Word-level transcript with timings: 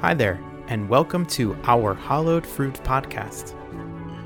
Hi 0.00 0.14
there, 0.14 0.40
and 0.68 0.88
welcome 0.88 1.26
to 1.26 1.56
our 1.64 1.92
Hollowed 1.92 2.46
Fruit 2.46 2.74
podcast. 2.84 3.52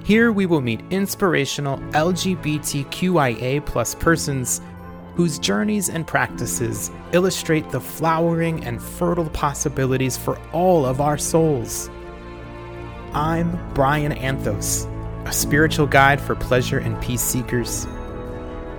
Here 0.04 0.30
we 0.30 0.44
will 0.44 0.60
meet 0.60 0.82
inspirational 0.90 1.78
LGBTQIA 1.92 3.64
plus 3.64 3.94
persons 3.94 4.60
whose 5.14 5.38
journeys 5.38 5.88
and 5.88 6.06
practices 6.06 6.90
illustrate 7.12 7.70
the 7.70 7.80
flowering 7.80 8.62
and 8.66 8.82
fertile 8.82 9.30
possibilities 9.30 10.18
for 10.18 10.38
all 10.50 10.84
of 10.84 11.00
our 11.00 11.16
souls. 11.16 11.88
I'm 13.14 13.58
Brian 13.72 14.12
Anthos, 14.12 14.86
a 15.26 15.32
spiritual 15.32 15.86
guide 15.86 16.20
for 16.20 16.34
pleasure 16.34 16.80
and 16.80 17.00
peace 17.00 17.22
seekers. 17.22 17.86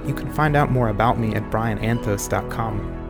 You 0.06 0.14
can 0.14 0.32
find 0.32 0.56
out 0.56 0.70
more 0.70 0.90
about 0.90 1.18
me 1.18 1.34
at 1.34 1.50
briananthos.com. 1.50 3.03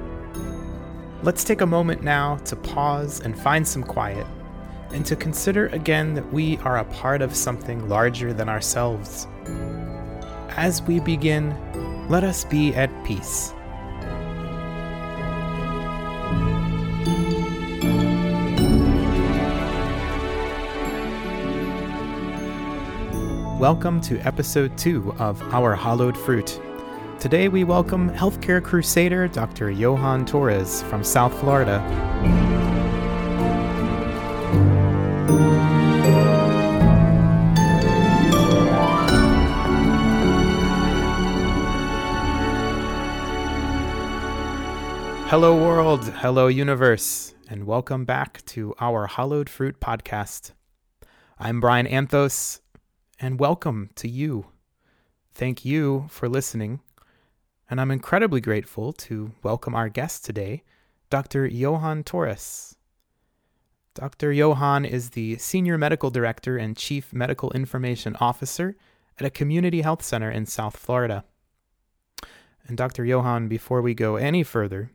Let's 1.24 1.46
take 1.46 1.62
a 1.62 1.66
moment 1.66 2.04
now 2.04 2.36
to 2.44 2.58
pause 2.58 3.22
and 3.22 3.40
find 3.40 3.66
some 3.66 3.82
quiet, 3.82 4.28
and 4.92 5.06
to 5.06 5.16
consider 5.16 5.68
again 5.68 6.16
that 6.16 6.34
we 6.34 6.58
are 6.66 6.80
a 6.80 6.84
part 6.84 7.22
of 7.22 7.34
something 7.34 7.88
larger 7.88 8.34
than 8.34 8.50
ourselves. 8.50 9.26
As 10.58 10.82
we 10.82 11.00
begin, 11.00 11.56
let 12.10 12.26
us 12.26 12.44
be 12.44 12.76
at 12.76 12.90
peace. 13.06 13.54
Welcome 23.62 24.02
to 24.02 24.20
episode 24.28 24.78
2 24.78 25.14
of 25.20 25.42
Our 25.54 25.74
Hollowed 25.74 26.18
Fruit. 26.18 26.60
Today 27.24 27.48
we 27.48 27.64
welcome 27.64 28.10
healthcare 28.10 28.62
crusader 28.62 29.30
Dr. 29.30 29.72
Johan 29.72 30.26
Torres 30.26 30.84
from 30.84 31.06
South 31.06 31.34
Florida. 31.40 31.80
Hello, 45.30 45.56
world. 45.56 46.04
Hello, 46.04 46.48
universe. 46.48 47.34
And 47.50 47.66
welcome 47.66 48.04
back 48.04 48.44
to 48.48 48.76
our 48.82 49.08
Hollowed 49.08 49.50
Fruit 49.50 49.80
podcast. 49.80 50.52
I'm 51.40 51.62
Brian 51.62 51.88
Anthos, 51.88 52.60
and 53.18 53.40
welcome 53.40 53.92
to 53.96 54.10
you. 54.10 54.48
Thank 55.34 55.64
you 55.64 56.08
for 56.10 56.28
listening. 56.28 56.82
And 57.70 57.80
I'm 57.80 57.92
incredibly 57.92 58.42
grateful 58.42 58.92
to 58.94 59.32
welcome 59.42 59.74
our 59.74 59.88
guest 59.88 60.26
today, 60.26 60.64
Dr. 61.10 61.46
Johan 61.48 62.04
Torres. 62.04 62.76
Dr. 63.94 64.32
Johan 64.34 64.86
is 64.86 65.12
the 65.12 65.38
Senior 65.38 65.78
Medical 65.78 66.10
Director 66.10 66.58
and 66.58 66.76
Chief 66.76 67.14
Medical 67.14 67.52
Information 67.52 68.18
Officer 68.20 68.76
at 69.18 69.26
a 69.26 69.30
community 69.30 69.82
health 69.82 70.04
center 70.04 70.30
in 70.30 70.46
South 70.46 70.76
Florida. 70.76 71.24
And 72.68 72.76
Dr. 72.76 73.06
Johan, 73.06 73.48
before 73.48 73.82
we 73.82 73.94
go 73.94 74.18
any 74.18 74.44
further, 74.44 74.92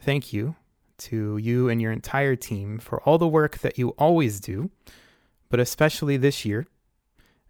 thank 0.00 0.32
you 0.32 0.56
to 0.98 1.36
you 1.36 1.68
and 1.68 1.80
your 1.80 1.92
entire 1.92 2.36
team 2.36 2.78
for 2.78 3.00
all 3.02 3.18
the 3.18 3.28
work 3.28 3.58
that 3.58 3.78
you 3.78 3.90
always 3.90 4.40
do, 4.40 4.70
but 5.48 5.60
especially 5.60 6.16
this 6.16 6.44
year 6.44 6.66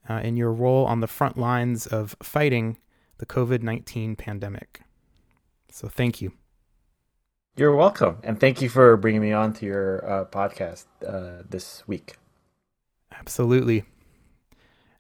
uh, 0.08 0.20
in 0.23 0.36
your 0.36 0.53
role 0.53 0.84
on 0.86 1.01
the 1.01 1.06
front 1.06 1.39
lines 1.39 1.86
of 1.86 2.14
fighting 2.23 2.77
the 3.25 3.34
COVID 3.34 3.62
19 3.62 4.17
pandemic. 4.17 4.83
So 5.70 5.89
thank 5.89 6.20
you. 6.20 6.33
You're 7.56 7.75
welcome. 7.75 8.19
And 8.22 8.39
thank 8.39 8.61
you 8.61 8.69
for 8.69 8.97
bringing 8.97 9.22
me 9.22 9.33
on 9.33 9.53
to 9.55 9.67
your 9.67 10.05
uh, 10.05 10.25
podcast 10.27 10.84
uh, 11.06 11.42
this 11.48 11.86
week. 11.86 12.17
Absolutely. 13.12 13.85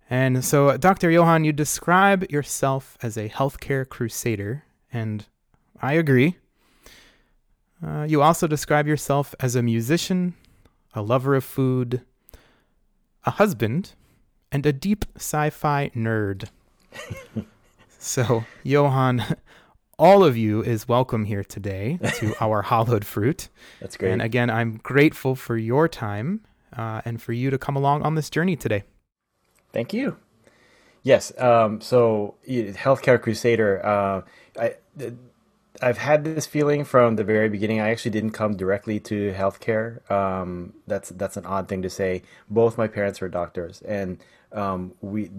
And 0.08 0.44
so, 0.44 0.76
Dr. 0.76 1.10
Johan, 1.10 1.44
you 1.44 1.52
describe 1.52 2.30
yourself 2.30 2.96
as 3.02 3.16
a 3.16 3.28
healthcare 3.28 3.88
crusader, 3.88 4.64
and 4.92 5.26
I 5.82 5.94
agree. 5.94 6.36
Uh, 7.84 8.04
you 8.08 8.22
also 8.22 8.46
describe 8.46 8.86
yourself 8.86 9.34
as 9.40 9.56
a 9.56 9.62
musician, 9.62 10.34
a 10.94 11.02
lover 11.02 11.34
of 11.34 11.44
food, 11.44 12.02
a 13.24 13.32
husband, 13.32 13.94
and 14.52 14.64
a 14.64 14.72
deep 14.72 15.04
sci 15.16 15.50
fi 15.50 15.90
nerd. 15.94 16.48
so, 18.04 18.44
Johan, 18.62 19.24
all 19.98 20.24
of 20.24 20.36
you 20.36 20.62
is 20.62 20.86
welcome 20.86 21.24
here 21.24 21.42
today 21.42 21.98
to 22.16 22.34
our 22.40 22.62
Hollowed 22.62 23.04
Fruit. 23.04 23.48
That's 23.80 23.96
great. 23.96 24.12
And 24.12 24.20
again, 24.20 24.50
I'm 24.50 24.76
grateful 24.76 25.34
for 25.34 25.56
your 25.56 25.88
time 25.88 26.42
uh, 26.76 27.00
and 27.04 27.20
for 27.22 27.32
you 27.32 27.50
to 27.50 27.56
come 27.56 27.76
along 27.76 28.02
on 28.02 28.14
this 28.14 28.28
journey 28.28 28.56
today. 28.56 28.84
Thank 29.72 29.94
you. 29.94 30.18
Yes. 31.02 31.32
Um, 31.40 31.80
so, 31.80 32.34
Healthcare 32.46 33.20
Crusader, 33.20 33.84
uh, 33.84 34.22
I. 34.60 34.74
I've 35.82 35.98
had 35.98 36.22
this 36.22 36.46
feeling 36.46 36.84
from 36.84 37.16
the 37.16 37.24
very 37.24 37.48
beginning. 37.48 37.80
I 37.80 37.90
actually 37.90 38.12
didn't 38.12 38.30
come 38.30 38.56
directly 38.56 39.00
to 39.00 39.32
healthcare. 39.32 40.08
Um, 40.08 40.74
that's 40.86 41.08
that's 41.10 41.36
an 41.36 41.44
odd 41.46 41.66
thing 41.66 41.82
to 41.82 41.90
say. 41.90 42.22
Both 42.48 42.78
my 42.78 42.86
parents 42.86 43.20
were 43.20 43.28
doctors, 43.28 43.82
and 43.82 44.18
um, 44.54 44.94
we 45.00 45.30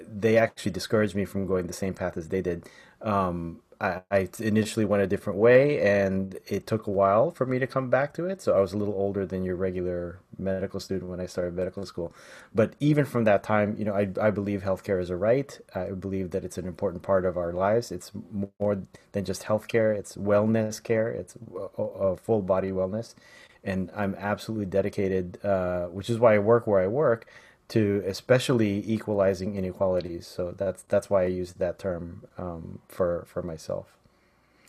they 0.00 0.36
actually 0.36 0.72
discouraged 0.72 1.14
me 1.14 1.24
from 1.24 1.46
going 1.46 1.66
the 1.66 1.72
same 1.72 1.94
path 1.94 2.16
as 2.16 2.28
they 2.28 2.42
did. 2.42 2.68
Um, 3.02 3.60
I, 3.80 4.00
I, 4.10 4.28
initially 4.38 4.84
went 4.84 5.02
a 5.02 5.06
different 5.06 5.38
way, 5.38 5.80
and 5.80 6.38
it 6.46 6.66
took 6.66 6.86
a 6.86 6.90
while 6.90 7.30
for 7.30 7.44
me 7.44 7.58
to 7.58 7.66
come 7.66 7.90
back 7.90 8.14
to 8.14 8.26
it. 8.26 8.40
So 8.40 8.56
I 8.56 8.60
was 8.60 8.72
a 8.72 8.78
little 8.78 8.94
older 8.94 9.26
than 9.26 9.44
your 9.44 9.56
regular 9.56 10.20
medical 10.38 10.80
student 10.80 11.10
when 11.10 11.20
I 11.20 11.26
started 11.26 11.54
medical 11.54 11.84
school. 11.84 12.12
But 12.54 12.74
even 12.80 13.04
from 13.04 13.24
that 13.24 13.42
time, 13.42 13.74
you 13.78 13.84
know, 13.84 13.94
I, 13.94 14.08
I 14.20 14.30
believe 14.30 14.62
healthcare 14.62 15.00
is 15.00 15.10
a 15.10 15.16
right. 15.16 15.58
I 15.74 15.90
believe 15.90 16.30
that 16.30 16.44
it's 16.44 16.56
an 16.56 16.66
important 16.66 17.02
part 17.02 17.24
of 17.24 17.36
our 17.36 17.52
lives. 17.52 17.92
It's 17.92 18.12
more 18.60 18.82
than 19.12 19.24
just 19.24 19.42
healthcare. 19.42 19.94
It's 19.94 20.16
wellness 20.16 20.82
care. 20.82 21.08
It's 21.08 21.36
a, 21.76 21.82
a 21.82 22.16
full 22.16 22.42
body 22.42 22.70
wellness, 22.70 23.14
and 23.62 23.90
I'm 23.94 24.14
absolutely 24.18 24.66
dedicated. 24.66 25.44
Uh, 25.44 25.86
which 25.86 26.08
is 26.08 26.18
why 26.18 26.34
I 26.34 26.38
work 26.38 26.66
where 26.66 26.80
I 26.80 26.86
work 26.86 27.26
to 27.68 28.02
especially 28.06 28.82
equalizing 28.86 29.56
inequalities. 29.56 30.26
So 30.26 30.54
that's 30.56 30.82
that's 30.82 31.08
why 31.08 31.22
I 31.22 31.26
use 31.26 31.54
that 31.54 31.78
term 31.78 32.22
um, 32.38 32.80
for 32.88 33.24
for 33.26 33.42
myself. 33.42 33.96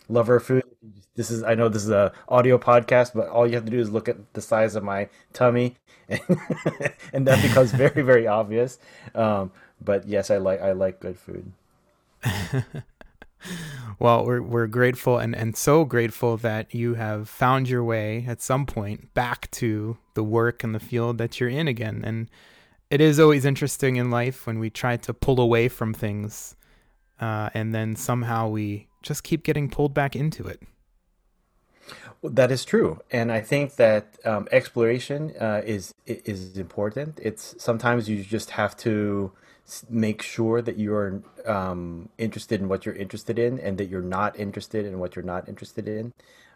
Lover 0.08 0.36
of 0.36 0.44
food. 0.44 0.62
This 1.14 1.30
is 1.30 1.42
I 1.42 1.54
know 1.54 1.68
this 1.68 1.82
is 1.84 1.90
a 1.90 2.12
audio 2.28 2.58
podcast, 2.58 3.12
but 3.14 3.28
all 3.28 3.46
you 3.46 3.54
have 3.54 3.64
to 3.64 3.70
do 3.70 3.80
is 3.80 3.90
look 3.90 4.08
at 4.08 4.34
the 4.34 4.40
size 4.40 4.76
of 4.76 4.84
my 4.84 5.08
tummy, 5.32 5.76
and, 6.08 6.20
and 7.12 7.26
that 7.26 7.42
becomes 7.42 7.72
very 7.72 8.02
very 8.02 8.26
obvious. 8.26 8.78
Um, 9.14 9.52
but 9.80 10.06
yes, 10.06 10.30
I 10.30 10.36
like 10.38 10.60
I 10.62 10.72
like 10.72 11.00
good 11.00 11.18
food. 11.18 11.52
well, 13.98 14.24
we're 14.24 14.42
we're 14.42 14.66
grateful 14.66 15.18
and, 15.18 15.34
and 15.34 15.56
so 15.56 15.84
grateful 15.84 16.36
that 16.38 16.74
you 16.74 16.94
have 16.94 17.28
found 17.28 17.68
your 17.68 17.84
way 17.84 18.24
at 18.28 18.42
some 18.42 18.66
point 18.66 19.12
back 19.14 19.50
to 19.52 19.96
the 20.14 20.24
work 20.24 20.64
and 20.64 20.74
the 20.74 20.80
field 20.80 21.18
that 21.18 21.40
you're 21.40 21.48
in 21.48 21.68
again. 21.68 22.02
And 22.04 22.28
it 22.90 23.00
is 23.00 23.18
always 23.18 23.44
interesting 23.44 23.96
in 23.96 24.10
life 24.10 24.46
when 24.46 24.58
we 24.58 24.70
try 24.70 24.96
to 24.96 25.12
pull 25.12 25.40
away 25.40 25.68
from 25.68 25.92
things 25.92 26.56
uh, 27.20 27.50
and 27.54 27.74
then 27.74 27.96
somehow 27.96 28.48
we 28.48 28.88
just 29.02 29.24
keep 29.24 29.42
getting 29.42 29.68
pulled 29.70 29.94
back 29.94 30.14
into 30.14 30.46
it. 30.46 30.62
Well, 32.22 32.32
that 32.32 32.50
is 32.50 32.64
true, 32.64 33.00
and 33.10 33.30
I 33.30 33.40
think 33.40 33.76
that 33.76 34.18
um, 34.24 34.48
exploration 34.50 35.32
uh, 35.38 35.62
is 35.64 35.94
is 36.06 36.56
important. 36.56 37.20
It's 37.22 37.54
sometimes 37.58 38.08
you 38.08 38.24
just 38.24 38.50
have 38.50 38.76
to 38.78 39.32
make 39.90 40.22
sure 40.22 40.62
that 40.62 40.78
you're 40.78 41.22
um, 41.44 42.08
interested 42.18 42.60
in 42.60 42.68
what 42.68 42.86
you're 42.86 42.96
interested 42.96 43.38
in, 43.38 43.60
and 43.60 43.76
that 43.78 43.86
you're 43.86 44.02
not 44.02 44.38
interested 44.38 44.86
in 44.86 44.98
what 44.98 45.14
you're 45.14 45.24
not 45.24 45.48
interested 45.48 45.86
in. 45.86 46.14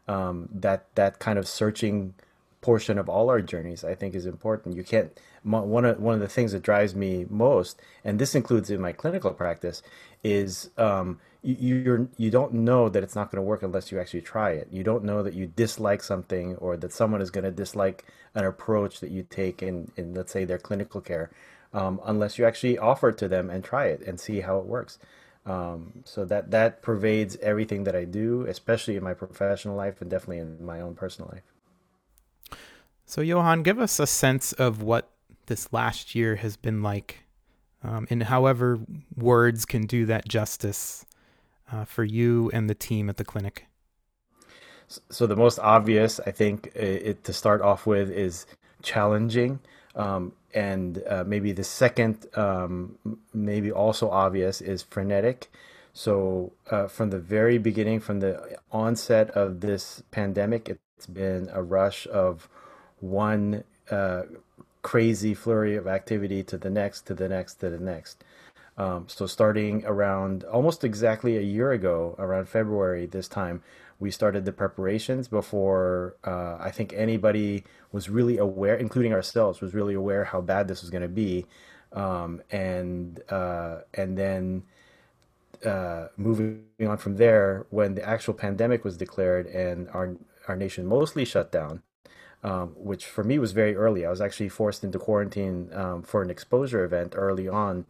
Um, 0.08 0.48
that 0.52 0.86
that 0.94 1.18
kind 1.18 1.38
of 1.38 1.46
searching 1.46 2.14
portion 2.60 2.98
of 2.98 3.08
all 3.08 3.30
our 3.30 3.40
journeys, 3.40 3.84
I 3.84 3.94
think, 3.94 4.14
is 4.14 4.26
important. 4.26 4.76
You 4.76 4.84
can't 4.84 5.18
one 5.42 5.84
of 5.84 5.98
one 5.98 6.14
of 6.14 6.20
the 6.20 6.28
things 6.28 6.52
that 6.52 6.62
drives 6.62 6.94
me 6.94 7.26
most, 7.28 7.80
and 8.04 8.18
this 8.18 8.34
includes 8.34 8.70
in 8.70 8.80
my 8.80 8.92
clinical 8.92 9.32
practice, 9.32 9.82
is 10.22 10.70
um, 10.76 11.18
you 11.42 11.76
you're, 11.76 12.08
you 12.18 12.30
don't 12.30 12.52
know 12.52 12.88
that 12.88 13.02
it's 13.02 13.14
not 13.14 13.30
going 13.30 13.42
to 13.42 13.48
work 13.48 13.62
unless 13.62 13.90
you 13.90 13.98
actually 13.98 14.20
try 14.20 14.50
it. 14.50 14.68
You 14.70 14.84
don't 14.84 15.04
know 15.04 15.22
that 15.22 15.34
you 15.34 15.46
dislike 15.46 16.02
something 16.02 16.56
or 16.56 16.76
that 16.76 16.92
someone 16.92 17.22
is 17.22 17.30
going 17.30 17.44
to 17.44 17.50
dislike 17.50 18.04
an 18.34 18.44
approach 18.44 19.00
that 19.00 19.10
you 19.10 19.22
take 19.22 19.62
in 19.62 19.90
in 19.96 20.14
let's 20.14 20.32
say 20.32 20.44
their 20.44 20.58
clinical 20.58 21.00
care, 21.00 21.30
um, 21.72 22.00
unless 22.04 22.38
you 22.38 22.44
actually 22.44 22.78
offer 22.78 23.08
it 23.08 23.18
to 23.18 23.28
them 23.28 23.48
and 23.48 23.64
try 23.64 23.86
it 23.86 24.02
and 24.02 24.20
see 24.20 24.40
how 24.40 24.58
it 24.58 24.66
works. 24.66 24.98
Um, 25.46 26.02
so 26.04 26.26
that 26.26 26.50
that 26.50 26.82
pervades 26.82 27.36
everything 27.36 27.84
that 27.84 27.96
I 27.96 28.04
do, 28.04 28.44
especially 28.46 28.96
in 28.96 29.02
my 29.02 29.14
professional 29.14 29.74
life 29.74 30.02
and 30.02 30.10
definitely 30.10 30.38
in 30.38 30.62
my 30.64 30.82
own 30.82 30.94
personal 30.94 31.30
life. 31.32 31.42
So, 33.10 33.22
Johan, 33.22 33.64
give 33.64 33.80
us 33.80 33.98
a 33.98 34.06
sense 34.06 34.52
of 34.52 34.82
what 34.82 35.10
this 35.46 35.72
last 35.72 36.14
year 36.14 36.36
has 36.36 36.56
been 36.56 36.80
like, 36.80 37.24
um, 37.82 38.06
and 38.08 38.22
however 38.22 38.78
words 39.16 39.64
can 39.64 39.86
do 39.86 40.06
that 40.06 40.28
justice 40.28 41.04
uh, 41.72 41.84
for 41.84 42.04
you 42.04 42.52
and 42.54 42.70
the 42.70 42.74
team 42.76 43.10
at 43.10 43.16
the 43.16 43.24
clinic. 43.24 43.66
so 44.86 45.26
the 45.26 45.34
most 45.34 45.58
obvious, 45.58 46.20
I 46.24 46.30
think, 46.30 46.70
it, 46.76 47.24
to 47.24 47.32
start 47.32 47.62
off 47.62 47.84
with 47.84 48.12
is 48.12 48.46
challenging. 48.80 49.58
Um, 49.96 50.32
and 50.54 51.02
uh, 51.08 51.24
maybe 51.26 51.50
the 51.50 51.64
second, 51.64 52.26
um, 52.34 52.96
maybe 53.34 53.72
also 53.72 54.08
obvious, 54.08 54.60
is 54.60 54.84
frenetic. 54.84 55.50
So 55.94 56.52
uh, 56.70 56.86
from 56.86 57.10
the 57.10 57.18
very 57.18 57.58
beginning, 57.58 57.98
from 57.98 58.20
the 58.20 58.56
onset 58.70 59.30
of 59.30 59.62
this 59.62 60.00
pandemic, 60.12 60.68
it's 60.68 61.06
been 61.08 61.50
a 61.52 61.60
rush 61.60 62.06
of 62.06 62.48
one 63.00 63.64
uh, 63.90 64.22
crazy 64.82 65.34
flurry 65.34 65.76
of 65.76 65.86
activity 65.86 66.42
to 66.44 66.56
the 66.56 66.70
next, 66.70 67.06
to 67.06 67.14
the 67.14 67.28
next, 67.28 67.54
to 67.56 67.70
the 67.70 67.78
next. 67.78 68.24
Um, 68.78 69.04
so 69.08 69.26
starting 69.26 69.84
around 69.84 70.44
almost 70.44 70.84
exactly 70.84 71.36
a 71.36 71.42
year 71.42 71.72
ago, 71.72 72.14
around 72.18 72.48
February 72.48 73.06
this 73.06 73.28
time, 73.28 73.62
we 73.98 74.10
started 74.10 74.46
the 74.46 74.52
preparations 74.52 75.28
before 75.28 76.16
uh, 76.24 76.56
I 76.58 76.70
think 76.70 76.94
anybody 76.94 77.64
was 77.92 78.08
really 78.08 78.38
aware, 78.38 78.76
including 78.76 79.12
ourselves, 79.12 79.60
was 79.60 79.74
really 79.74 79.92
aware 79.92 80.24
how 80.24 80.40
bad 80.40 80.68
this 80.68 80.80
was 80.80 80.88
going 80.88 81.02
to 81.02 81.08
be, 81.08 81.44
um, 81.92 82.40
and 82.50 83.20
uh, 83.28 83.80
and 83.92 84.16
then 84.16 84.62
uh, 85.66 86.06
moving 86.16 86.64
on 86.80 86.96
from 86.96 87.16
there, 87.16 87.66
when 87.68 87.94
the 87.94 88.08
actual 88.08 88.32
pandemic 88.32 88.84
was 88.84 88.96
declared 88.96 89.46
and 89.46 89.90
our 89.90 90.16
our 90.48 90.56
nation 90.56 90.86
mostly 90.86 91.26
shut 91.26 91.52
down, 91.52 91.82
um, 92.42 92.68
which 92.76 93.06
for 93.06 93.24
me 93.24 93.38
was 93.38 93.52
very 93.52 93.76
early. 93.76 94.06
I 94.06 94.10
was 94.10 94.20
actually 94.20 94.48
forced 94.48 94.84
into 94.84 94.98
quarantine 94.98 95.70
um, 95.72 96.02
for 96.02 96.22
an 96.22 96.30
exposure 96.30 96.84
event 96.84 97.14
early 97.16 97.48
on, 97.48 97.86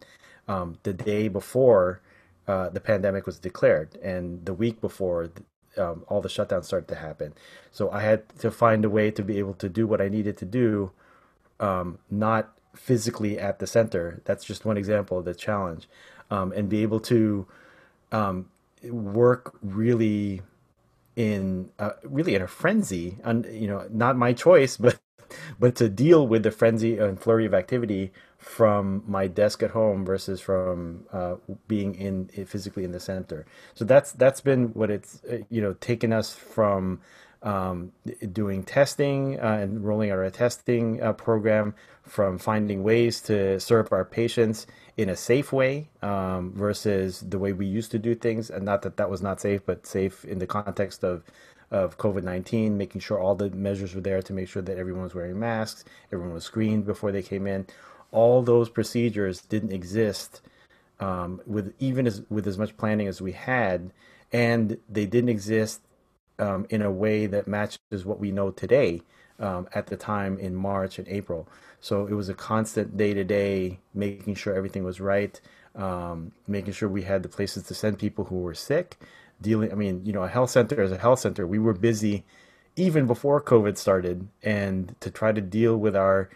um, 0.47 0.77
the 0.83 0.93
day 0.93 1.27
before 1.27 2.01
uh, 2.47 2.69
the 2.69 2.79
pandemic 2.79 3.25
was 3.25 3.39
declared, 3.39 3.95
and 3.97 4.45
the 4.45 4.53
week 4.53 4.81
before 4.81 5.29
um, 5.77 6.03
all 6.07 6.21
the 6.21 6.29
shutdowns 6.29 6.65
started 6.65 6.87
to 6.87 6.95
happen. 6.95 7.33
So 7.71 7.89
I 7.91 8.01
had 8.01 8.27
to 8.39 8.51
find 8.51 8.83
a 8.83 8.89
way 8.89 9.11
to 9.11 9.23
be 9.23 9.39
able 9.39 9.53
to 9.55 9.69
do 9.69 9.87
what 9.87 10.01
I 10.01 10.09
needed 10.09 10.37
to 10.37 10.45
do, 10.45 10.91
um, 11.59 11.99
not 12.09 12.53
physically 12.75 13.39
at 13.39 13.59
the 13.59 13.67
center. 13.67 14.21
That's 14.25 14.43
just 14.43 14.65
one 14.65 14.77
example 14.77 15.19
of 15.19 15.25
the 15.25 15.35
challenge, 15.35 15.87
um, 16.29 16.51
and 16.51 16.67
be 16.67 16.81
able 16.81 16.99
to 17.01 17.47
work 18.83 19.55
really 19.61 20.41
in 21.15 21.69
uh, 21.79 21.91
really 22.03 22.35
in 22.35 22.41
a 22.41 22.47
frenzy. 22.47 23.17
And 23.23 23.45
you 23.45 23.67
know, 23.67 23.87
not 23.91 24.17
my 24.17 24.33
choice, 24.33 24.77
but 24.85 24.99
but 25.59 25.75
to 25.75 25.89
deal 25.89 26.27
with 26.27 26.43
the 26.43 26.51
frenzy 26.51 26.97
and 26.97 27.19
flurry 27.19 27.45
of 27.45 27.53
activity 27.53 28.11
from 28.37 29.03
my 29.07 29.27
desk 29.27 29.63
at 29.63 29.71
home 29.71 30.05
versus 30.05 30.41
from 30.41 31.05
uh, 31.13 31.35
being 31.67 31.95
in 31.95 32.27
physically 32.45 32.83
in 32.83 32.91
the 32.91 32.99
center. 32.99 33.45
So 33.73 33.85
that's 33.85 34.11
that's 34.13 34.41
been 34.41 34.69
what 34.69 34.89
it's 34.89 35.23
uh, 35.25 35.39
you 35.49 35.61
know 35.61 35.73
taken 35.73 36.11
us 36.13 36.33
from 36.33 37.01
um, 37.43 37.91
doing 38.31 38.63
testing 38.63 39.39
uh, 39.39 39.59
and 39.61 39.83
rolling 39.83 40.11
out 40.11 40.19
our 40.19 40.29
testing 40.29 41.01
uh, 41.01 41.13
program, 41.13 41.73
from 42.03 42.37
finding 42.37 42.83
ways 42.83 43.21
to 43.21 43.59
serve 43.59 43.91
our 43.91 44.03
patients 44.03 44.67
in 44.97 45.09
a 45.09 45.15
safe 45.15 45.53
way 45.53 45.89
um, 46.01 46.51
versus 46.53 47.21
the 47.21 47.39
way 47.39 47.53
we 47.53 47.65
used 47.65 47.91
to 47.91 47.99
do 47.99 48.15
things. 48.15 48.49
And 48.49 48.65
not 48.65 48.81
that 48.81 48.97
that 48.97 49.09
was 49.09 49.21
not 49.21 49.39
safe, 49.39 49.65
but 49.65 49.85
safe 49.85 50.25
in 50.25 50.39
the 50.39 50.47
context 50.47 51.03
of 51.03 51.23
of 51.69 51.97
COVID 51.97 52.23
19, 52.23 52.77
making 52.77 52.99
sure 52.99 53.17
all 53.17 53.33
the 53.33 53.49
measures 53.51 53.95
were 53.95 54.01
there 54.01 54.21
to 54.21 54.33
make 54.33 54.49
sure 54.49 54.61
that 54.61 54.77
everyone 54.77 55.03
was 55.03 55.15
wearing 55.15 55.39
masks, 55.39 55.85
everyone 56.11 56.33
was 56.33 56.43
screened 56.43 56.85
before 56.85 57.13
they 57.13 57.21
came 57.21 57.47
in 57.47 57.65
all 58.11 58.41
those 58.41 58.69
procedures 58.69 59.41
didn't 59.41 59.71
exist 59.71 60.41
um, 60.99 61.41
with 61.45 61.73
even 61.79 62.05
as 62.05 62.21
with 62.29 62.47
as 62.47 62.57
much 62.57 62.77
planning 62.77 63.07
as 63.07 63.21
we 63.21 63.31
had, 63.31 63.91
and 64.31 64.77
they 64.87 65.05
didn't 65.05 65.29
exist 65.29 65.81
um, 66.41 66.65
in 66.69 66.81
a 66.81 66.91
way 66.91 67.27
that 67.27 67.47
matches 67.47 68.03
what 68.03 68.19
we 68.19 68.31
know 68.31 68.51
today 68.51 69.01
um, 69.39 69.67
at 69.73 69.87
the 69.87 69.95
time 69.95 70.37
in 70.39 70.53
March 70.55 70.99
and 70.99 71.07
April. 71.07 71.47
So 71.79 72.07
it 72.07 72.13
was 72.13 72.29
a 72.29 72.33
constant 72.33 72.97
day 72.97 73.13
to 73.13 73.23
day, 73.23 73.79
making 73.93 74.35
sure 74.35 74.53
everything 74.53 74.83
was 74.83 74.99
right, 74.99 75.39
um, 75.75 76.31
making 76.47 76.73
sure 76.73 76.89
we 76.89 77.03
had 77.03 77.23
the 77.23 77.29
places 77.29 77.63
to 77.63 77.73
send 77.73 77.97
people 77.97 78.25
who 78.25 78.39
were 78.39 78.53
sick. 78.53 78.97
Dealing, 79.41 79.71
I 79.71 79.75
mean, 79.75 80.05
you 80.05 80.13
know, 80.13 80.23
a 80.23 80.27
health 80.27 80.51
center 80.51 80.81
as 80.81 80.91
a 80.91 80.97
health 80.97 81.19
center, 81.19 81.47
we 81.47 81.57
were 81.57 81.73
busy 81.73 82.23
even 82.75 83.07
before 83.07 83.41
COVID 83.41 83.77
started, 83.77 84.27
and 84.43 84.95
to 85.01 85.09
try 85.11 85.31
to 85.31 85.41
deal 85.41 85.77
with 85.77 85.95
our 85.95 86.29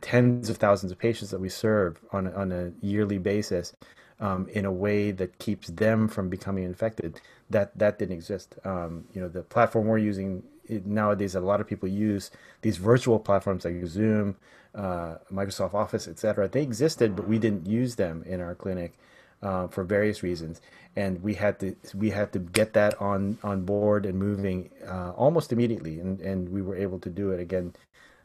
tens 0.00 0.48
of 0.50 0.56
thousands 0.56 0.90
of 0.90 0.98
patients 0.98 1.30
that 1.30 1.40
we 1.40 1.48
serve 1.48 1.98
on 2.12 2.32
on 2.32 2.50
a 2.50 2.72
yearly 2.80 3.18
basis 3.18 3.72
um, 4.20 4.48
in 4.48 4.64
a 4.64 4.72
way 4.72 5.10
that 5.10 5.38
keeps 5.38 5.68
them 5.68 6.08
from 6.08 6.28
becoming 6.28 6.64
infected. 6.64 7.20
That 7.50 7.76
that 7.78 7.98
didn't 7.98 8.14
exist. 8.14 8.56
Um, 8.64 9.04
you 9.14 9.20
know, 9.20 9.28
the 9.28 9.42
platform 9.42 9.86
we're 9.86 9.98
using 9.98 10.42
nowadays, 10.68 11.34
a 11.34 11.40
lot 11.40 11.60
of 11.60 11.66
people 11.68 11.88
use 11.88 12.30
these 12.62 12.76
virtual 12.78 13.18
platforms 13.20 13.64
like 13.64 13.84
Zoom, 13.86 14.36
uh, 14.74 15.16
Microsoft 15.32 15.74
Office, 15.74 16.08
etc. 16.08 16.48
They 16.48 16.62
existed, 16.62 17.16
but 17.16 17.28
we 17.28 17.38
didn't 17.38 17.66
use 17.66 17.96
them 17.96 18.24
in 18.26 18.40
our 18.40 18.54
clinic. 18.54 18.98
Uh, 19.42 19.68
for 19.68 19.84
various 19.84 20.22
reasons, 20.22 20.62
and 20.96 21.22
we 21.22 21.34
had 21.34 21.60
to 21.60 21.76
we 21.94 22.10
had 22.10 22.32
to 22.32 22.38
get 22.40 22.72
that 22.72 23.00
on 23.00 23.38
on 23.44 23.62
board 23.64 24.06
and 24.06 24.18
moving 24.18 24.70
uh, 24.88 25.12
almost 25.12 25.52
immediately, 25.52 26.00
and 26.00 26.20
and 26.22 26.48
we 26.48 26.62
were 26.62 26.76
able 26.76 26.98
to 26.98 27.10
do 27.10 27.30
it 27.32 27.40
again 27.40 27.74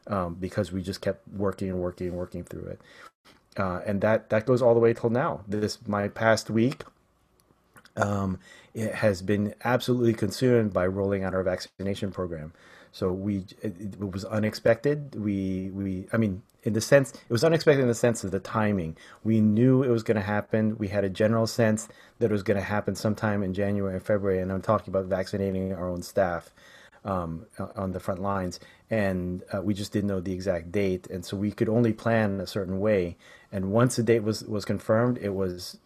um, 0.06 0.34
because 0.34 0.72
we 0.72 0.82
just 0.82 1.00
kept 1.00 1.26
working 1.28 1.68
and 1.70 1.78
working 1.78 2.08
and 2.08 2.16
working 2.16 2.44
through 2.44 2.64
it. 2.66 2.80
Uh, 3.56 3.80
and 3.86 4.00
that 4.00 4.30
that 4.30 4.46
goes 4.46 4.62
all 4.62 4.74
the 4.74 4.80
way 4.80 4.94
till 4.94 5.10
now. 5.10 5.42
This 5.48 5.78
my 5.86 6.08
past 6.08 6.50
week. 6.50 6.84
Um, 7.96 8.38
it 8.74 8.94
has 8.94 9.20
been 9.20 9.54
absolutely 9.64 10.14
consumed 10.14 10.72
by 10.72 10.86
rolling 10.86 11.24
out 11.24 11.34
our 11.34 11.42
vaccination 11.42 12.10
program. 12.10 12.52
So 12.92 13.12
we 13.12 13.44
it, 13.62 13.74
it, 13.80 14.00
was 14.00 14.24
unexpected. 14.24 15.14
We 15.14 15.70
we 15.72 16.06
I 16.12 16.16
mean 16.18 16.42
in 16.62 16.74
the 16.74 16.80
sense 16.80 17.12
it 17.12 17.30
was 17.30 17.42
unexpected 17.42 17.82
in 17.82 17.88
the 17.88 17.94
sense 17.94 18.22
of 18.24 18.30
the 18.30 18.38
timing. 18.40 18.96
We 19.24 19.40
knew 19.40 19.82
it 19.82 19.88
was 19.88 20.02
going 20.02 20.16
to 20.16 20.22
happen. 20.22 20.76
We 20.78 20.88
had 20.88 21.04
a 21.04 21.10
general 21.10 21.46
sense 21.46 21.88
that 22.18 22.30
it 22.30 22.32
was 22.32 22.42
going 22.42 22.58
to 22.58 22.64
happen 22.64 22.94
sometime 22.94 23.42
in 23.42 23.54
January 23.54 23.98
February. 23.98 24.40
And 24.40 24.52
I'm 24.52 24.62
talking 24.62 24.90
about 24.90 25.06
vaccinating 25.06 25.72
our 25.72 25.88
own 25.88 26.02
staff 26.02 26.50
um, 27.04 27.46
on 27.76 27.92
the 27.92 28.00
front 28.00 28.22
lines, 28.22 28.60
and 28.90 29.42
uh, 29.52 29.60
we 29.60 29.74
just 29.74 29.92
didn't 29.92 30.08
know 30.08 30.20
the 30.20 30.32
exact 30.32 30.70
date, 30.70 31.08
and 31.08 31.24
so 31.24 31.36
we 31.36 31.50
could 31.50 31.68
only 31.68 31.92
plan 31.92 32.40
a 32.40 32.46
certain 32.46 32.78
way. 32.78 33.16
And 33.50 33.72
once 33.72 33.96
the 33.96 34.02
date 34.02 34.22
was 34.22 34.44
was 34.44 34.64
confirmed, 34.64 35.18
it 35.18 35.30
was 35.30 35.78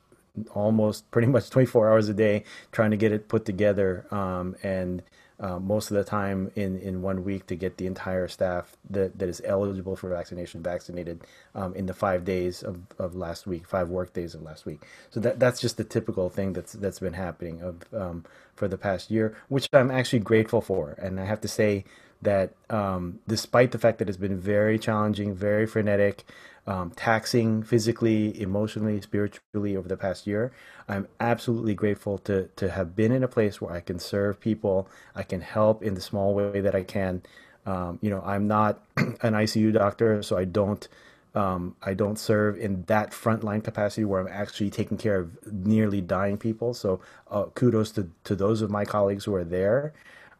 almost 0.54 1.10
pretty 1.10 1.28
much 1.28 1.50
24 1.50 1.90
hours 1.90 2.08
a 2.08 2.14
day 2.14 2.44
trying 2.72 2.90
to 2.90 2.96
get 2.96 3.12
it 3.12 3.28
put 3.28 3.44
together 3.44 4.06
um, 4.10 4.56
and 4.62 5.02
uh, 5.38 5.58
most 5.58 5.90
of 5.90 5.96
the 5.96 6.04
time 6.04 6.50
in, 6.54 6.78
in 6.78 7.02
one 7.02 7.22
week 7.22 7.46
to 7.46 7.54
get 7.54 7.76
the 7.76 7.86
entire 7.86 8.26
staff 8.26 8.74
that, 8.88 9.18
that 9.18 9.28
is 9.28 9.42
eligible 9.44 9.94
for 9.94 10.08
vaccination 10.08 10.62
vaccinated 10.62 11.26
um, 11.54 11.74
in 11.74 11.84
the 11.84 11.92
five 11.92 12.24
days 12.24 12.62
of, 12.62 12.80
of 12.98 13.14
last 13.14 13.46
week, 13.46 13.66
five 13.66 13.90
work 13.90 14.14
days 14.14 14.34
of 14.34 14.42
last 14.42 14.64
week. 14.64 14.82
So 15.10 15.20
that 15.20 15.38
that's 15.38 15.60
just 15.60 15.76
the 15.76 15.84
typical 15.84 16.30
thing 16.30 16.54
that's 16.54 16.72
that's 16.72 17.00
been 17.00 17.12
happening 17.12 17.60
of 17.60 17.82
um, 17.92 18.24
for 18.54 18.66
the 18.66 18.78
past 18.78 19.10
year, 19.10 19.36
which 19.48 19.68
I'm 19.74 19.90
actually 19.90 20.20
grateful 20.20 20.62
for. 20.62 20.92
And 20.92 21.20
I 21.20 21.26
have 21.26 21.42
to 21.42 21.48
say 21.48 21.84
that 22.22 22.54
um, 22.70 23.18
despite 23.28 23.72
the 23.72 23.78
fact 23.78 23.98
that 23.98 24.08
it's 24.08 24.16
been 24.16 24.40
very 24.40 24.78
challenging, 24.78 25.34
very 25.34 25.66
frenetic, 25.66 26.24
um, 26.66 26.90
taxing 26.96 27.62
physically, 27.62 28.40
emotionally, 28.40 29.00
spiritually 29.00 29.76
over 29.76 29.88
the 29.88 29.96
past 29.96 30.26
year. 30.26 30.52
I'm 30.88 31.06
absolutely 31.20 31.74
grateful 31.74 32.18
to 32.18 32.48
to 32.56 32.70
have 32.70 32.96
been 32.96 33.12
in 33.12 33.22
a 33.22 33.28
place 33.28 33.60
where 33.60 33.72
I 33.72 33.80
can 33.80 33.98
serve 33.98 34.40
people. 34.40 34.88
I 35.14 35.22
can 35.22 35.40
help 35.40 35.82
in 35.82 35.94
the 35.94 36.00
small 36.00 36.34
way 36.34 36.60
that 36.60 36.74
I 36.74 36.82
can. 36.82 37.22
Um, 37.66 37.98
you 38.00 38.10
know, 38.10 38.22
I'm 38.24 38.46
not 38.46 38.82
an 38.96 39.34
ICU 39.34 39.72
doctor, 39.72 40.22
so 40.22 40.36
I 40.36 40.44
don't 40.44 40.86
um, 41.34 41.76
I 41.82 41.94
don't 41.94 42.18
serve 42.18 42.58
in 42.58 42.82
that 42.84 43.10
frontline 43.10 43.62
capacity 43.62 44.04
where 44.04 44.20
I'm 44.20 44.28
actually 44.28 44.70
taking 44.70 44.96
care 44.96 45.20
of 45.20 45.52
nearly 45.52 46.00
dying 46.00 46.38
people. 46.38 46.74
So 46.74 47.00
uh, 47.30 47.44
kudos 47.54 47.92
to 47.92 48.08
to 48.24 48.34
those 48.34 48.62
of 48.62 48.70
my 48.70 48.84
colleagues 48.84 49.24
who 49.24 49.34
are 49.34 49.44
there. 49.44 49.92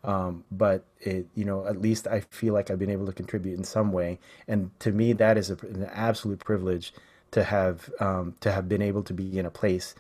Um, 0.07 0.45
but 0.53 0.85
it, 1.01 1.27
you 1.35 1.45
know, 1.45 1.67
at 1.67 1.83
least 1.83 2.07
I 2.07 2.21
feel 2.21 2.55
like 2.55 2.71
I've 2.71 2.79
been 2.79 2.91
able 2.91 3.07
to 3.07 3.13
contribute 3.13 3.59
in 3.59 3.65
some 3.65 3.91
way, 3.93 4.21
and 4.47 4.71
to 4.79 4.93
me, 4.93 5.13
that 5.15 5.37
is 5.37 5.51
a, 5.51 5.57
an 5.63 5.91
absolute 5.93 6.39
privilege 6.39 6.93
to 7.33 7.43
have 7.43 7.91
um, 7.99 8.37
to 8.41 8.53
have 8.53 8.69
been 8.69 8.83
able 8.83 9.03
to 9.03 9.13
be 9.13 9.37
in 9.37 9.45
a 9.45 9.51
place 9.51 9.97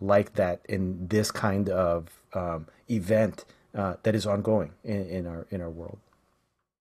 like 0.00 0.34
that 0.34 0.60
in 0.68 1.06
this 1.06 1.30
kind 1.30 1.68
of 1.68 2.08
um, 2.34 2.66
event 2.90 3.44
uh, 3.76 3.94
that 4.02 4.16
is 4.16 4.26
ongoing 4.26 4.72
in, 4.82 5.06
in, 5.06 5.26
our 5.26 5.46
in 5.50 5.60
our 5.60 5.70
world. 5.70 5.98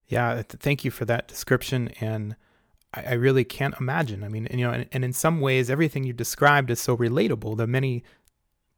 Yeah, 0.08 0.42
thank 0.42 0.84
you 0.84 0.89
for 0.89 1.06
that 1.06 1.27
description, 1.27 1.89
and 2.01 2.36
I, 2.92 3.03
I 3.03 3.13
really 3.13 3.44
can't 3.44 3.75
imagine. 3.80 4.24
I 4.24 4.30
mean, 4.30 4.48
and, 4.48 4.60
you 4.60 4.65
know, 4.65 4.74
and, 4.74 4.88
and 4.92 5.06
in 5.06 5.13
some 5.13 5.42
ways, 5.42 5.70
everything 5.70 6.06
you 6.06 6.13
described 6.13 6.72
is 6.72 6.82
so 6.82 6.98
relatable. 6.98 7.56
The 7.58 7.68
many 7.68 8.03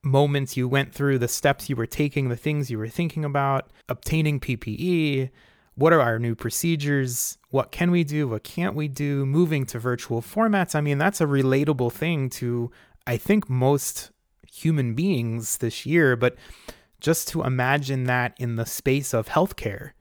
moments 0.06 0.56
you 0.56 0.68
went 0.68 0.94
through, 0.94 1.18
the 1.18 1.28
steps 1.28 1.70
you 1.70 1.76
were 1.76 1.88
taking, 1.88 2.30
the 2.30 2.36
things 2.36 2.70
you 2.70 2.78
were 2.78 2.88
thinking 2.88 3.26
about, 3.26 3.72
obtaining 3.90 4.40
PPE, 4.40 5.32
what 5.74 5.92
are 5.92 6.02
our 6.02 6.20
new 6.20 6.36
procedures, 6.36 7.38
what 7.50 7.72
can 7.72 7.92
we 7.92 8.04
do, 8.04 8.28
what 8.28 8.44
can't 8.44 8.76
we 8.76 8.88
do, 8.88 9.26
moving 9.26 9.66
to 9.66 9.80
virtual 9.80 10.22
formats. 10.22 10.76
I 10.76 10.82
mean, 10.82 10.98
that's 10.98 11.20
a 11.20 11.26
relatable 11.26 11.92
thing 11.92 12.30
to, 12.32 12.72
I 13.06 13.18
think, 13.18 13.50
most 13.50 14.12
human 14.50 14.94
beings 14.94 15.58
this 15.58 15.86
year. 15.86 16.16
But 16.16 16.36
just 17.02 17.28
to 17.30 17.44
imagine 17.44 18.06
that 18.06 18.36
in 18.40 18.56
the 18.56 18.66
space 18.66 19.14
of 19.14 19.28
healthcare 19.28 19.92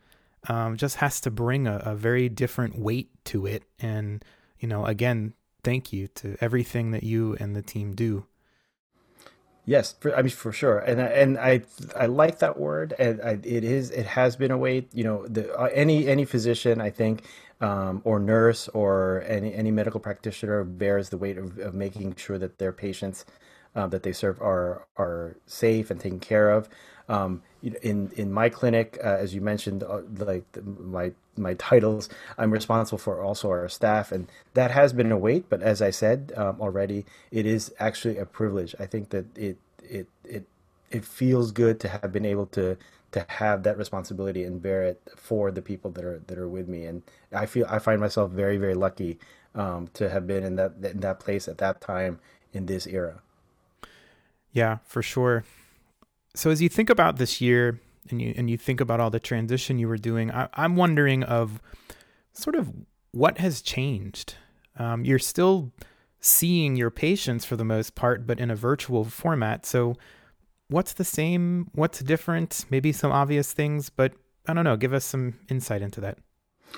um, 0.48 0.76
just 0.76 0.96
has 0.96 1.20
to 1.22 1.30
bring 1.30 1.66
a, 1.66 1.78
a 1.84 1.94
very 1.96 2.28
different 2.28 2.78
weight 2.78 3.10
to 3.24 3.46
it. 3.46 3.64
And, 3.80 4.24
you 4.60 4.68
know, 4.68 4.84
again, 4.84 5.34
thank 5.64 5.92
you 5.92 6.06
to 6.08 6.36
everything 6.40 6.92
that 6.92 7.02
you 7.02 7.36
and 7.40 7.56
the 7.56 7.62
team 7.62 7.94
do. 7.94 8.26
Yes, 9.66 9.94
for, 10.00 10.14
I 10.16 10.22
mean 10.22 10.30
for 10.30 10.52
sure, 10.52 10.78
and 10.80 11.00
and 11.00 11.38
I 11.38 11.62
I 11.96 12.06
like 12.06 12.40
that 12.40 12.58
word, 12.58 12.94
and 12.98 13.22
I, 13.22 13.38
it 13.44 13.64
is 13.64 13.92
it 13.92 14.06
has 14.06 14.36
been 14.36 14.50
a 14.50 14.58
weight. 14.58 14.90
You 14.92 15.04
know, 15.04 15.26
the, 15.28 15.54
uh, 15.58 15.70
any 15.72 16.08
any 16.08 16.26
physician 16.26 16.82
I 16.82 16.90
think, 16.90 17.24
um, 17.62 18.02
or 18.04 18.20
nurse 18.20 18.68
or 18.68 19.24
any 19.26 19.54
any 19.54 19.70
medical 19.70 20.00
practitioner 20.00 20.64
bears 20.64 21.10
the 21.10 21.18
weight 21.18 21.38
of, 21.38 21.58
of 21.60 21.74
making 21.74 22.16
sure 22.16 22.38
that 22.38 22.58
their 22.58 22.72
patients 22.72 23.24
uh, 23.76 23.86
that 23.88 24.02
they 24.02 24.12
serve 24.12 24.40
are 24.42 24.86
are 24.98 25.36
safe 25.46 25.90
and 25.90 26.00
taken 26.00 26.20
care 26.20 26.50
of. 26.50 26.68
Um, 27.08 27.42
in 27.62 28.10
in 28.16 28.32
my 28.32 28.48
clinic, 28.48 28.98
uh, 29.02 29.16
as 29.20 29.34
you 29.34 29.40
mentioned, 29.40 29.82
uh, 29.82 30.00
like 30.16 30.50
the, 30.52 30.62
my 30.62 31.12
my 31.36 31.54
titles, 31.54 32.08
I'm 32.38 32.50
responsible 32.50 32.98
for 32.98 33.20
also 33.20 33.50
our 33.50 33.68
staff, 33.68 34.12
and 34.12 34.28
that 34.54 34.70
has 34.70 34.92
been 34.92 35.12
a 35.12 35.18
weight. 35.18 35.46
But 35.48 35.62
as 35.62 35.82
I 35.82 35.90
said 35.90 36.32
um, 36.36 36.60
already, 36.60 37.04
it 37.30 37.46
is 37.46 37.74
actually 37.78 38.18
a 38.18 38.24
privilege. 38.24 38.74
I 38.78 38.86
think 38.86 39.10
that 39.10 39.26
it 39.36 39.58
it 39.82 40.08
it 40.24 40.46
it 40.90 41.04
feels 41.04 41.52
good 41.52 41.80
to 41.80 41.88
have 41.88 42.12
been 42.12 42.24
able 42.24 42.46
to 42.46 42.76
to 43.12 43.26
have 43.28 43.62
that 43.62 43.78
responsibility 43.78 44.42
and 44.44 44.60
bear 44.60 44.82
it 44.82 45.00
for 45.16 45.50
the 45.50 45.62
people 45.62 45.90
that 45.92 46.04
are 46.04 46.20
that 46.26 46.38
are 46.38 46.48
with 46.48 46.68
me. 46.68 46.84
And 46.84 47.02
I 47.32 47.46
feel 47.46 47.66
I 47.68 47.78
find 47.78 48.00
myself 48.00 48.30
very 48.30 48.56
very 48.56 48.74
lucky 48.74 49.18
um, 49.54 49.88
to 49.94 50.08
have 50.08 50.26
been 50.26 50.42
in 50.42 50.56
that 50.56 50.72
in 50.82 51.00
that 51.00 51.20
place 51.20 51.48
at 51.48 51.58
that 51.58 51.80
time 51.80 52.18
in 52.52 52.66
this 52.66 52.86
era. 52.86 53.20
Yeah, 54.52 54.78
for 54.84 55.02
sure. 55.02 55.44
So 56.34 56.50
as 56.50 56.60
you 56.60 56.68
think 56.68 56.90
about 56.90 57.16
this 57.16 57.40
year 57.40 57.80
and 58.10 58.20
you 58.20 58.34
and 58.36 58.50
you 58.50 58.56
think 58.56 58.80
about 58.80 59.00
all 59.00 59.10
the 59.10 59.20
transition 59.20 59.78
you 59.78 59.88
were 59.88 59.98
doing, 59.98 60.30
I, 60.30 60.48
am 60.56 60.76
wondering 60.76 61.22
of 61.22 61.60
sort 62.32 62.56
of 62.56 62.72
what 63.12 63.38
has 63.38 63.62
changed. 63.62 64.34
Um, 64.76 65.04
you're 65.04 65.20
still 65.20 65.72
seeing 66.20 66.74
your 66.74 66.90
patients 66.90 67.44
for 67.44 67.56
the 67.56 67.64
most 67.64 67.94
part, 67.94 68.26
but 68.26 68.40
in 68.40 68.50
a 68.50 68.56
virtual 68.56 69.04
format. 69.04 69.64
So 69.64 69.94
what's 70.68 70.94
the 70.94 71.04
same? 71.04 71.70
What's 71.74 72.00
different? 72.00 72.64
Maybe 72.70 72.92
some 72.92 73.12
obvious 73.12 73.52
things, 73.52 73.90
but 73.90 74.12
I 74.46 74.54
don't 74.54 74.64
know. 74.64 74.76
Give 74.76 74.92
us 74.92 75.04
some 75.04 75.34
insight 75.48 75.82
into 75.82 76.00
that. 76.00 76.18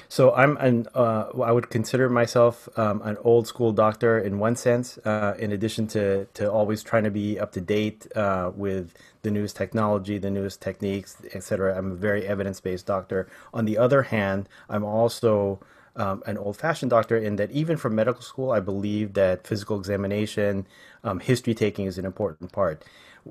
So 0.08 0.32
I'm 0.34 0.56
an 0.58 0.86
uh, 0.94 1.30
I 1.42 1.52
would 1.52 1.70
consider 1.70 2.08
myself 2.08 2.68
um, 2.78 3.02
an 3.02 3.16
old 3.22 3.46
school 3.46 3.72
doctor 3.72 4.18
in 4.18 4.38
one 4.38 4.56
sense. 4.56 4.98
Uh, 4.98 5.34
in 5.38 5.52
addition 5.52 5.86
to 5.88 6.26
to 6.34 6.50
always 6.50 6.82
trying 6.82 7.04
to 7.04 7.10
be 7.10 7.38
up 7.38 7.52
to 7.52 7.60
date 7.60 8.06
uh, 8.16 8.52
with 8.54 8.94
the 9.22 9.30
newest 9.30 9.56
technology, 9.56 10.18
the 10.18 10.30
newest 10.30 10.62
techniques, 10.62 11.16
etc. 11.34 11.76
I'm 11.76 11.92
a 11.92 11.96
very 11.96 12.26
evidence 12.26 12.60
based 12.60 12.86
doctor. 12.86 13.28
On 13.52 13.64
the 13.64 13.78
other 13.78 14.04
hand, 14.04 14.48
I'm 14.68 14.84
also 14.84 15.60
um, 15.96 16.22
an 16.26 16.38
old 16.38 16.56
fashioned 16.56 16.90
doctor 16.90 17.16
in 17.16 17.36
that 17.36 17.50
even 17.50 17.76
from 17.76 17.94
medical 17.94 18.22
school, 18.22 18.52
I 18.52 18.60
believe 18.60 19.14
that 19.14 19.46
physical 19.46 19.78
examination, 19.78 20.66
um, 21.02 21.20
history 21.20 21.54
taking 21.54 21.86
is 21.86 21.98
an 21.98 22.04
important 22.04 22.52
part 22.52 22.84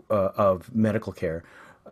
uh, 0.10 0.32
of 0.36 0.74
medical 0.75 1.13
care. 1.13 1.44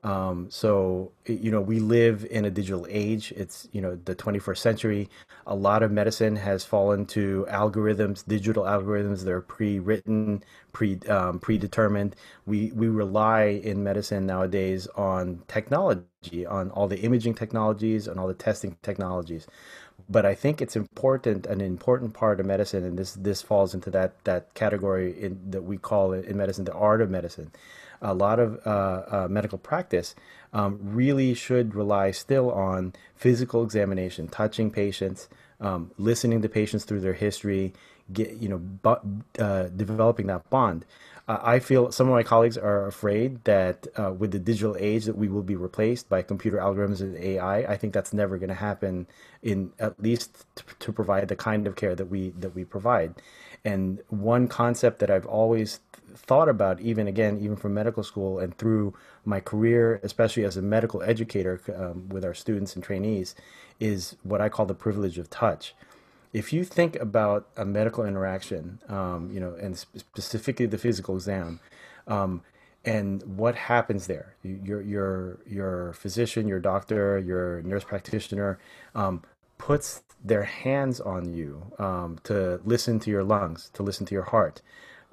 Um, 0.03 0.49
so, 0.49 1.13
you 1.25 1.49
know, 1.49 1.61
we 1.61 1.79
live 1.79 2.25
in 2.29 2.43
a 2.43 2.51
digital 2.51 2.85
age. 2.89 3.31
It's, 3.37 3.69
you 3.71 3.79
know, 3.79 3.97
the 4.03 4.15
21st 4.15 4.57
century. 4.57 5.09
A 5.47 5.55
lot 5.55 5.81
of 5.81 5.91
medicine 5.91 6.35
has 6.35 6.65
fallen 6.65 7.05
to 7.07 7.45
algorithms, 7.49 8.25
digital 8.27 8.63
algorithms 8.63 9.23
that 9.23 9.31
are 9.31 9.41
pre-written, 9.41 10.43
pre, 10.73 10.99
um, 11.07 11.39
predetermined. 11.39 12.17
We, 12.45 12.71
we 12.73 12.87
rely 12.89 13.61
in 13.63 13.81
medicine 13.81 14.25
nowadays 14.25 14.87
on 14.95 15.41
technology, 15.47 16.45
on 16.45 16.69
all 16.71 16.87
the 16.89 16.99
imaging 16.99 17.35
technologies, 17.35 18.07
on 18.09 18.19
all 18.19 18.27
the 18.27 18.33
testing 18.33 18.75
technologies. 18.81 19.47
But 20.09 20.25
I 20.25 20.35
think 20.35 20.61
it's 20.61 20.75
important, 20.75 21.45
an 21.45 21.61
important 21.61 22.13
part 22.13 22.41
of 22.41 22.45
medicine, 22.45 22.83
and 22.83 22.99
this, 22.99 23.13
this 23.13 23.41
falls 23.41 23.73
into 23.73 23.89
that, 23.91 24.21
that 24.25 24.53
category 24.53 25.17
in, 25.17 25.39
that 25.51 25.61
we 25.61 25.77
call 25.77 26.11
it 26.11 26.25
in 26.25 26.35
medicine, 26.35 26.65
the 26.65 26.73
art 26.73 27.01
of 27.01 27.09
medicine 27.09 27.51
a 28.03 28.13
lot 28.13 28.39
of 28.39 28.59
uh, 28.67 28.69
uh, 28.69 29.27
medical 29.29 29.57
practice 29.57 30.13
um, 30.51 30.79
really 30.81 31.33
should 31.33 31.73
rely 31.73 32.11
still 32.11 32.51
on 32.51 32.93
physical 33.15 33.63
examination, 33.63 34.27
touching 34.27 34.69
patients, 34.69 35.29
um, 35.59 35.91
listening 35.97 36.41
to 36.41 36.49
patients 36.49 36.83
through 36.83 36.99
their 36.99 37.13
history, 37.13 37.73
get 38.11 38.33
you 38.33 38.49
know, 38.49 38.99
uh, 39.39 39.63
developing 39.69 40.27
that 40.27 40.49
bond. 40.49 40.85
Uh, 41.25 41.39
I 41.41 41.59
feel 41.59 41.91
some 41.91 42.07
of 42.07 42.13
my 42.13 42.23
colleagues 42.23 42.57
are 42.57 42.85
afraid 42.85 43.45
that 43.45 43.87
uh, 43.97 44.11
with 44.11 44.31
the 44.31 44.39
digital 44.39 44.75
age 44.77 45.05
that 45.05 45.17
we 45.17 45.29
will 45.29 45.41
be 45.41 45.55
replaced 45.55 46.09
by 46.09 46.21
computer 46.21 46.57
algorithms 46.57 46.99
and 46.99 47.15
AI. 47.17 47.59
I 47.59 47.77
think 47.77 47.93
that's 47.93 48.11
never 48.11 48.37
going 48.37 48.49
to 48.49 48.55
happen 48.55 49.07
in 49.41 49.71
at 49.79 50.01
least 50.01 50.45
to, 50.55 50.63
to 50.79 50.91
provide 50.91 51.29
the 51.29 51.37
kind 51.37 51.65
of 51.65 51.77
care 51.77 51.95
that 51.95 52.09
we 52.09 52.31
that 52.31 52.53
we 52.53 52.65
provide. 52.65 53.15
And 53.63 54.01
one 54.09 54.49
concept 54.49 54.99
that 54.99 55.09
I've 55.09 55.25
always 55.25 55.79
thought 56.15 56.49
about, 56.49 56.79
even 56.81 57.07
again, 57.07 57.39
even 57.41 57.55
from 57.55 57.73
medical 57.73 58.03
school 58.03 58.39
and 58.39 58.57
through 58.57 58.93
my 59.25 59.39
career, 59.39 59.99
especially 60.03 60.43
as 60.43 60.57
a 60.57 60.61
medical 60.61 61.01
educator 61.03 61.59
um, 61.75 62.09
with 62.09 62.23
our 62.23 62.33
students 62.33 62.75
and 62.75 62.83
trainees, 62.83 63.35
is 63.79 64.15
what 64.23 64.41
I 64.41 64.49
call 64.49 64.65
the 64.65 64.73
privilege 64.75 65.17
of 65.17 65.29
touch. 65.29 65.75
If 66.31 66.51
you 66.51 66.63
think 66.63 66.95
about 66.95 67.47
a 67.55 67.65
medical 67.65 68.05
interaction, 68.05 68.79
um, 68.89 69.29
you 69.31 69.39
know, 69.39 69.53
and 69.53 69.77
specifically 69.77 70.65
the 70.65 70.77
physical 70.77 71.15
exam, 71.15 71.59
um, 72.07 72.41
and 72.85 73.23
what 73.37 73.55
happens 73.55 74.07
there, 74.07 74.35
your 74.43 74.81
your 74.81 75.39
your 75.47 75.93
physician, 75.93 76.47
your 76.47 76.59
doctor, 76.59 77.17
your 77.17 77.61
nurse 77.61 77.83
practitioner 77.83 78.59
um, 78.93 79.23
puts 79.57 80.01
their 80.23 80.43
hands 80.43 80.99
on 80.99 81.33
you 81.33 81.71
um, 81.79 82.19
to 82.23 82.59
listen 82.65 82.99
to 82.99 83.09
your 83.09 83.23
lungs, 83.23 83.69
to 83.73 83.83
listen 83.83 84.05
to 84.07 84.13
your 84.13 84.23
heart 84.23 84.61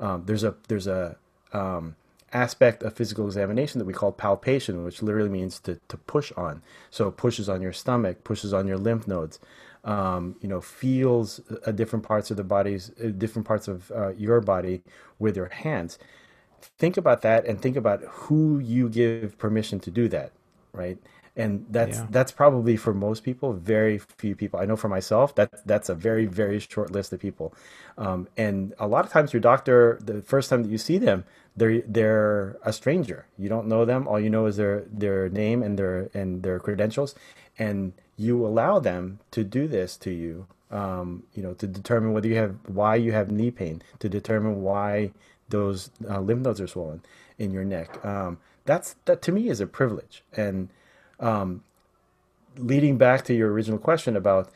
um, 0.00 0.24
there's 0.26 0.42
a 0.42 0.54
there's 0.68 0.86
a 0.86 1.16
um, 1.52 1.94
aspect 2.32 2.82
of 2.82 2.94
physical 2.94 3.26
examination 3.26 3.78
that 3.78 3.84
we 3.84 3.92
call 3.92 4.12
palpation, 4.12 4.84
which 4.84 5.02
literally 5.02 5.28
means 5.28 5.58
to, 5.60 5.78
to 5.88 5.96
push 5.96 6.32
on. 6.36 6.62
So 6.90 7.10
pushes 7.10 7.48
on 7.48 7.60
your 7.60 7.72
stomach, 7.72 8.24
pushes 8.24 8.52
on 8.52 8.66
your 8.66 8.78
lymph 8.78 9.06
nodes, 9.06 9.38
um, 9.84 10.36
you 10.40 10.48
know, 10.48 10.60
feels 10.60 11.40
uh, 11.66 11.72
different 11.72 12.04
parts 12.04 12.30
of 12.30 12.36
the 12.36 12.44
bodies, 12.44 12.92
uh, 13.02 13.08
different 13.08 13.46
parts 13.46 13.68
of 13.68 13.90
uh, 13.92 14.10
your 14.10 14.40
body 14.40 14.82
with 15.18 15.36
your 15.36 15.48
hands. 15.48 15.98
Think 16.78 16.96
about 16.96 17.22
that 17.22 17.46
and 17.46 17.60
think 17.60 17.76
about 17.76 18.02
who 18.02 18.58
you 18.58 18.88
give 18.88 19.38
permission 19.38 19.80
to 19.80 19.90
do 19.90 20.08
that, 20.08 20.32
right? 20.72 20.98
And 21.40 21.66
that's 21.70 21.98
yeah. 21.98 22.06
that's 22.10 22.32
probably 22.32 22.76
for 22.76 22.92
most 22.92 23.24
people 23.24 23.52
very 23.52 23.98
few 23.98 24.34
people. 24.36 24.60
I 24.60 24.66
know 24.66 24.76
for 24.76 24.88
myself 24.88 25.34
that 25.36 25.66
that's 25.66 25.88
a 25.88 25.94
very 25.94 26.26
very 26.26 26.60
short 26.60 26.92
list 26.92 27.12
of 27.12 27.20
people. 27.20 27.54
Um, 27.96 28.28
and 28.36 28.74
a 28.78 28.86
lot 28.86 29.04
of 29.04 29.10
times 29.10 29.32
your 29.32 29.40
doctor 29.40 29.98
the 30.02 30.22
first 30.22 30.50
time 30.50 30.62
that 30.62 30.70
you 30.70 30.78
see 30.78 30.98
them 30.98 31.24
they're 31.56 31.82
they're 31.86 32.56
a 32.62 32.72
stranger. 32.72 33.26
You 33.38 33.48
don't 33.48 33.66
know 33.66 33.84
them. 33.84 34.06
All 34.06 34.20
you 34.20 34.30
know 34.30 34.46
is 34.46 34.56
their 34.56 34.84
their 34.90 35.28
name 35.28 35.62
and 35.62 35.78
their 35.78 36.10
and 36.14 36.42
their 36.42 36.58
credentials. 36.60 37.14
And 37.58 37.92
you 38.16 38.46
allow 38.46 38.78
them 38.78 39.18
to 39.32 39.44
do 39.44 39.66
this 39.66 39.96
to 39.98 40.10
you 40.10 40.46
um, 40.70 41.24
you 41.34 41.42
know 41.42 41.54
to 41.54 41.66
determine 41.66 42.12
whether 42.12 42.28
you 42.28 42.36
have 42.36 42.56
why 42.66 42.94
you 42.94 43.12
have 43.12 43.30
knee 43.30 43.50
pain 43.50 43.82
to 43.98 44.08
determine 44.08 44.62
why 44.62 45.12
those 45.48 45.90
uh, 46.08 46.20
lymph 46.20 46.42
nodes 46.42 46.60
are 46.60 46.68
swollen 46.68 47.02
in 47.38 47.50
your 47.50 47.64
neck. 47.64 48.02
Um, 48.04 48.38
that's 48.64 48.94
that 49.06 49.22
to 49.22 49.32
me 49.32 49.48
is 49.48 49.60
a 49.60 49.66
privilege. 49.66 50.22
And 50.36 50.68
um, 51.20 51.62
leading 52.56 52.98
back 52.98 53.24
to 53.24 53.34
your 53.34 53.52
original 53.52 53.78
question 53.78 54.16
about 54.16 54.50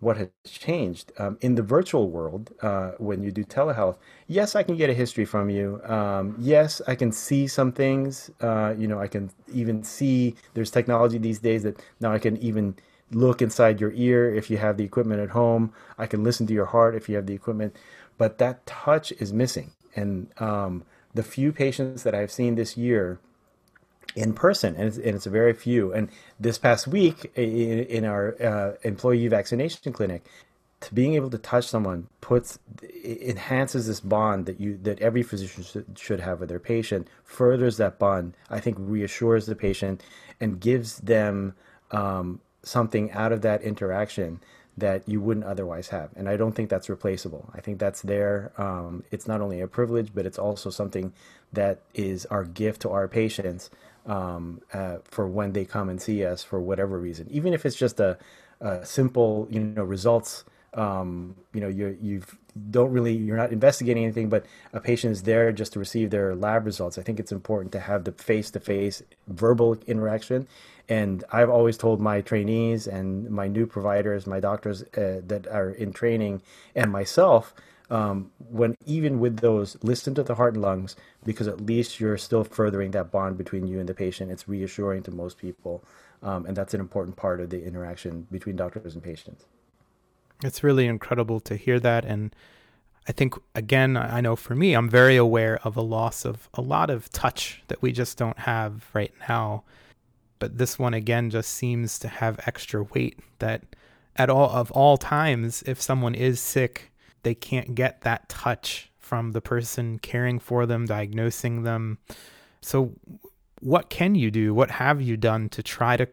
what 0.00 0.18
has 0.18 0.28
changed 0.46 1.12
um, 1.18 1.38
in 1.40 1.54
the 1.54 1.62
virtual 1.62 2.10
world 2.10 2.52
uh, 2.62 2.92
when 2.98 3.22
you 3.22 3.32
do 3.32 3.42
telehealth 3.44 3.96
yes 4.26 4.54
i 4.54 4.62
can 4.62 4.76
get 4.76 4.90
a 4.90 4.94
history 4.94 5.24
from 5.24 5.48
you. 5.48 5.80
Um, 5.84 6.34
yes 6.38 6.82
i 6.86 6.94
can 6.94 7.12
see 7.12 7.46
some 7.46 7.72
things. 7.72 8.30
Uh, 8.40 8.74
you 8.76 8.86
know 8.88 9.00
i 9.00 9.08
can 9.08 9.30
even 9.52 9.82
see 9.82 10.34
there's 10.54 10.70
technology 10.70 11.18
these 11.18 11.38
days 11.38 11.62
that 11.62 11.82
now 12.00 12.12
i 12.12 12.18
can 12.18 12.36
even 12.38 12.74
look 13.12 13.40
inside 13.40 13.80
your 13.80 13.92
ear 13.94 14.34
if 14.34 14.50
you 14.50 14.58
have 14.58 14.76
the 14.76 14.84
equipment 14.84 15.20
at 15.20 15.30
home. 15.30 15.72
I 15.96 16.06
can 16.06 16.24
listen 16.24 16.46
to 16.48 16.52
your 16.54 16.66
heart 16.66 16.96
if 16.96 17.08
you 17.08 17.14
have 17.16 17.26
the 17.26 17.34
equipment. 17.34 17.76
But 18.18 18.38
that 18.38 18.66
touch 18.66 19.12
is 19.12 19.32
missing. 19.32 19.70
And 19.94 20.28
um, 20.40 20.84
the 21.14 21.22
few 21.22 21.50
patients 21.52 22.02
that 22.02 22.14
i've 22.14 22.30
seen 22.30 22.54
this 22.54 22.76
year 22.76 23.18
in 24.14 24.32
person, 24.32 24.74
and 24.76 24.88
it's, 24.88 24.96
and 24.96 25.14
it's 25.14 25.26
a 25.26 25.30
very 25.30 25.52
few. 25.52 25.92
And 25.92 26.08
this 26.40 26.58
past 26.58 26.86
week 26.86 27.30
in, 27.34 27.80
in 27.80 28.04
our 28.04 28.40
uh, 28.42 28.72
employee 28.82 29.28
vaccination 29.28 29.92
clinic, 29.92 30.24
to 30.80 30.94
being 30.94 31.14
able 31.14 31.30
to 31.30 31.38
touch 31.38 31.66
someone 31.66 32.06
puts 32.20 32.58
enhances 33.04 33.86
this 33.86 34.00
bond 34.00 34.46
that 34.46 34.60
you 34.60 34.78
that 34.82 35.00
every 35.00 35.22
physician 35.22 35.64
should, 35.64 35.98
should 35.98 36.20
have 36.20 36.40
with 36.40 36.48
their 36.48 36.60
patient, 36.60 37.08
furthers 37.24 37.78
that 37.78 37.98
bond. 37.98 38.36
I 38.50 38.60
think 38.60 38.76
reassures 38.78 39.46
the 39.46 39.56
patient 39.56 40.02
and 40.40 40.60
gives 40.60 40.98
them 40.98 41.54
um, 41.90 42.40
something 42.62 43.10
out 43.12 43.32
of 43.32 43.42
that 43.42 43.62
interaction 43.62 44.40
that 44.78 45.08
you 45.08 45.20
wouldn't 45.20 45.46
otherwise 45.46 45.88
have. 45.88 46.10
And 46.16 46.28
I 46.28 46.36
don't 46.36 46.52
think 46.52 46.68
that's 46.68 46.90
replaceable. 46.90 47.48
I 47.54 47.60
think 47.60 47.78
that's 47.78 48.02
there. 48.02 48.52
Um, 48.58 49.04
it's 49.10 49.26
not 49.26 49.40
only 49.40 49.62
a 49.62 49.66
privilege, 49.66 50.10
but 50.14 50.26
it's 50.26 50.38
also 50.38 50.68
something 50.68 51.14
that 51.52 51.80
is 51.94 52.26
our 52.26 52.44
gift 52.44 52.82
to 52.82 52.90
our 52.90 53.08
patients 53.08 53.70
um, 54.06 54.60
uh, 54.72 54.98
for 55.04 55.26
when 55.26 55.52
they 55.52 55.64
come 55.64 55.88
and 55.88 56.00
see 56.00 56.24
us 56.24 56.42
for 56.42 56.60
whatever 56.60 56.98
reason, 56.98 57.26
even 57.30 57.52
if 57.52 57.66
it's 57.66 57.76
just 57.76 58.00
a, 58.00 58.18
a 58.60 58.84
simple, 58.84 59.48
you 59.50 59.60
know, 59.60 59.84
results. 59.84 60.44
Um, 60.74 61.36
you 61.54 61.62
know, 61.62 61.68
you 61.68 61.96
you've 62.02 62.36
don't 62.70 62.92
really 62.92 63.14
you're 63.14 63.36
not 63.36 63.50
investigating 63.50 64.04
anything, 64.04 64.28
but 64.28 64.44
a 64.74 64.80
patient 64.80 65.12
is 65.12 65.22
there 65.22 65.50
just 65.50 65.72
to 65.72 65.78
receive 65.78 66.10
their 66.10 66.34
lab 66.34 66.66
results. 66.66 66.98
I 66.98 67.02
think 67.02 67.18
it's 67.18 67.32
important 67.32 67.72
to 67.72 67.80
have 67.80 68.04
the 68.04 68.12
face 68.12 68.50
to 68.50 68.60
face 68.60 69.02
verbal 69.26 69.78
interaction. 69.86 70.46
And 70.88 71.24
I've 71.32 71.50
always 71.50 71.76
told 71.76 72.00
my 72.00 72.20
trainees 72.20 72.86
and 72.86 73.28
my 73.30 73.48
new 73.48 73.66
providers, 73.66 74.26
my 74.26 74.38
doctors 74.38 74.82
uh, 74.82 75.20
that 75.26 75.46
are 75.48 75.70
in 75.70 75.92
training, 75.92 76.42
and 76.74 76.92
myself 76.92 77.54
um, 77.90 78.30
when 78.50 78.76
even 78.84 79.20
with 79.20 79.38
those, 79.38 79.76
listen 79.82 80.14
to 80.14 80.22
the 80.22 80.34
heart 80.34 80.54
and 80.54 80.62
lungs 80.62 80.96
because 81.24 81.46
at 81.46 81.60
least 81.60 82.00
you're 82.00 82.18
still 82.18 82.44
furthering 82.44 82.90
that 82.92 83.10
bond 83.10 83.38
between 83.38 83.66
you 83.66 83.78
and 83.78 83.88
the 83.88 83.94
patient. 83.94 84.30
It's 84.30 84.48
reassuring 84.48 85.04
to 85.04 85.10
most 85.10 85.38
people, 85.38 85.84
um, 86.22 86.46
and 86.46 86.56
that's 86.56 86.74
an 86.74 86.80
important 86.80 87.16
part 87.16 87.40
of 87.40 87.50
the 87.50 87.64
interaction 87.64 88.26
between 88.30 88.56
doctors 88.56 88.94
and 88.94 89.02
patients. 89.02 89.44
It's 90.44 90.62
really 90.62 90.86
incredible 90.86 91.40
to 91.40 91.56
hear 91.56 91.80
that, 91.80 92.04
and 92.04 92.34
I 93.08 93.12
think 93.12 93.34
again, 93.54 93.96
I 93.96 94.20
know 94.20 94.34
for 94.34 94.56
me, 94.56 94.74
I'm 94.74 94.90
very 94.90 95.16
aware 95.16 95.60
of 95.62 95.76
a 95.76 95.82
loss 95.82 96.24
of 96.24 96.48
a 96.54 96.60
lot 96.60 96.90
of 96.90 97.10
touch 97.10 97.62
that 97.68 97.80
we 97.80 97.92
just 97.92 98.18
don't 98.18 98.38
have 98.40 98.86
right 98.92 99.14
now. 99.28 99.62
But 100.38 100.58
this 100.58 100.78
one 100.78 100.92
again 100.92 101.30
just 101.30 101.52
seems 101.52 101.98
to 102.00 102.08
have 102.08 102.40
extra 102.46 102.82
weight 102.82 103.20
that 103.38 103.62
at 104.16 104.28
all 104.28 104.50
of 104.50 104.70
all 104.72 104.96
times, 104.96 105.62
if 105.66 105.80
someone 105.80 106.14
is 106.14 106.40
sick 106.40 106.90
they 107.26 107.34
can't 107.34 107.74
get 107.74 108.02
that 108.02 108.28
touch 108.28 108.88
from 109.00 109.32
the 109.32 109.40
person 109.40 109.98
caring 109.98 110.38
for 110.38 110.64
them, 110.64 110.84
diagnosing 110.86 111.64
them. 111.64 111.98
So, 112.60 112.92
what 113.60 113.90
can 113.90 114.14
you 114.14 114.30
do? 114.30 114.54
What 114.54 114.70
have 114.70 115.02
you 115.02 115.16
done 115.16 115.48
to 115.48 115.60
try 115.60 115.96
to 115.96 116.06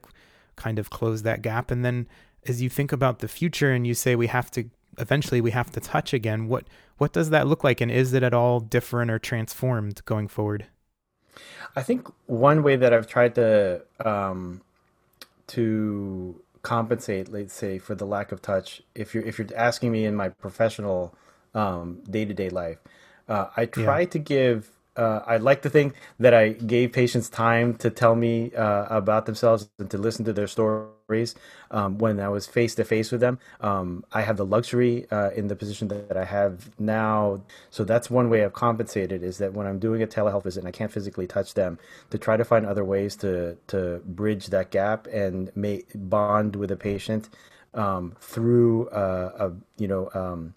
kind 0.55 0.79
of 0.79 0.89
close 0.89 1.21
that 1.21 1.43
gap? 1.43 1.69
And 1.69 1.85
then, 1.85 2.07
as 2.47 2.63
you 2.63 2.69
think 2.69 2.91
about 2.91 3.19
the 3.19 3.27
future 3.27 3.71
and 3.71 3.85
you 3.85 3.93
say 3.93 4.15
we 4.15 4.25
have 4.25 4.49
to 4.51 4.71
eventually 4.97 5.39
we 5.39 5.51
have 5.51 5.69
to 5.73 5.79
touch 5.79 6.15
again, 6.15 6.47
what 6.47 6.63
what 6.97 7.13
does 7.13 7.29
that 7.29 7.45
look 7.45 7.63
like? 7.63 7.79
And 7.79 7.91
is 7.91 8.11
it 8.13 8.23
at 8.23 8.33
all 8.33 8.59
different 8.59 9.11
or 9.11 9.19
transformed 9.19 10.03
going 10.05 10.27
forward? 10.27 10.65
I 11.75 11.83
think 11.83 12.07
one 12.25 12.63
way 12.63 12.75
that 12.75 12.91
I've 12.91 13.07
tried 13.07 13.35
to 13.35 13.83
um, 14.03 14.61
to 15.45 16.41
compensate, 16.63 17.29
let's 17.29 17.53
say, 17.53 17.77
for 17.77 17.93
the 17.93 18.05
lack 18.05 18.31
of 18.31 18.41
touch. 18.41 18.81
If 18.95 19.13
you're 19.13 19.23
if 19.23 19.37
you're 19.37 19.47
asking 19.55 19.91
me 19.91 20.05
in 20.05 20.15
my 20.15 20.29
professional 20.29 21.15
day 22.09 22.25
to 22.25 22.33
day 22.33 22.49
life, 22.49 22.79
uh, 23.29 23.47
I 23.55 23.65
try 23.65 24.01
yeah. 24.01 24.05
to 24.07 24.19
give. 24.19 24.69
Uh, 24.95 25.21
I 25.25 25.37
like 25.37 25.63
to 25.63 25.71
think 25.71 25.95
that 26.19 26.35
I 26.35 26.49
gave 26.49 26.91
patients 26.93 27.27
time 27.27 27.75
to 27.77 27.89
tell 27.89 28.15
me 28.15 28.53
uh, 28.53 28.85
about 28.95 29.25
themselves 29.25 29.67
and 29.79 29.89
to 29.89 29.97
listen 29.97 30.23
to 30.25 30.33
their 30.33 30.47
stories 31.13 31.35
um, 31.71 31.97
when 31.97 32.19
I 32.19 32.29
was 32.29 32.47
face 32.47 32.75
to 32.75 32.83
face 32.83 33.11
with 33.11 33.21
them. 33.21 33.39
Um, 33.61 34.03
I 34.11 34.21
have 34.21 34.37
the 34.37 34.45
luxury 34.45 35.05
uh, 35.11 35.31
in 35.31 35.47
the 35.47 35.55
position 35.55 35.87
that, 35.89 36.07
that, 36.09 36.17
I 36.17 36.25
have 36.25 36.79
now. 36.79 37.41
So 37.69 37.83
that's 37.83 38.09
one 38.09 38.29
way 38.29 38.43
I've 38.43 38.53
compensated 38.53 39.23
is 39.23 39.37
that 39.37 39.53
when 39.53 39.67
I'm 39.67 39.79
doing 39.79 40.01
a 40.01 40.07
telehealth 40.07 40.43
visit 40.43 40.59
and 40.59 40.67
I 40.67 40.71
can't 40.71 40.91
physically 40.91 41.27
touch 41.27 41.53
them, 41.53 41.77
to 42.09 42.17
try 42.17 42.37
to 42.37 42.45
find 42.45 42.65
other 42.65 42.83
ways 42.83 43.15
to, 43.17 43.57
to 43.67 44.01
bridge 44.05 44.47
that 44.47 44.71
gap 44.71 45.07
and 45.07 45.51
make, 45.55 45.87
bond 45.95 46.55
with 46.55 46.71
a 46.71 46.75
patient 46.75 47.29
um, 47.73 48.15
through 48.19 48.89
uh, 48.89 49.31
a, 49.45 49.81
you 49.81 49.87
know, 49.87 50.09
um, 50.13 50.53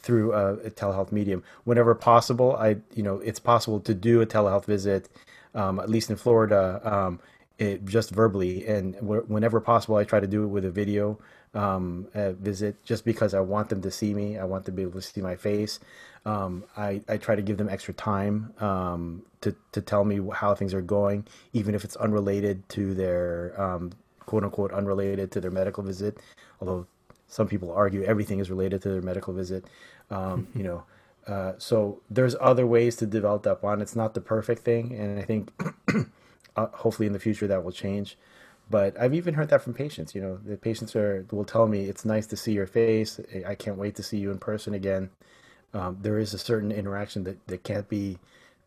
through 0.00 0.32
a, 0.32 0.54
a, 0.68 0.70
telehealth 0.70 1.12
medium 1.12 1.42
whenever 1.64 1.94
possible. 1.94 2.56
I, 2.56 2.76
you 2.94 3.02
know, 3.02 3.16
it's 3.18 3.40
possible 3.40 3.80
to 3.80 3.94
do 3.94 4.20
a 4.20 4.26
telehealth 4.26 4.66
visit, 4.66 5.08
um, 5.54 5.80
at 5.80 5.88
least 5.88 6.10
in 6.10 6.16
Florida, 6.16 6.80
um, 6.84 7.20
it, 7.58 7.84
just 7.84 8.10
verbally, 8.10 8.66
and 8.66 8.96
whenever 9.00 9.60
possible, 9.60 9.96
I 9.96 10.04
try 10.04 10.20
to 10.20 10.26
do 10.26 10.44
it 10.44 10.48
with 10.48 10.64
a 10.64 10.70
video 10.70 11.18
um, 11.54 12.06
visit, 12.14 12.82
just 12.84 13.04
because 13.04 13.34
I 13.34 13.40
want 13.40 13.68
them 13.68 13.82
to 13.82 13.90
see 13.90 14.14
me. 14.14 14.38
I 14.38 14.44
want 14.44 14.64
them 14.64 14.74
to 14.74 14.76
be 14.76 14.82
able 14.82 15.00
to 15.00 15.02
see 15.02 15.20
my 15.20 15.36
face. 15.36 15.80
Um, 16.24 16.64
I, 16.76 17.00
I 17.08 17.16
try 17.16 17.36
to 17.36 17.42
give 17.42 17.56
them 17.56 17.68
extra 17.68 17.94
time 17.94 18.52
um, 18.60 19.22
to 19.40 19.54
to 19.72 19.80
tell 19.80 20.04
me 20.04 20.20
how 20.32 20.54
things 20.54 20.74
are 20.74 20.82
going, 20.82 21.26
even 21.52 21.74
if 21.74 21.84
it's 21.84 21.96
unrelated 21.96 22.68
to 22.70 22.94
their 22.94 23.60
um, 23.60 23.92
quote 24.26 24.44
unquote 24.44 24.72
unrelated 24.72 25.32
to 25.32 25.40
their 25.40 25.50
medical 25.50 25.82
visit. 25.82 26.18
Although 26.60 26.86
some 27.26 27.48
people 27.48 27.72
argue 27.72 28.02
everything 28.04 28.38
is 28.38 28.50
related 28.50 28.82
to 28.82 28.90
their 28.90 29.02
medical 29.02 29.32
visit. 29.34 29.64
Um, 30.10 30.48
you 30.54 30.62
know, 30.62 30.84
uh, 31.26 31.52
so 31.58 32.00
there's 32.10 32.36
other 32.40 32.66
ways 32.66 32.96
to 32.96 33.06
develop 33.06 33.42
that 33.44 33.60
bond. 33.62 33.82
It's 33.82 33.96
not 33.96 34.14
the 34.14 34.20
perfect 34.20 34.62
thing, 34.62 34.94
and 34.94 35.18
I 35.18 35.22
think 35.22 35.50
uh, 36.58 36.66
hopefully 36.72 37.06
in 37.06 37.12
the 37.12 37.20
future 37.20 37.46
that 37.46 37.62
will 37.64 37.72
change. 37.72 38.18
But 38.70 39.00
I've 39.00 39.14
even 39.14 39.34
heard 39.34 39.48
that 39.48 39.62
from 39.62 39.72
patients. 39.74 40.14
You 40.14 40.20
know, 40.20 40.38
the 40.44 40.56
patients 40.56 40.94
are 40.94 41.24
will 41.30 41.44
tell 41.44 41.66
me 41.66 41.84
it's 41.84 42.04
nice 42.04 42.26
to 42.26 42.36
see 42.36 42.52
your 42.52 42.66
face. 42.66 43.20
I 43.46 43.54
can't 43.54 43.78
wait 43.78 43.94
to 43.96 44.02
see 44.02 44.18
you 44.18 44.30
in 44.30 44.38
person 44.38 44.74
again. 44.74 45.10
Um, 45.72 45.98
there 46.02 46.18
is 46.18 46.34
a 46.34 46.38
certain 46.38 46.72
interaction 46.72 47.24
that, 47.24 47.46
that 47.46 47.62
can't 47.62 47.88
be 47.88 48.18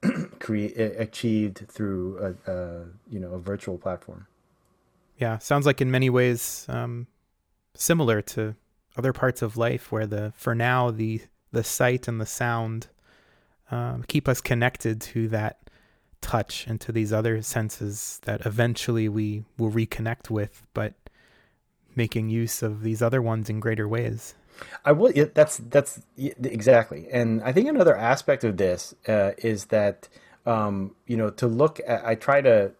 create 0.39 0.77
achieved 0.77 1.65
through 1.67 2.35
a, 2.47 2.51
a, 2.51 2.85
you 3.09 3.19
know 3.19 3.33
a 3.33 3.39
virtual 3.39 3.77
platform. 3.77 4.25
Yeah, 5.17 5.37
sounds 5.37 5.65
like 5.67 5.81
in 5.81 5.91
many 5.91 6.09
ways 6.09 6.65
um, 6.67 7.07
similar 7.75 8.21
to 8.33 8.55
other 8.97 9.13
parts 9.13 9.41
of 9.41 9.55
life 9.55 9.91
where 9.91 10.07
the 10.07 10.33
for 10.35 10.55
now 10.55 10.89
the 10.89 11.21
the 11.51 11.63
sight 11.63 12.07
and 12.07 12.19
the 12.19 12.25
sound 12.25 12.87
um, 13.69 14.03
keep 14.07 14.27
us 14.27 14.41
connected 14.41 14.99
to 15.01 15.27
that 15.29 15.69
touch 16.21 16.65
and 16.67 16.79
to 16.81 16.91
these 16.91 17.11
other 17.11 17.41
senses 17.41 18.19
that 18.23 18.45
eventually 18.45 19.09
we 19.09 19.43
will 19.57 19.71
reconnect 19.71 20.29
with, 20.29 20.63
but 20.73 20.93
making 21.95 22.29
use 22.29 22.61
of 22.61 22.83
these 22.83 23.01
other 23.01 23.21
ones 23.21 23.49
in 23.49 23.59
greater 23.59 23.87
ways. 23.87 24.35
I 24.85 24.91
will. 24.91 25.11
That's 25.33 25.57
that's 25.57 26.01
exactly, 26.17 27.07
and 27.11 27.41
I 27.41 27.51
think 27.51 27.67
another 27.67 27.95
aspect 27.95 28.43
of 28.43 28.57
this 28.57 28.93
uh, 29.07 29.31
is 29.37 29.65
that 29.65 30.07
um, 30.45 30.95
you 31.07 31.17
know 31.17 31.29
to 31.31 31.47
look 31.47 31.79
at. 31.87 32.05
I 32.05 32.15
try 32.15 32.41
to 32.41 32.71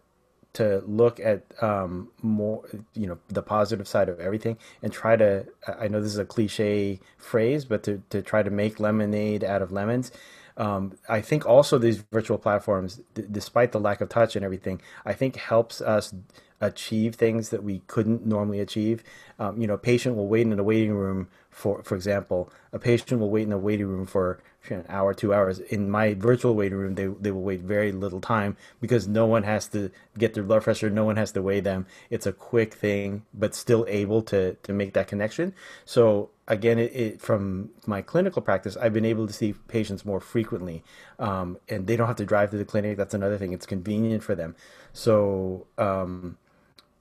to 0.54 0.82
look 0.86 1.18
at 1.18 1.42
um, 1.62 2.10
more, 2.20 2.62
you 2.92 3.06
know, 3.06 3.18
the 3.28 3.42
positive 3.42 3.88
side 3.88 4.08
of 4.08 4.20
everything 4.20 4.58
and 4.82 4.92
try 4.92 5.16
to. 5.16 5.46
I 5.66 5.88
know 5.88 6.00
this 6.00 6.12
is 6.12 6.18
a 6.18 6.24
cliche 6.24 7.00
phrase, 7.16 7.64
but 7.64 7.82
to 7.84 8.02
to 8.10 8.22
try 8.22 8.42
to 8.42 8.50
make 8.50 8.78
lemonade 8.78 9.44
out 9.44 9.62
of 9.62 9.72
lemons. 9.72 10.12
Um, 10.56 10.92
I 11.08 11.20
think 11.20 11.46
also 11.46 11.78
these 11.78 11.98
virtual 12.12 12.38
platforms, 12.38 13.00
d- 13.14 13.24
despite 13.30 13.72
the 13.72 13.80
lack 13.80 14.00
of 14.00 14.08
touch 14.08 14.36
and 14.36 14.44
everything, 14.44 14.80
I 15.04 15.12
think 15.12 15.36
helps 15.36 15.80
us 15.80 16.14
achieve 16.60 17.16
things 17.16 17.48
that 17.50 17.64
we 17.64 17.82
couldn't 17.88 18.24
normally 18.24 18.60
achieve. 18.60 19.02
Um, 19.38 19.60
you 19.60 19.66
know, 19.66 19.74
a 19.74 19.78
patient 19.78 20.16
will 20.16 20.28
wait 20.28 20.46
in 20.46 20.58
a 20.58 20.62
waiting 20.62 20.92
room 20.94 21.28
for, 21.50 21.82
for 21.82 21.94
example, 21.94 22.50
a 22.72 22.78
patient 22.78 23.20
will 23.20 23.30
wait 23.30 23.46
in 23.46 23.52
a 23.52 23.58
waiting 23.58 23.86
room 23.86 24.06
for 24.06 24.40
an 24.70 24.84
hour, 24.88 25.12
two 25.14 25.34
hours. 25.34 25.58
In 25.58 25.90
my 25.90 26.14
virtual 26.14 26.54
waiting 26.54 26.78
room, 26.78 26.94
they, 26.94 27.06
they 27.06 27.30
will 27.30 27.42
wait 27.42 27.60
very 27.60 27.92
little 27.92 28.20
time 28.20 28.56
because 28.80 29.08
no 29.08 29.26
one 29.26 29.42
has 29.42 29.66
to 29.68 29.90
get 30.16 30.34
their 30.34 30.42
blood 30.42 30.62
pressure, 30.62 30.90
no 30.90 31.04
one 31.04 31.16
has 31.16 31.32
to 31.32 31.42
weigh 31.42 31.60
them. 31.60 31.86
It's 32.10 32.26
a 32.26 32.32
quick 32.32 32.74
thing, 32.74 33.24
but 33.34 33.54
still 33.54 33.84
able 33.88 34.22
to, 34.22 34.54
to 34.54 34.72
make 34.72 34.94
that 34.94 35.08
connection. 35.08 35.54
So 35.84 36.30
again, 36.46 36.78
it, 36.78 36.94
it, 36.94 37.20
from 37.20 37.70
my 37.86 38.02
clinical 38.02 38.42
practice, 38.42 38.76
I've 38.76 38.92
been 38.92 39.04
able 39.04 39.26
to 39.26 39.32
see 39.32 39.54
patients 39.68 40.04
more 40.04 40.20
frequently, 40.20 40.84
um, 41.18 41.58
and 41.68 41.86
they 41.86 41.96
don't 41.96 42.06
have 42.06 42.16
to 42.16 42.26
drive 42.26 42.50
to 42.50 42.58
the 42.58 42.64
clinic. 42.64 42.96
That's 42.96 43.14
another 43.14 43.38
thing; 43.38 43.52
it's 43.52 43.66
convenient 43.66 44.22
for 44.22 44.34
them. 44.34 44.54
So 44.92 45.66
um, 45.78 46.38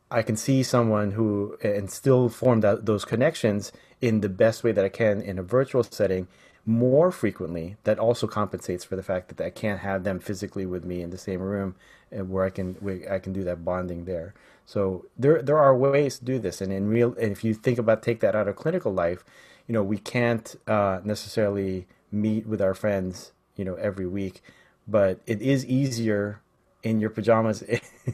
I 0.10 0.21
can 0.21 0.36
see 0.36 0.63
someone 0.63 1.12
who 1.12 1.58
and 1.63 1.89
still 1.89 2.30
form 2.30 2.62
that, 2.62 2.86
those 2.86 3.06
connections 3.06 3.71
in 4.02 4.21
the 4.21 4.30
best 4.30 4.63
way 4.63 4.71
that 4.71 4.84
I 4.84 4.89
can 4.89 5.21
in 5.21 5.38
a 5.38 5.43
virtual 5.43 5.84
setting 5.84 6.28
more 6.65 7.12
frequently. 7.12 7.78
That 7.84 8.00
also 8.00 8.28
compensates 8.28 8.84
for 8.84 8.95
the 8.95 9.04
fact 9.04 9.30
that 9.30 9.43
I 9.43 9.50
can't 9.50 9.80
have 9.82 10.04
them 10.04 10.19
physically 10.19 10.65
with 10.65 10.86
me 10.86 11.02
in 11.02 11.10
the 11.10 11.17
same 11.17 11.41
room, 11.41 11.76
where 12.10 12.45
I 12.45 12.50
can 12.50 12.76
where 12.76 13.12
I 13.12 13.19
can 13.19 13.34
do 13.34 13.43
that 13.43 13.65
bonding 13.65 14.06
there. 14.06 14.34
So 14.65 15.06
there 15.17 15.41
there 15.41 15.58
are 15.58 15.76
ways 15.76 16.19
to 16.19 16.26
do 16.26 16.39
this, 16.39 16.62
and 16.62 16.71
in 16.71 16.88
real, 16.88 17.15
and 17.19 17.32
if 17.32 17.43
you 17.43 17.54
think 17.54 17.78
about 17.80 18.04
take 18.04 18.19
that 18.21 18.36
out 18.36 18.47
of 18.47 18.56
clinical 18.56 18.93
life, 18.93 19.24
you 19.67 19.74
know 19.74 19.84
we 19.84 19.97
can't 19.97 20.56
uh, 20.67 21.02
necessarily 21.04 21.88
meet 22.12 22.45
with 22.45 22.62
our 22.62 22.74
friends, 22.74 23.32
you 23.56 23.65
know, 23.65 23.76
every 23.76 24.06
week, 24.06 24.41
but 24.88 25.19
it 25.26 25.41
is 25.41 25.65
easier 25.65 26.41
in 26.84 27.00
your 27.00 27.10
pajamas 27.10 27.63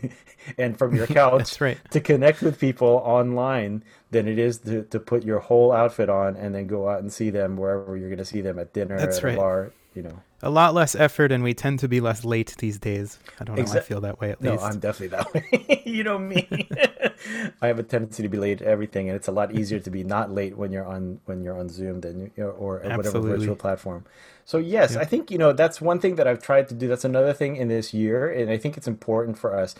and 0.58 0.78
from 0.78 0.96
your 0.96 1.08
couch 1.22 1.60
right. 1.62 1.78
to 1.92 2.00
connect 2.00 2.42
with 2.42 2.60
people 2.60 3.02
online 3.06 3.84
than 4.12 4.28
it 4.28 4.40
is 4.40 4.60
to, 4.60 4.84
to 4.84 5.00
put 5.00 5.24
your 5.24 5.40
whole 5.40 5.72
outfit 5.72 6.10
on 6.10 6.36
and 6.36 6.54
then 6.54 6.68
go 6.68 6.90
out 6.90 7.00
and 7.00 7.12
see 7.12 7.30
them 7.30 7.58
wherever 7.58 7.96
you're 7.96 8.10
going 8.10 8.18
to 8.18 8.26
see 8.26 8.42
them 8.42 8.60
at 8.60 8.74
dinner 8.74 8.98
That's 8.98 9.18
at 9.18 9.24
right. 9.24 9.34
a 9.34 9.38
bar 9.38 9.72
you 9.94 10.04
know 10.04 10.22
a 10.42 10.50
lot 10.50 10.74
less 10.74 10.96
effort 10.96 11.32
and 11.32 11.44
we 11.44 11.54
tend 11.54 11.80
to 11.80 11.88
be 11.88 12.00
less 12.00 12.24
late 12.24 12.56
these 12.60 12.78
days. 12.78 13.18
I 13.40 13.44
don't 13.44 13.56
know 13.56 13.64
Exa- 13.64 13.78
i 13.78 13.80
feel 13.80 14.02
that 14.02 14.20
way 14.20 14.32
at 14.32 14.42
no, 14.42 14.52
least. 14.52 14.64
I'm 14.64 14.80
definitely 14.80 15.18
that 15.18 15.34
way. 15.34 15.84
You 15.88 16.04
know 16.04 16.20
me. 16.20 16.48
I 17.62 17.68
have 17.68 17.80
a 17.80 17.84
tendency 17.84 18.22
to 18.22 18.30
be 18.30 18.38
late 18.38 18.62
at 18.62 18.68
everything 18.68 19.08
and 19.08 19.16
it's 19.16 19.30
a 19.30 19.32
lot 19.32 19.54
easier 19.54 19.80
to 19.80 19.90
be 19.90 20.04
not 20.04 20.32
late 20.32 20.58
when 20.58 20.72
you're 20.72 20.86
on 20.86 21.22
when 21.26 21.44
you're 21.44 21.58
on 21.58 21.70
zoom 21.70 22.02
than 22.02 22.32
you 22.36 22.44
or, 22.44 22.80
or 22.80 22.98
whatever 22.98 23.22
virtual 23.22 23.56
platform. 23.56 24.06
So 24.46 24.58
yes 24.58 24.94
yeah. 24.94 25.00
i 25.00 25.06
think 25.06 25.32
you 25.32 25.38
know 25.38 25.54
that's 25.54 25.82
one 25.82 26.00
thing 26.00 26.16
that 26.16 26.28
i've 26.28 26.42
tried 26.42 26.68
to 26.70 26.76
do. 26.76 26.88
That's 26.88 27.06
another 27.06 27.34
thing 27.34 27.56
in 27.56 27.70
this 27.70 27.94
year 27.94 28.30
and 28.30 28.52
i 28.52 28.58
think 28.58 28.78
it's 28.78 28.88
important 28.88 29.38
for 29.38 29.58
us. 29.58 29.76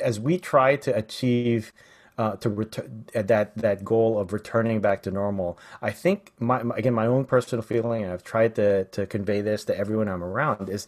As 0.00 0.20
we 0.20 0.38
try 0.38 0.76
to 0.76 0.96
achieve 0.96 1.72
uh, 2.18 2.36
to 2.36 2.50
return 2.50 3.06
uh, 3.14 3.22
that 3.22 3.56
that 3.56 3.84
goal 3.84 4.18
of 4.18 4.32
returning 4.32 4.80
back 4.80 5.02
to 5.02 5.10
normal. 5.10 5.58
I 5.80 5.92
think 5.92 6.32
my, 6.40 6.62
my, 6.62 6.76
again 6.76 6.92
my 6.94 7.06
own 7.06 7.24
personal 7.24 7.62
feeling, 7.62 8.02
and 8.02 8.12
I've 8.12 8.24
tried 8.24 8.56
to 8.56 8.84
to 8.84 9.06
convey 9.06 9.40
this 9.40 9.64
to 9.66 9.78
everyone 9.78 10.08
I'm 10.08 10.24
around 10.24 10.68
is 10.68 10.86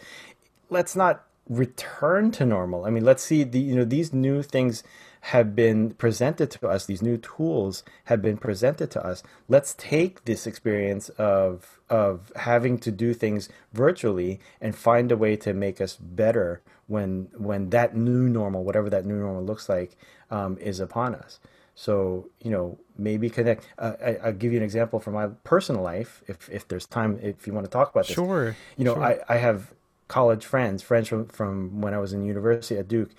let's 0.68 0.96
not 0.96 1.24
return 1.48 2.30
to 2.32 2.44
normal. 2.44 2.84
I 2.84 2.90
mean, 2.90 3.04
let's 3.04 3.22
see 3.22 3.44
the 3.44 3.60
you 3.60 3.76
know 3.76 3.84
these 3.84 4.12
new 4.12 4.42
things 4.42 4.82
have 5.22 5.54
been 5.54 5.92
presented 5.92 6.50
to 6.50 6.68
us. 6.68 6.86
These 6.86 7.02
new 7.02 7.18
tools 7.18 7.84
have 8.04 8.22
been 8.22 8.38
presented 8.38 8.90
to 8.92 9.04
us. 9.04 9.22
Let's 9.48 9.74
take 9.74 10.24
this 10.24 10.46
experience 10.46 11.10
of 11.10 11.80
of 11.88 12.32
having 12.36 12.78
to 12.78 12.90
do 12.90 13.14
things 13.14 13.48
virtually 13.72 14.40
and 14.60 14.74
find 14.74 15.12
a 15.12 15.16
way 15.16 15.36
to 15.36 15.52
make 15.52 15.80
us 15.80 15.96
better 15.96 16.62
when 16.86 17.28
when 17.36 17.70
that 17.70 17.96
new 17.96 18.28
normal, 18.28 18.64
whatever 18.64 18.90
that 18.90 19.06
new 19.06 19.16
normal 19.16 19.44
looks 19.44 19.68
like, 19.68 19.96
um, 20.30 20.58
is 20.58 20.80
upon 20.80 21.14
us. 21.14 21.40
So 21.74 22.28
you 22.42 22.50
know, 22.50 22.78
maybe 22.98 23.30
connect. 23.30 23.66
Uh, 23.78 23.92
I, 24.04 24.26
will 24.26 24.32
give 24.32 24.52
you 24.52 24.58
an 24.58 24.64
example 24.64 25.00
from 25.00 25.14
my 25.14 25.28
personal 25.44 25.82
life, 25.82 26.22
if 26.28 26.48
if 26.50 26.68
there's 26.68 26.86
time, 26.86 27.18
if 27.22 27.46
you 27.46 27.52
want 27.52 27.64
to 27.64 27.70
talk 27.70 27.90
about 27.90 28.06
this. 28.06 28.14
Sure. 28.14 28.56
You 28.76 28.84
know, 28.84 28.94
sure. 28.94 29.04
I 29.04 29.18
I 29.28 29.36
have 29.36 29.72
college 30.08 30.44
friends, 30.44 30.82
friends 30.82 31.08
from 31.08 31.26
from 31.26 31.80
when 31.80 31.94
I 31.94 31.98
was 31.98 32.12
in 32.12 32.24
university 32.24 32.78
at 32.78 32.88
Duke. 32.88 33.10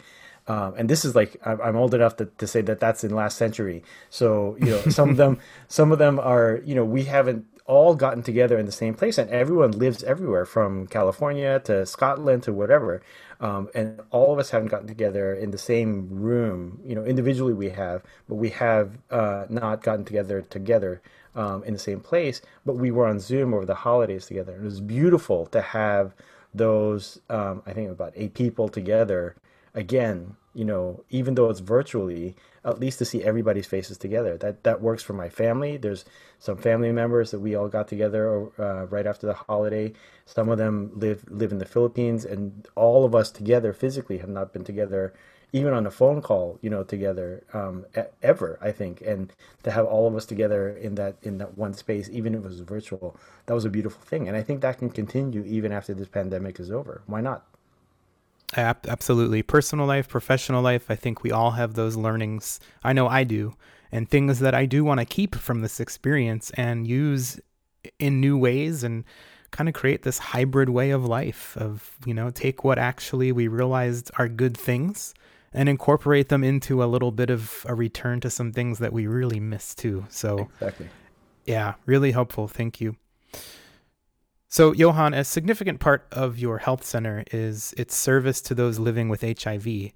Um, 0.47 0.74
and 0.78 0.89
this 0.89 1.06
is 1.06 1.15
like 1.15 1.38
I'm 1.45 1.76
old 1.76 1.93
enough 1.93 2.17
to, 2.17 2.26
to 2.26 2.47
say 2.47 2.62
that 2.62 2.80
that's 2.80 3.04
in 3.04 3.15
last 3.15 3.38
century. 3.38 3.84
So 4.10 4.58
you 4.60 4.67
know, 4.67 4.82
some 4.89 5.10
of 5.10 5.17
them, 5.17 5.39
some 5.67 5.91
of 5.91 6.00
them 6.00 6.19
are 6.19 6.62
you 6.65 6.76
know 6.76 6.86
we 6.86 7.06
haven't 7.06 7.45
all 7.65 7.95
gotten 7.95 8.24
together 8.24 8.58
in 8.58 8.65
the 8.65 8.71
same 8.71 8.93
place, 8.93 9.17
and 9.17 9.30
everyone 9.30 9.71
lives 9.71 10.04
everywhere 10.04 10.45
from 10.45 10.88
California 10.88 11.60
to 11.62 11.86
Scotland 11.86 12.43
to 12.43 12.54
whatever. 12.54 13.02
Um, 13.42 13.70
and 13.76 14.02
all 14.12 14.34
of 14.34 14.40
us 14.40 14.52
haven't 14.52 14.70
gotten 14.70 14.88
together 14.88 15.34
in 15.36 15.52
the 15.52 15.60
same 15.60 16.10
room. 16.12 16.82
You 16.86 16.96
know, 16.96 17.06
individually 17.06 17.54
we 17.54 17.72
have, 17.72 18.04
but 18.30 18.36
we 18.36 18.52
have 18.52 19.00
uh, 19.12 19.46
not 19.50 19.84
gotten 19.84 20.06
together 20.06 20.44
together 20.44 21.02
um, 21.36 21.64
in 21.66 21.74
the 21.74 21.80
same 21.80 22.02
place. 22.02 22.42
But 22.66 22.76
we 22.76 22.92
were 22.92 23.08
on 23.08 23.20
Zoom 23.20 23.54
over 23.54 23.66
the 23.66 23.76
holidays 23.76 24.28
together. 24.28 24.56
It 24.58 24.64
was 24.64 24.82
beautiful 24.82 25.48
to 25.48 25.62
have 25.62 26.14
those. 26.54 27.20
Um, 27.30 27.64
I 27.68 27.74
think 27.74 27.92
about 27.92 28.14
eight 28.16 28.36
people 28.36 28.70
together 28.70 29.36
again. 29.76 30.38
You 30.54 30.66
know, 30.66 31.04
even 31.10 31.36
though 31.36 31.50
it's 31.50 31.62
virtually, 31.62 32.36
at 32.64 32.80
least 32.80 33.00
to 33.00 33.06
see 33.06 33.24
everybody's 33.24 33.66
faces 33.66 33.98
together. 33.98 34.38
That 34.38 34.64
that 34.64 34.82
works 34.82 35.02
for 35.02 35.14
my 35.14 35.30
family. 35.30 35.78
There's 35.78 36.06
some 36.40 36.58
family 36.58 36.92
members 36.92 37.32
that 37.32 37.40
we 37.40 37.56
all 37.56 37.68
got 37.68 37.88
together 37.88 38.50
uh, 38.60 38.86
right 38.88 39.08
after 39.08 39.28
the 39.28 39.34
holiday. 39.34 39.94
Some 40.26 40.50
of 40.50 40.58
them 40.58 40.92
live 40.96 41.24
live 41.30 41.52
in 41.52 41.58
the 41.58 41.66
Philippines, 41.66 42.26
and 42.26 42.68
all 42.76 43.06
of 43.06 43.16
us 43.16 43.32
together 43.32 43.74
physically 43.74 44.20
have 44.20 44.30
not 44.30 44.54
been 44.54 44.64
together, 44.64 45.14
even 45.54 45.74
on 45.74 45.88
a 45.88 45.92
phone 45.92 46.22
call, 46.22 46.60
you 46.62 46.70
know, 46.70 46.84
together 46.84 47.44
um, 47.54 47.86
ever. 48.22 48.60
I 48.62 48.72
think, 48.72 49.02
and 49.02 49.34
to 49.64 49.72
have 49.72 49.86
all 49.86 50.08
of 50.08 50.16
us 50.16 50.26
together 50.26 50.70
in 50.70 50.96
that 50.96 51.16
in 51.24 51.40
that 51.40 51.58
one 51.58 51.74
space, 51.74 52.10
even 52.12 52.36
if 52.36 52.42
it 52.42 52.48
was 52.48 52.60
virtual, 52.60 53.18
that 53.48 53.54
was 53.56 53.66
a 53.66 53.70
beautiful 53.70 54.04
thing. 54.04 54.28
And 54.28 54.38
I 54.38 54.44
think 54.44 54.62
that 54.62 54.78
can 54.78 54.92
continue 54.92 55.44
even 55.46 55.72
after 55.72 55.96
this 55.96 56.08
pandemic 56.08 56.60
is 56.60 56.70
over. 56.70 57.02
Why 57.08 57.22
not? 57.22 57.48
Absolutely. 58.56 59.42
Personal 59.42 59.86
life, 59.86 60.08
professional 60.08 60.62
life, 60.62 60.90
I 60.90 60.96
think 60.96 61.24
we 61.24 61.32
all 61.32 61.52
have 61.52 61.74
those 61.74 61.96
learnings. 61.96 62.60
I 62.84 62.94
know 62.94 63.08
I 63.08 63.24
do, 63.24 63.56
and 63.92 64.10
things 64.10 64.40
that 64.40 64.54
I 64.54 64.66
do 64.66 64.84
want 64.84 65.00
to 65.00 65.06
keep 65.06 65.36
from 65.36 65.62
this 65.62 65.80
experience 65.80 66.52
and 66.52 66.88
use 66.88 67.40
in 68.00 68.20
new 68.20 68.38
ways 68.38 68.84
and 68.84 69.04
kind 69.52 69.68
of 69.68 69.76
create 69.76 70.04
this 70.04 70.18
hybrid 70.18 70.70
way 70.70 70.92
of 70.92 71.06
life 71.06 71.58
of, 71.58 71.98
you 72.06 72.14
know, 72.14 72.30
take 72.30 72.64
what 72.64 72.78
actually 72.78 73.32
we 73.32 73.48
realized 73.48 74.12
are 74.18 74.28
good 74.28 74.58
things 74.58 75.14
and 75.54 75.68
incorporate 75.68 76.30
them 76.30 76.44
into 76.44 76.82
a 76.82 76.86
little 76.86 77.12
bit 77.12 77.30
of 77.30 77.66
a 77.68 77.76
return 77.76 78.22
to 78.22 78.30
some 78.30 78.54
things 78.54 78.80
that 78.80 78.94
we 78.94 79.08
really 79.08 79.40
miss 79.42 79.76
too. 79.76 80.06
So, 80.10 80.50
exactly. 80.54 80.90
Yeah, 81.46 81.74
really 81.86 82.12
helpful. 82.12 82.48
Thank 82.48 82.80
you. 82.80 82.96
So, 84.52 84.74
Johan, 84.74 85.14
a 85.14 85.24
significant 85.24 85.80
part 85.80 86.06
of 86.12 86.38
your 86.38 86.58
health 86.58 86.84
center 86.84 87.24
is 87.32 87.74
its 87.78 87.96
service 87.96 88.42
to 88.42 88.54
those 88.54 88.80
living 88.80 89.08
with 89.08 89.22
HIV. 89.22 89.94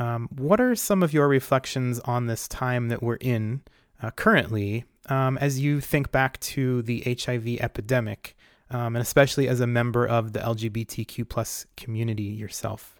Um, 0.00 0.28
what 0.36 0.60
are 0.60 0.74
some 0.74 1.00
of 1.00 1.12
your 1.12 1.28
reflections 1.28 2.00
on 2.00 2.26
this 2.26 2.48
time 2.48 2.88
that 2.88 3.04
we're 3.04 3.18
in 3.20 3.62
uh, 4.02 4.10
currently 4.10 4.84
um, 5.06 5.38
as 5.38 5.60
you 5.60 5.80
think 5.80 6.10
back 6.10 6.40
to 6.40 6.82
the 6.82 7.04
HIV 7.06 7.60
epidemic, 7.60 8.36
um, 8.68 8.96
and 8.96 9.02
especially 9.02 9.46
as 9.46 9.60
a 9.60 9.66
member 9.68 10.04
of 10.04 10.32
the 10.32 10.40
LGBTQ 10.40 11.28
plus 11.28 11.64
community 11.76 12.24
yourself? 12.24 12.97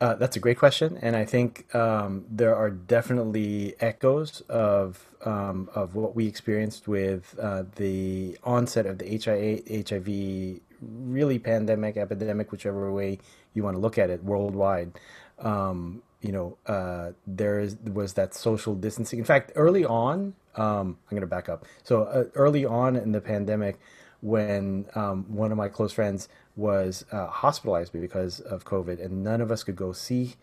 Uh, 0.00 0.14
that's 0.14 0.36
a 0.36 0.40
great 0.40 0.58
question, 0.58 0.96
and 1.02 1.16
I 1.16 1.24
think 1.24 1.74
um, 1.74 2.24
there 2.30 2.54
are 2.54 2.70
definitely 2.70 3.74
echoes 3.80 4.42
of 4.42 5.04
um, 5.24 5.68
of 5.74 5.96
what 5.96 6.14
we 6.14 6.28
experienced 6.28 6.86
with 6.86 7.34
uh, 7.40 7.64
the 7.74 8.38
onset 8.44 8.86
of 8.86 8.98
the 8.98 9.18
HIV, 9.18 10.60
really 10.80 11.38
pandemic, 11.40 11.96
epidemic, 11.96 12.52
whichever 12.52 12.92
way 12.92 13.18
you 13.54 13.64
want 13.64 13.74
to 13.74 13.80
look 13.80 13.98
at 13.98 14.08
it, 14.08 14.22
worldwide. 14.22 14.92
Um, 15.40 16.02
you 16.20 16.30
know, 16.30 16.56
uh, 16.66 17.12
there 17.26 17.58
is, 17.58 17.76
was 17.92 18.12
that 18.14 18.34
social 18.34 18.76
distancing. 18.76 19.18
In 19.18 19.24
fact, 19.24 19.50
early 19.56 19.84
on, 19.84 20.34
um, 20.54 20.96
I'm 21.10 21.16
going 21.16 21.22
to 21.22 21.26
back 21.26 21.48
up. 21.48 21.64
So 21.82 22.04
uh, 22.04 22.24
early 22.34 22.64
on 22.64 22.94
in 22.94 23.10
the 23.10 23.20
pandemic, 23.20 23.80
when 24.20 24.86
um, 24.94 25.24
one 25.28 25.52
of 25.52 25.58
my 25.58 25.68
close 25.68 25.92
friends 25.92 26.28
was 26.56 27.04
uh, 27.12 27.26
hospitalized 27.28 27.92
because 27.92 28.40
of 28.40 28.64
COVID, 28.64 29.04
and 29.04 29.22
none 29.22 29.40
of 29.40 29.50
us 29.50 29.62
could 29.62 29.76
go 29.76 29.92
see 29.92 30.34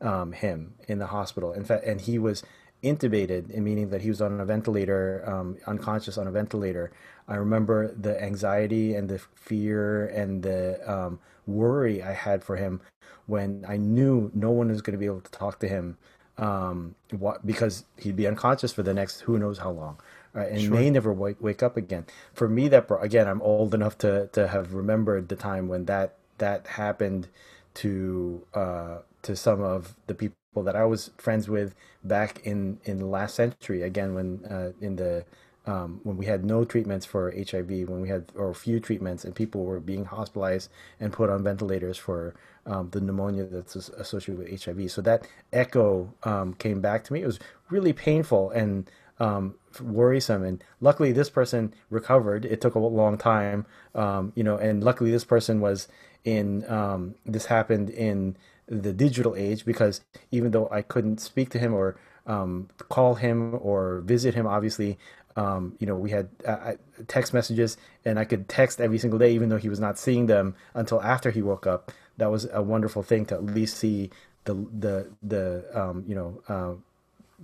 um, 0.00 0.32
him 0.32 0.74
in 0.88 0.98
the 0.98 1.06
hospital. 1.06 1.52
In 1.52 1.64
fact, 1.64 1.84
and 1.84 2.00
he 2.00 2.18
was 2.18 2.42
intubated, 2.82 3.54
meaning 3.54 3.90
that 3.90 4.02
he 4.02 4.08
was 4.08 4.22
on 4.22 4.40
a 4.40 4.44
ventilator, 4.44 5.22
um, 5.26 5.58
unconscious 5.66 6.16
on 6.16 6.26
a 6.26 6.30
ventilator. 6.30 6.90
I 7.28 7.34
remember 7.36 7.94
the 7.94 8.20
anxiety 8.22 8.94
and 8.94 9.08
the 9.08 9.18
fear 9.34 10.06
and 10.06 10.42
the 10.42 10.80
um, 10.90 11.20
worry 11.46 12.02
I 12.02 12.12
had 12.12 12.42
for 12.42 12.56
him 12.56 12.80
when 13.26 13.64
I 13.68 13.76
knew 13.76 14.30
no 14.34 14.50
one 14.50 14.68
was 14.68 14.82
going 14.82 14.92
to 14.92 14.98
be 14.98 15.06
able 15.06 15.20
to 15.20 15.30
talk 15.30 15.60
to 15.60 15.68
him 15.68 15.98
um, 16.38 16.94
what, 17.10 17.46
because 17.46 17.84
he'd 17.98 18.16
be 18.16 18.26
unconscious 18.26 18.72
for 18.72 18.82
the 18.82 18.94
next 18.94 19.20
who 19.20 19.38
knows 19.38 19.58
how 19.58 19.70
long 19.70 19.98
right? 20.32 20.50
and 20.50 20.60
sure. 20.60 20.70
may 20.74 20.90
never 20.90 21.12
wake, 21.12 21.40
wake 21.40 21.62
up 21.62 21.76
again. 21.76 22.06
For 22.32 22.48
me, 22.48 22.68
that 22.68 22.88
brought, 22.88 23.04
again, 23.04 23.28
I'm 23.28 23.42
old 23.42 23.74
enough 23.74 23.98
to 23.98 24.28
to 24.32 24.48
have 24.48 24.74
remembered 24.74 25.28
the 25.28 25.36
time 25.36 25.68
when 25.68 25.84
that 25.86 26.16
that 26.38 26.66
happened 26.66 27.28
to 27.74 28.44
uh, 28.54 28.98
to 29.22 29.36
some 29.36 29.60
of 29.60 29.94
the 30.06 30.14
people 30.14 30.62
that 30.62 30.76
I 30.76 30.84
was 30.84 31.10
friends 31.18 31.48
with 31.48 31.74
back 32.04 32.40
in 32.44 32.78
in 32.84 32.98
the 32.98 33.06
last 33.06 33.34
century. 33.34 33.82
Again, 33.82 34.14
when 34.14 34.44
uh, 34.44 34.72
in 34.80 34.96
the 34.96 35.24
um, 35.66 36.00
when 36.02 36.16
we 36.16 36.26
had 36.26 36.44
no 36.44 36.64
treatments 36.64 37.04
for 37.06 37.32
HIV, 37.32 37.88
when 37.88 38.00
we 38.00 38.08
had 38.08 38.32
or 38.34 38.52
few 38.54 38.80
treatments, 38.80 39.24
and 39.24 39.34
people 39.34 39.64
were 39.64 39.80
being 39.80 40.06
hospitalized 40.06 40.70
and 40.98 41.12
put 41.12 41.30
on 41.30 41.44
ventilators 41.44 41.98
for 41.98 42.34
um, 42.66 42.90
the 42.90 43.00
pneumonia 43.00 43.44
that's 43.44 43.76
associated 43.76 44.38
with 44.38 44.64
HIV. 44.64 44.90
So 44.90 45.02
that 45.02 45.26
echo 45.52 46.12
um, 46.24 46.54
came 46.54 46.80
back 46.80 47.04
to 47.04 47.12
me. 47.12 47.22
It 47.22 47.26
was 47.26 47.38
really 47.68 47.92
painful 47.92 48.50
and 48.50 48.90
um, 49.20 49.54
worrisome. 49.80 50.42
And 50.42 50.64
luckily, 50.80 51.12
this 51.12 51.30
person 51.30 51.74
recovered. 51.90 52.44
It 52.44 52.60
took 52.60 52.74
a 52.74 52.78
long 52.78 53.18
time, 53.18 53.66
um, 53.94 54.32
you 54.34 54.42
know, 54.42 54.56
and 54.56 54.82
luckily, 54.82 55.10
this 55.10 55.24
person 55.24 55.60
was 55.60 55.88
in. 56.24 56.68
Um, 56.70 57.14
this 57.26 57.46
happened 57.46 57.90
in 57.90 58.36
the 58.66 58.92
digital 58.92 59.34
age 59.34 59.64
because 59.64 60.00
even 60.30 60.52
though 60.52 60.68
I 60.70 60.82
couldn't 60.82 61.20
speak 61.20 61.50
to 61.50 61.58
him 61.58 61.74
or 61.74 61.96
um, 62.26 62.68
call 62.88 63.14
him 63.16 63.58
or 63.60 64.00
visit 64.00 64.34
him, 64.34 64.46
obviously, 64.46 64.98
um, 65.36 65.74
you 65.78 65.86
know, 65.86 65.96
we 65.96 66.10
had 66.10 66.28
uh, 66.46 66.72
text 67.08 67.32
messages, 67.32 67.76
and 68.04 68.18
I 68.18 68.24
could 68.24 68.48
text 68.48 68.80
every 68.80 68.98
single 68.98 69.18
day, 69.18 69.32
even 69.32 69.48
though 69.48 69.56
he 69.56 69.68
was 69.68 69.80
not 69.80 69.98
seeing 69.98 70.26
them 70.26 70.54
until 70.74 71.02
after 71.02 71.30
he 71.30 71.42
woke 71.42 71.66
up. 71.66 71.92
That 72.16 72.30
was 72.30 72.48
a 72.52 72.62
wonderful 72.62 73.02
thing 73.02 73.24
to 73.26 73.36
at 73.36 73.44
least 73.44 73.76
see 73.78 74.10
the 74.44 74.54
the 74.54 75.10
the 75.22 75.64
um, 75.74 76.04
you 76.06 76.14
know 76.14 76.42
uh, 76.48 76.74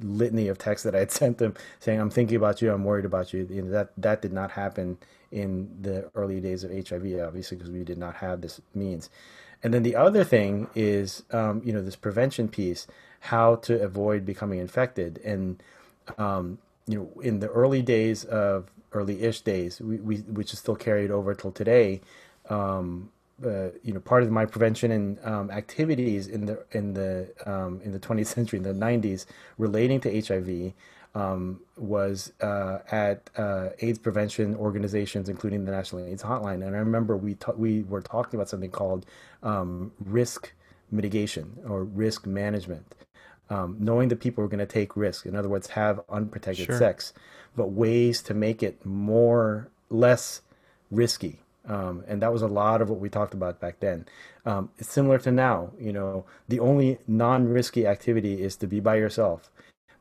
litany 0.00 0.48
of 0.48 0.58
texts 0.58 0.84
that 0.84 0.94
I 0.94 1.00
had 1.00 1.10
sent 1.22 1.38
them 1.38 1.54
saying, 1.80 2.00
"I'm 2.00 2.10
thinking 2.10 2.36
about 2.36 2.62
you. 2.62 2.72
I'm 2.72 2.84
worried 2.84 3.04
about 3.04 3.32
you." 3.32 3.46
you 3.50 3.62
know, 3.62 3.70
that 3.70 3.90
that 3.96 4.22
did 4.22 4.32
not 4.32 4.52
happen 4.52 4.98
in 5.32 5.68
the 5.80 6.10
early 6.14 6.40
days 6.40 6.64
of 6.64 6.70
HIV, 6.70 7.20
obviously, 7.20 7.56
because 7.56 7.70
we 7.70 7.84
did 7.84 7.98
not 7.98 8.16
have 8.16 8.40
this 8.40 8.60
means. 8.74 9.10
And 9.62 9.74
then 9.74 9.82
the 9.82 9.96
other 9.96 10.22
thing 10.22 10.68
is, 10.74 11.24
um, 11.32 11.62
you 11.64 11.72
know, 11.72 11.82
this 11.82 11.96
prevention 11.96 12.48
piece, 12.48 12.86
how 13.20 13.56
to 13.56 13.82
avoid 13.82 14.24
becoming 14.24 14.60
infected. 14.60 15.20
And 15.24 15.62
um, 16.18 16.58
you 16.86 16.98
know, 16.98 17.20
in 17.20 17.40
the 17.40 17.48
early 17.48 17.82
days 17.82 18.24
of 18.24 18.70
early-ish 18.92 19.40
days, 19.40 19.80
we, 19.80 19.96
we 19.96 20.16
which 20.18 20.52
is 20.52 20.58
still 20.58 20.76
carried 20.76 21.10
over 21.10 21.34
till 21.34 21.52
today. 21.52 22.00
Um, 22.48 23.10
uh, 23.44 23.68
you 23.82 23.92
know, 23.92 24.00
part 24.00 24.22
of 24.22 24.30
my 24.30 24.46
prevention 24.46 24.90
and 24.90 25.18
um, 25.24 25.50
activities 25.50 26.26
in 26.26 26.46
the 26.46 26.64
in 26.72 26.94
the 26.94 27.28
um, 27.44 27.80
in 27.84 27.92
the 27.92 27.98
20th 27.98 28.26
century, 28.34 28.58
in 28.58 28.62
the 28.62 28.72
90s, 28.72 29.26
relating 29.58 30.00
to 30.00 30.20
HIV, 30.20 30.72
um, 31.14 31.60
was 31.76 32.32
uh, 32.40 32.78
at 32.90 33.28
uh, 33.36 33.70
AIDS 33.80 33.98
prevention 33.98 34.54
organizations, 34.56 35.28
including 35.28 35.64
the 35.64 35.72
National 35.72 36.04
AIDS 36.04 36.22
Hotline. 36.22 36.66
And 36.66 36.74
I 36.76 36.78
remember 36.78 37.16
we 37.16 37.34
ta- 37.34 37.52
we 37.52 37.82
were 37.82 38.02
talking 38.02 38.38
about 38.38 38.48
something 38.48 38.70
called 38.70 39.06
um, 39.42 39.92
risk 40.04 40.52
mitigation 40.90 41.58
or 41.66 41.84
risk 41.84 42.26
management. 42.26 42.94
Um, 43.48 43.76
knowing 43.78 44.08
that 44.08 44.18
people 44.18 44.42
are 44.42 44.48
going 44.48 44.58
to 44.58 44.66
take 44.66 44.96
risks, 44.96 45.24
in 45.24 45.36
other 45.36 45.48
words, 45.48 45.68
have 45.68 46.00
unprotected 46.08 46.66
sure. 46.66 46.78
sex, 46.78 47.12
but 47.54 47.70
ways 47.70 48.20
to 48.22 48.34
make 48.34 48.60
it 48.60 48.84
more 48.84 49.68
less 49.88 50.40
risky. 50.90 51.40
Um, 51.66 52.04
and 52.06 52.22
that 52.22 52.32
was 52.32 52.42
a 52.42 52.46
lot 52.46 52.80
of 52.80 52.90
what 52.90 53.00
we 53.00 53.08
talked 53.08 53.34
about 53.34 53.60
back 53.60 53.80
then. 53.80 54.06
Um, 54.44 54.70
it's 54.78 54.92
similar 54.92 55.18
to 55.18 55.32
now. 55.32 55.72
You 55.80 55.92
know, 55.92 56.24
the 56.48 56.60
only 56.60 56.98
non-risky 57.08 57.86
activity 57.86 58.42
is 58.42 58.56
to 58.56 58.66
be 58.66 58.78
by 58.78 58.96
yourself 58.96 59.50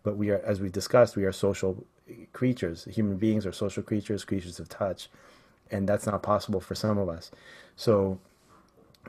but 0.06 0.16
we 0.16 0.30
are, 0.30 0.40
as 0.46 0.62
we 0.62 0.70
discussed, 0.70 1.18
we 1.18 1.26
are 1.26 1.34
social 1.34 1.84
creatures. 2.32 2.86
Human 2.86 3.18
beings 3.18 3.46
are 3.46 3.52
social 3.52 3.84
creatures, 3.84 4.24
creatures 4.24 4.60
of 4.60 4.70
touch, 4.70 5.10
and 5.72 5.90
that's 5.90 6.06
not 6.06 6.22
possible 6.22 6.62
for 6.62 6.76
some 6.76 6.98
of 6.98 7.10
us. 7.10 7.32
So, 7.76 8.20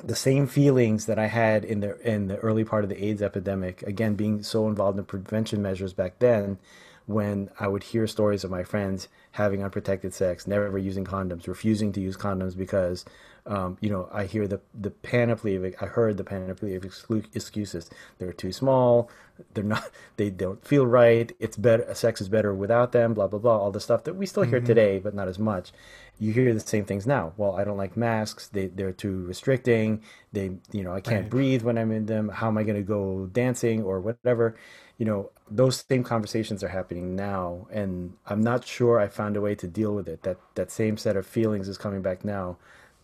the 0.03 0.17
same 0.17 0.47
feelings 0.47 1.07
that 1.07 1.19
I 1.19 1.27
had 1.27 1.65
in 1.65 1.81
the 1.81 2.01
in 2.01 2.29
the 2.29 2.39
early 2.39 2.65
part 2.65 2.83
of 2.83 2.91
the 2.91 3.05
AIDS 3.05 3.23
epidemic, 3.23 3.83
again 3.83 4.15
being 4.15 4.43
so 4.43 4.67
involved 4.67 4.99
in 4.99 5.05
prevention 5.05 5.63
measures 5.63 5.93
back 5.93 6.19
then, 6.19 6.59
when 7.07 7.51
I 7.59 7.69
would 7.69 7.85
hear 7.85 8.07
stories 8.07 8.45
of 8.45 8.51
my 8.51 8.65
friends 8.65 9.09
having 9.33 9.63
unprotected 9.63 10.13
sex, 10.13 10.47
never 10.47 10.77
using 10.77 11.05
condoms, 11.05 11.47
refusing 11.47 11.93
to 11.93 12.01
use 12.01 12.17
condoms 12.17 12.57
because 12.57 13.05
um, 13.47 13.79
you 13.81 13.91
know, 13.91 14.09
I 14.13 14.25
hear 14.25 14.49
the 14.49 14.61
the 14.75 14.91
panoply 14.91 15.55
of 15.55 15.65
I 15.81 15.87
heard 15.87 16.17
the 16.17 16.25
panoply 16.25 16.75
of 16.75 16.85
excuses. 16.85 17.89
They're 18.19 18.33
too 18.33 18.53
small. 18.53 19.09
They're 19.55 19.65
not. 19.65 19.91
They 20.17 20.31
don't 20.31 20.67
feel 20.67 20.87
right. 20.87 21.31
It's 21.39 21.59
better. 21.59 21.95
Sex 21.95 22.23
is 22.23 22.31
better 22.31 22.55
without 22.55 22.93
them. 22.93 23.13
Blah 23.13 23.29
blah 23.29 23.39
blah. 23.39 23.59
All 23.59 23.71
the 23.71 23.81
stuff 23.81 24.05
that 24.05 24.15
we 24.17 24.25
still 24.27 24.45
hear 24.45 24.59
mm-hmm. 24.59 24.67
today, 24.67 24.99
but 24.99 25.15
not 25.15 25.29
as 25.29 25.39
much. 25.39 25.73
You 26.19 26.33
hear 26.33 26.55
the 26.55 26.61
same 26.61 26.87
things 26.87 27.07
now. 27.07 27.35
Well, 27.37 27.55
I 27.55 27.63
don't 27.63 27.77
like 27.77 27.97
masks. 27.97 28.49
They 28.49 28.69
they're 28.69 28.93
too 28.93 29.27
restricting. 29.27 30.03
They 30.33 30.53
you 30.73 30.83
know 30.83 30.93
I 30.93 31.01
can't 31.01 31.25
right. 31.25 31.31
breathe 31.31 31.63
when 31.63 31.77
I'm 31.77 31.93
in 31.93 32.07
them. 32.07 32.31
How 32.31 32.49
am 32.49 32.59
I 32.59 32.63
going 32.63 32.77
to 32.77 32.83
go 32.83 33.27
dancing 33.27 33.83
or 33.83 34.01
whatever? 34.01 34.57
You 34.97 35.05
know 35.05 35.31
those 35.51 35.85
same 35.89 36.03
conversations 36.03 36.65
are 36.65 36.69
happening 36.69 37.15
now, 37.15 37.69
and 37.71 38.15
I'm 38.27 38.41
not 38.41 38.67
sure 38.67 38.99
I 38.99 39.09
found 39.09 39.37
a 39.37 39.43
way 39.43 39.55
to 39.55 39.67
deal 39.67 39.95
with 39.95 40.09
it. 40.09 40.23
That 40.23 40.39
that 40.55 40.73
same 40.73 40.97
set 40.97 41.17
of 41.17 41.27
feelings 41.27 41.69
is 41.69 41.77
coming 41.77 42.01
back 42.01 42.25
now 42.25 42.57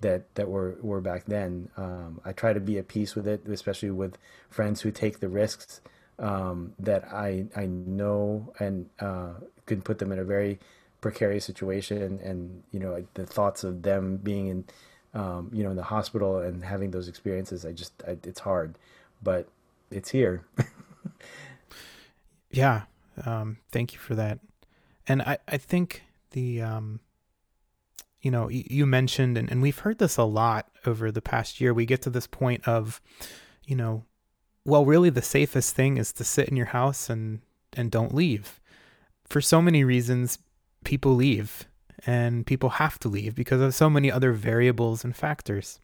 that 0.02 0.34
that 0.34 0.48
were 0.48 0.76
were 0.82 1.00
back 1.00 1.24
then. 1.26 1.68
Um, 1.76 2.20
I 2.24 2.32
try 2.32 2.52
to 2.52 2.60
be 2.60 2.78
at 2.78 2.88
peace 2.88 3.14
with 3.14 3.26
it, 3.26 3.46
especially 3.48 3.90
with 3.90 4.18
friends 4.50 4.82
who 4.82 4.90
take 4.90 5.20
the 5.20 5.28
risks 5.28 5.80
um, 6.18 6.74
that 6.78 7.04
I 7.12 7.46
I 7.56 7.66
know 7.66 8.52
and 8.60 8.88
uh, 9.00 9.34
could 9.66 9.84
put 9.84 9.98
them 9.98 10.12
in 10.12 10.18
a 10.18 10.24
very 10.24 10.58
precarious 11.00 11.44
situation. 11.44 12.02
And, 12.02 12.20
and 12.20 12.62
you 12.70 12.80
know 12.80 13.04
the 13.14 13.26
thoughts 13.26 13.64
of 13.64 13.82
them 13.82 14.18
being 14.18 14.48
in 14.48 14.64
um, 15.14 15.50
you 15.52 15.64
know 15.64 15.70
in 15.70 15.76
the 15.76 15.82
hospital 15.82 16.38
and 16.38 16.64
having 16.64 16.90
those 16.90 17.08
experiences, 17.08 17.64
I 17.64 17.72
just 17.72 17.92
I, 18.06 18.18
it's 18.22 18.40
hard, 18.40 18.76
but 19.22 19.48
it's 19.90 20.10
here. 20.10 20.44
yeah, 22.50 22.82
um, 23.24 23.58
thank 23.70 23.92
you 23.92 23.98
for 23.98 24.14
that. 24.14 24.40
And 25.06 25.22
I 25.22 25.38
I 25.48 25.56
think 25.56 26.02
the 26.32 26.62
um, 26.62 27.00
you 28.22 28.30
know, 28.30 28.48
you 28.48 28.86
mentioned, 28.86 29.36
and, 29.36 29.50
and 29.50 29.60
we've 29.60 29.80
heard 29.80 29.98
this 29.98 30.16
a 30.16 30.22
lot 30.22 30.70
over 30.86 31.10
the 31.10 31.20
past 31.20 31.60
year. 31.60 31.74
We 31.74 31.84
get 31.84 32.02
to 32.02 32.10
this 32.10 32.28
point 32.28 32.66
of, 32.66 33.00
you 33.66 33.74
know, 33.74 34.04
well, 34.64 34.84
really 34.84 35.10
the 35.10 35.22
safest 35.22 35.74
thing 35.74 35.96
is 35.96 36.12
to 36.14 36.24
sit 36.24 36.48
in 36.48 36.56
your 36.56 36.66
house 36.66 37.10
and 37.10 37.40
and 37.72 37.90
don't 37.90 38.14
leave. 38.14 38.60
For 39.24 39.40
so 39.40 39.60
many 39.60 39.82
reasons, 39.82 40.38
people 40.84 41.14
leave, 41.14 41.64
and 42.06 42.46
people 42.46 42.70
have 42.70 42.98
to 43.00 43.08
leave 43.08 43.34
because 43.34 43.60
of 43.60 43.74
so 43.74 43.90
many 43.90 44.10
other 44.10 44.32
variables 44.32 45.04
and 45.04 45.16
factors. 45.16 45.80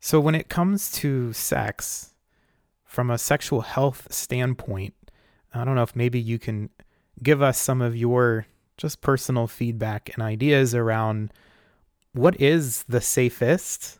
So 0.00 0.20
when 0.20 0.34
it 0.34 0.48
comes 0.48 0.90
to 0.92 1.32
sex, 1.32 2.14
from 2.84 3.10
a 3.10 3.18
sexual 3.18 3.62
health 3.62 4.06
standpoint, 4.10 4.94
I 5.52 5.64
don't 5.64 5.74
know 5.74 5.82
if 5.82 5.96
maybe 5.96 6.20
you 6.20 6.38
can 6.38 6.70
give 7.22 7.42
us 7.42 7.58
some 7.58 7.82
of 7.82 7.96
your 7.96 8.46
just 8.78 9.02
personal 9.02 9.46
feedback 9.46 10.10
and 10.14 10.22
ideas 10.22 10.74
around 10.74 11.32
what 12.12 12.40
is 12.40 12.84
the 12.88 13.00
safest, 13.00 13.98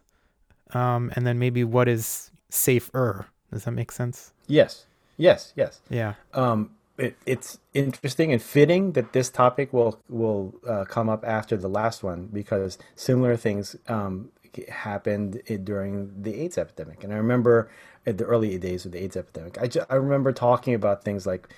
um, 0.73 1.13
and 1.15 1.27
then 1.27 1.39
maybe 1.39 1.63
what 1.65 1.89
is 1.89 2.31
safer. 2.49 3.27
Does 3.53 3.65
that 3.65 3.73
make 3.73 3.93
sense? 3.93 4.33
Yes. 4.47 4.87
Yes. 5.17 5.53
Yes. 5.57 5.81
Yeah. 5.91 6.15
Um, 6.33 6.71
it, 6.97 7.17
it's 7.27 7.59
interesting 7.75 8.33
and 8.33 8.43
fitting 8.43 8.93
that 8.93 9.13
this 9.13 9.29
topic 9.31 9.73
will 9.73 10.01
will 10.09 10.55
uh, 10.67 10.85
come 10.85 11.09
up 11.09 11.25
after 11.27 11.57
the 11.57 11.69
last 11.69 12.03
one 12.03 12.29
because 12.33 12.79
similar 12.95 13.37
things 13.37 13.77
um, 13.89 14.31
happened 14.69 15.43
during 15.65 16.23
the 16.23 16.35
AIDS 16.43 16.59
epidemic. 16.59 17.05
And 17.05 17.13
I 17.13 17.17
remember 17.17 17.71
at 18.07 18.19
the 18.19 18.25
early 18.25 18.59
days 18.59 18.85
of 18.85 18.93
the 18.93 19.03
AIDS 19.03 19.17
epidemic, 19.17 19.59
I, 19.59 19.69
I 19.91 19.97
remember 19.97 20.33
talking 20.33 20.75
about 20.75 21.05
things 21.05 21.27
like 21.27 21.49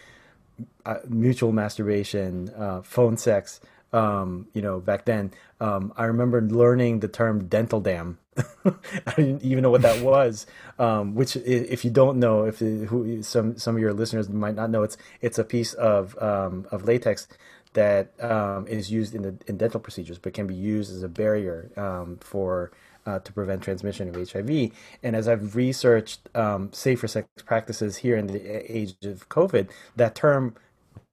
uh, 0.87 0.97
mutual 1.09 1.53
masturbation, 1.53 2.51
uh, 2.57 2.83
phone 2.83 3.17
sex. 3.17 3.61
Um, 3.93 4.47
you 4.55 4.63
know, 4.63 4.79
back 4.79 5.05
then, 5.05 5.33
um, 5.61 5.93
I 5.97 6.05
remember 6.05 6.41
learning 6.41 7.01
the 7.01 7.09
term 7.09 7.49
dental 7.49 7.81
dam. 7.81 8.19
I 8.65 9.15
didn't 9.17 9.43
even 9.43 9.63
know 9.63 9.71
what 9.71 9.83
that 9.83 10.01
was. 10.03 10.47
Um, 10.79 11.17
which, 11.17 11.35
if 11.37 11.85
you 11.85 11.91
don't 11.91 12.19
know, 12.19 12.45
if 12.45 12.61
who, 12.61 13.23
some 13.23 13.59
some 13.59 13.75
of 13.75 13.81
your 13.81 13.93
listeners 13.93 14.29
might 14.29 14.55
not 14.55 14.71
know, 14.71 14.85
it's 14.85 14.97
it's 15.21 15.39
a 15.39 15.45
piece 15.45 15.73
of 15.75 16.17
um, 16.23 16.67
of 16.71 16.85
latex 16.85 17.27
that 17.73 18.13
um, 18.23 18.67
is 18.67 18.91
used 18.91 19.15
in 19.15 19.23
the 19.23 19.35
in 19.47 19.57
dental 19.57 19.81
procedures, 19.81 20.19
but 20.19 20.35
can 20.35 20.47
be 20.47 20.55
used 20.55 20.95
as 20.95 21.03
a 21.03 21.09
barrier 21.09 21.71
um, 21.77 22.19
for 22.21 22.71
uh, 23.07 23.19
to 23.21 23.33
prevent 23.33 23.63
transmission 23.63 24.09
of 24.09 24.31
HIV. 24.31 24.71
And 25.03 25.17
as 25.17 25.29
I've 25.29 25.57
researched 25.57 26.29
um, 26.35 26.73
safer 26.73 27.09
sex 27.09 27.29
practices 27.45 27.99
here 27.99 28.17
in 28.17 28.27
the 28.27 28.41
age 28.71 28.95
of 29.05 29.29
COVID, 29.29 29.69
that 29.97 30.15
term 30.15 30.55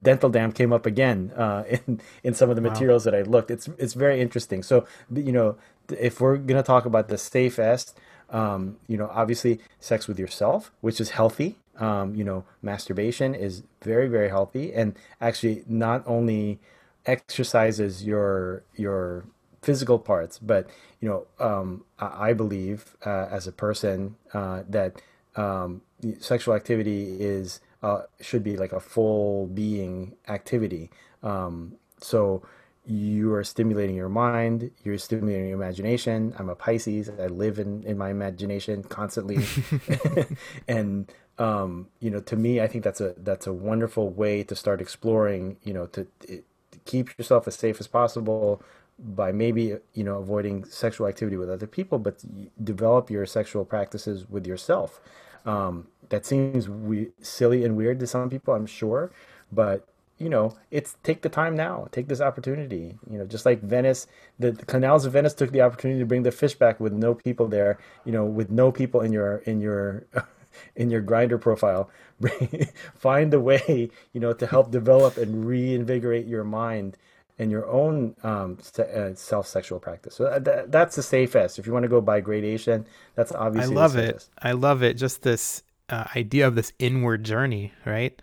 dental 0.04 0.30
dam 0.30 0.52
came 0.52 0.71
up 0.71 0.86
again 0.86 1.32
uh, 1.36 1.63
in 1.69 2.02
in 2.23 2.34
some 2.34 2.50
of 2.50 2.56
the 2.56 2.62
materials 2.62 3.04
that 3.04 3.15
I 3.15 3.21
looked. 3.21 3.52
It's 3.52 3.67
it's 3.78 3.93
very 3.93 4.21
interesting. 4.21 4.63
So 4.63 4.86
you 5.13 5.32
know, 5.32 5.58
if 5.89 6.21
we're 6.21 6.38
gonna 6.38 6.63
talk 6.63 6.86
about 6.86 7.08
the 7.08 7.17
safest, 7.17 7.97
um, 8.30 8.78
you 8.88 8.97
know, 8.97 9.10
obviously 9.13 9.60
sex 9.80 10.08
with 10.08 10.19
yourself, 10.19 10.71
which 10.82 11.00
is 11.00 11.12
healthy. 11.12 11.58
Um, 11.78 12.15
you 12.15 12.23
know, 12.23 12.43
masturbation 12.62 13.36
is 13.36 13.63
very 13.82 14.08
very 14.08 14.30
healthy, 14.30 14.73
and 14.73 14.95
actually 15.21 15.63
not 15.67 16.04
only 16.06 16.60
exercises 17.06 18.04
your 18.04 18.63
your 18.76 19.26
physical 19.62 20.00
parts, 20.00 20.39
but 20.39 20.70
you 21.00 21.10
know, 21.10 21.28
um, 21.39 21.84
I, 22.00 22.34
believe 22.34 22.96
uh, 23.06 23.28
as 23.30 23.48
a 23.48 23.52
person 23.52 24.15
uh, 24.34 24.63
that 24.70 25.02
um, 25.36 25.82
sexual 26.20 26.56
activity 26.56 27.17
is 27.20 27.60
uh, 27.84 28.02
should 28.22 28.43
be 28.43 28.58
like 28.58 28.72
a 28.72 28.80
full 28.80 29.48
being 29.48 30.15
activity. 30.28 30.89
Um, 31.22 31.76
so 32.00 32.43
you 32.86 33.34
are 33.34 33.43
stimulating 33.43 33.96
your 33.96 34.10
mind, 34.10 34.72
you're 34.84 34.98
stimulating 34.98 35.48
your 35.48 35.58
imagination. 35.58 36.34
I'm 36.39 36.50
a 36.50 36.56
Pisces. 36.56 37.10
I 37.10 37.28
live 37.28 37.60
in, 37.60 37.84
in 37.84 37.98
my 37.98 38.10
imagination 38.10 38.84
constantly. 38.84 39.46
and 40.67 41.12
um, 41.38 41.88
you 42.00 42.10
know, 42.10 42.22
to 42.22 42.36
me, 42.36 42.62
I 42.62 42.67
think 42.67 42.84
that's 42.84 43.02
a 43.02 43.13
that's 43.17 43.46
a 43.46 43.54
wonderful 43.54 44.10
way 44.10 44.43
to 44.43 44.56
start 44.56 44.82
exploring. 44.82 45.58
You 45.63 45.74
know, 45.74 45.86
to, 45.88 46.08
to 46.22 46.43
keep 46.86 47.17
yourself 47.17 47.48
as 47.48 47.56
safe 47.56 47.80
as 47.80 47.88
possible, 47.88 48.63
by 48.99 49.31
maybe 49.31 49.77
you 49.93 50.03
know 50.03 50.17
avoiding 50.17 50.65
sexual 50.65 51.07
activity 51.07 51.38
with 51.38 51.49
other 51.49 51.67
people, 51.67 51.99
but 51.99 52.23
develop 52.63 53.10
your 53.10 53.25
sexual 53.25 53.65
practices 53.65 54.29
with 54.29 54.47
yourself. 54.47 54.99
Um, 55.45 55.88
that 56.10 56.25
seems 56.25 56.67
we- 56.67 57.12
silly 57.21 57.63
and 57.63 57.75
weird 57.77 57.99
to 57.99 58.07
some 58.07 58.29
people, 58.29 58.53
I'm 58.53 58.65
sure, 58.65 59.12
but 59.51 59.88
you 60.17 60.29
know, 60.29 60.57
it's 60.71 60.95
take 61.03 61.21
the 61.21 61.29
time 61.29 61.55
now, 61.55 61.88
take 61.91 62.07
this 62.07 62.21
opportunity. 62.21 62.97
You 63.10 63.19
know, 63.19 63.25
just 63.25 63.45
like 63.45 63.62
Venice, 63.62 64.07
the, 64.39 64.51
the, 64.51 64.65
canals 64.65 65.05
of 65.05 65.13
Venice 65.13 65.33
took 65.33 65.51
the 65.51 65.62
opportunity 65.62 65.99
to 65.99 66.05
bring 66.05 66.23
the 66.23 66.31
fish 66.31 66.55
back 66.55 66.79
with 66.79 66.91
no 66.91 67.13
people 67.13 67.47
there. 67.47 67.77
You 68.03 68.12
know, 68.12 68.25
with 68.25 68.49
no 68.49 68.71
people 68.71 69.01
in 69.01 69.13
your 69.13 69.38
in 69.39 69.62
your 69.62 70.07
in 70.75 70.89
your 70.89 71.03
Grindr 71.03 71.39
profile. 71.39 71.89
Find 72.95 73.31
a 73.33 73.39
way, 73.39 73.91
you 74.12 74.19
know, 74.19 74.33
to 74.33 74.47
help 74.47 74.71
develop 74.71 75.17
and 75.17 75.45
reinvigorate 75.45 76.25
your 76.25 76.43
mind 76.43 76.97
in 77.38 77.50
your 77.50 77.67
own 77.67 78.15
um, 78.23 78.58
uh, 78.80 79.13
self 79.13 79.47
sexual 79.47 79.80
practice. 79.80 80.15
So 80.15 80.26
uh, 80.26 80.39
that, 80.39 80.71
that's 80.71 80.95
the 80.95 81.04
safest. 81.04 81.60
If 81.60 81.67
you 81.67 81.73
want 81.73 81.84
to 81.84 81.89
go 81.89 82.02
by 82.02 82.19
gradation, 82.19 82.86
that's 83.15 83.32
obviously. 83.32 83.76
I 83.76 83.80
love 83.80 83.95
it. 83.95 84.30
I 84.41 84.52
love 84.54 84.84
it. 84.84 84.95
Just 84.95 85.21
this 85.21 85.63
uh, 85.89 86.06
idea 86.15 86.47
of 86.47 86.56
this 86.56 86.73
inward 86.80 87.23
journey, 87.23 87.73
right? 87.86 88.19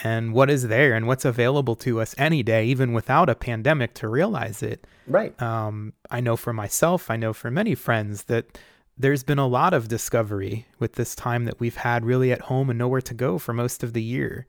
and 0.00 0.32
what 0.32 0.50
is 0.50 0.68
there 0.68 0.94
and 0.94 1.06
what's 1.06 1.24
available 1.24 1.74
to 1.76 2.00
us 2.00 2.14
any 2.18 2.42
day, 2.42 2.66
even 2.66 2.92
without 2.92 3.28
a 3.28 3.34
pandemic, 3.34 3.94
to 3.94 4.08
realize 4.08 4.62
it. 4.62 4.86
Right. 5.06 5.40
Um, 5.40 5.94
I 6.10 6.20
know 6.20 6.36
for 6.36 6.52
myself, 6.52 7.10
I 7.10 7.16
know 7.16 7.32
for 7.32 7.50
many 7.50 7.74
friends 7.74 8.24
that 8.24 8.58
there's 8.98 9.22
been 9.22 9.38
a 9.38 9.46
lot 9.46 9.74
of 9.74 9.88
discovery 9.88 10.66
with 10.78 10.94
this 10.94 11.14
time 11.14 11.44
that 11.44 11.60
we've 11.60 11.76
had 11.76 12.04
really 12.04 12.32
at 12.32 12.42
home 12.42 12.70
and 12.70 12.78
nowhere 12.78 13.02
to 13.02 13.14
go 13.14 13.38
for 13.38 13.52
most 13.52 13.82
of 13.82 13.92
the 13.92 14.02
year. 14.02 14.46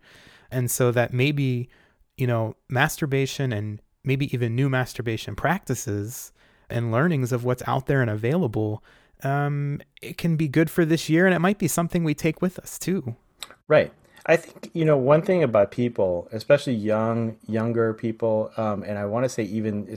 And 0.49 0.71
so 0.71 0.91
that 0.91 1.13
maybe, 1.13 1.69
you 2.17 2.27
know, 2.27 2.55
masturbation 2.69 3.51
and 3.51 3.81
maybe 4.07 4.33
even 4.33 4.55
new 4.55 4.69
masturbation 4.69 5.35
practices 5.35 6.31
and 6.69 6.91
learnings 6.91 7.31
of 7.31 7.43
what's 7.43 7.63
out 7.67 7.85
there 7.85 8.01
and 8.01 8.09
available, 8.09 8.83
um, 9.23 9.81
it 10.01 10.17
can 10.17 10.35
be 10.35 10.47
good 10.47 10.69
for 10.69 10.85
this 10.85 11.09
year 11.09 11.25
and 11.25 11.35
it 11.35 11.39
might 11.39 11.57
be 11.57 11.67
something 11.67 12.03
we 12.03 12.13
take 12.13 12.41
with 12.41 12.57
us 12.59 12.79
too. 12.79 13.15
Right. 13.67 13.91
I 14.29 14.35
think 14.35 14.71
you 14.73 14.83
know 14.83 14.97
one 14.97 15.21
thing 15.21 15.41
about 15.41 15.71
people, 15.71 16.27
especially 16.33 16.73
young, 16.73 17.37
younger 17.47 17.93
people, 17.93 18.51
um, 18.57 18.83
and 18.83 18.97
I 18.97 19.05
want 19.05 19.23
to 19.23 19.29
say 19.29 19.43
even 19.43 19.95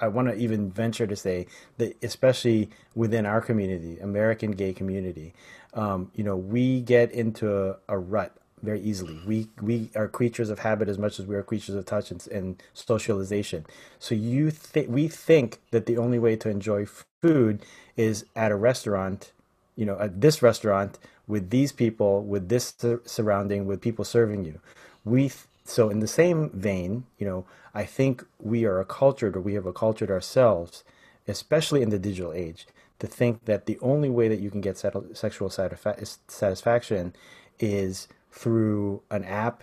I 0.00 0.08
want 0.08 0.28
to 0.28 0.34
even 0.34 0.70
venture 0.70 1.06
to 1.06 1.14
say 1.14 1.46
that 1.76 1.94
especially 2.02 2.70
within 2.94 3.26
our 3.26 3.42
community, 3.42 3.98
American 3.98 4.52
gay 4.52 4.72
community, 4.72 5.34
um, 5.74 6.10
you 6.14 6.24
know, 6.24 6.36
we 6.36 6.80
get 6.80 7.12
into 7.12 7.54
a, 7.54 7.76
a, 7.90 7.98
rut 7.98 8.34
very 8.66 8.80
easily. 8.80 9.18
We 9.26 9.48
we 9.62 9.90
are 9.94 10.08
creatures 10.08 10.50
of 10.50 10.58
habit 10.58 10.88
as 10.88 10.98
much 10.98 11.18
as 11.18 11.26
we 11.26 11.36
are 11.36 11.42
creatures 11.42 11.76
of 11.76 11.86
touch 11.86 12.10
and, 12.10 12.26
and 12.28 12.62
socialization. 12.74 13.64
So 13.98 14.14
you 14.14 14.50
think 14.50 14.88
we 14.90 15.08
think 15.08 15.60
that 15.70 15.86
the 15.86 15.96
only 15.96 16.18
way 16.18 16.36
to 16.36 16.50
enjoy 16.50 16.86
food 17.22 17.64
is 17.96 18.26
at 18.34 18.52
a 18.52 18.56
restaurant, 18.56 19.32
you 19.76 19.86
know, 19.86 19.98
at 19.98 20.20
this 20.20 20.42
restaurant 20.42 20.98
with 21.26 21.50
these 21.50 21.72
people, 21.72 22.22
with 22.22 22.48
this 22.48 22.74
surrounding, 23.04 23.66
with 23.66 23.80
people 23.80 24.04
serving 24.04 24.44
you. 24.44 24.60
We 25.04 25.32
so 25.64 25.88
in 25.88 26.00
the 26.00 26.08
same 26.08 26.50
vein, 26.50 27.04
you 27.18 27.26
know, 27.26 27.46
I 27.74 27.84
think 27.84 28.24
we 28.40 28.64
are 28.64 28.80
accultured 28.80 29.36
or 29.36 29.40
we 29.40 29.54
have 29.54 29.66
accultured 29.66 30.10
ourselves, 30.10 30.84
especially 31.28 31.82
in 31.82 31.90
the 31.90 31.98
digital 31.98 32.32
age, 32.32 32.66
to 32.98 33.06
think 33.06 33.44
that 33.44 33.66
the 33.66 33.78
only 33.80 34.08
way 34.08 34.28
that 34.28 34.40
you 34.40 34.50
can 34.50 34.60
get 34.60 34.78
sexual 34.78 35.50
satisfaction 35.50 37.14
is 37.58 38.08
through 38.36 39.02
an 39.10 39.24
app, 39.24 39.62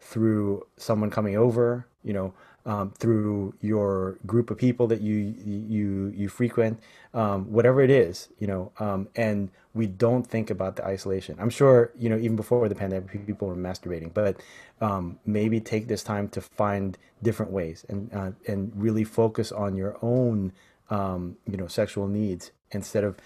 through 0.00 0.66
someone 0.78 1.10
coming 1.10 1.36
over, 1.36 1.86
you 2.02 2.14
know, 2.14 2.32
um, 2.64 2.90
through 2.92 3.54
your 3.60 4.18
group 4.26 4.50
of 4.50 4.58
people 4.58 4.86
that 4.88 5.00
you 5.00 5.34
you 5.44 6.12
you 6.16 6.28
frequent, 6.28 6.80
um, 7.14 7.52
whatever 7.52 7.80
it 7.80 7.90
is, 7.90 8.28
you 8.40 8.46
know, 8.46 8.72
um, 8.80 9.06
and 9.14 9.50
we 9.74 9.86
don't 9.86 10.26
think 10.26 10.50
about 10.50 10.76
the 10.76 10.84
isolation. 10.84 11.36
I'm 11.38 11.50
sure 11.50 11.92
you 11.96 12.08
know 12.08 12.16
even 12.16 12.34
before 12.34 12.68
the 12.68 12.74
pandemic, 12.74 13.26
people 13.26 13.48
were 13.48 13.54
masturbating, 13.54 14.12
but 14.12 14.40
um, 14.80 15.18
maybe 15.26 15.60
take 15.60 15.86
this 15.86 16.02
time 16.02 16.28
to 16.30 16.40
find 16.40 16.98
different 17.22 17.52
ways 17.52 17.84
and 17.88 18.12
uh, 18.12 18.32
and 18.48 18.72
really 18.74 19.04
focus 19.04 19.52
on 19.52 19.76
your 19.76 19.96
own 20.02 20.52
um, 20.90 21.36
you 21.46 21.56
know 21.56 21.68
sexual 21.68 22.08
needs 22.08 22.50
instead 22.72 23.04
of 23.04 23.16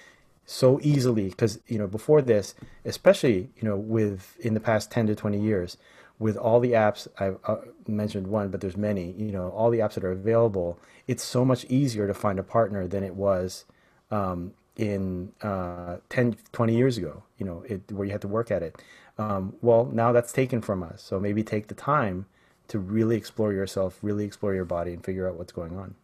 so 0.46 0.81
easily 0.83 1.29
because 1.29 1.61
you 1.68 1.79
know 1.79 1.87
before 1.87 2.20
this 2.20 2.55
especially 2.85 3.50
you 3.57 3.68
know 3.68 3.76
with 3.76 4.37
in 4.40 4.55
the 4.55 4.61
past 4.61 4.90
10 4.90 5.07
to 5.07 5.14
20 5.14 5.40
years 5.40 5.76
with 6.20 6.37
all 6.37 6.61
the 6.61 6.72
apps 6.72 7.09
I 7.18 7.31
uh, 7.50 7.62
mentioned 7.88 8.29
one, 8.29 8.50
but 8.50 8.61
there's 8.61 8.76
many. 8.76 9.12
You 9.12 9.33
know, 9.33 9.48
all 9.48 9.70
the 9.70 9.79
apps 9.79 9.94
that 9.94 10.05
are 10.05 10.12
available. 10.12 10.79
It's 11.09 11.24
so 11.24 11.44
much 11.44 11.64
easier 11.64 12.07
to 12.07 12.14
find 12.14 12.38
a 12.38 12.44
partner 12.44 12.87
than 12.87 13.03
it 13.03 13.16
was 13.16 13.64
um, 14.12 14.53
in 14.76 15.33
uh, 15.42 15.96
10, 16.11 16.37
20 16.53 16.76
years 16.76 16.98
ago. 16.98 17.24
You 17.38 17.46
know, 17.46 17.64
it, 17.66 17.90
where 17.90 18.07
you 18.07 18.12
had 18.12 18.20
to 18.20 18.29
work 18.29 18.53
at 18.53 18.62
it. 18.62 18.81
Um, 19.18 19.57
well, 19.62 19.87
now 19.87 20.12
that's 20.12 20.31
taken 20.31 20.61
from 20.61 20.83
us. 20.83 21.03
So 21.03 21.18
maybe 21.18 21.42
take 21.42 21.66
the 21.66 21.74
time 21.74 22.26
to 22.68 22.79
really 22.79 23.16
explore 23.16 23.53
yourself, 23.53 23.98
really 24.03 24.24
explore 24.24 24.55
your 24.55 24.64
body, 24.66 24.92
and 24.92 25.05
figure 25.05 25.29
out 25.29 25.37
what's 25.37 25.53
going 25.53 25.76
on. 25.76 25.94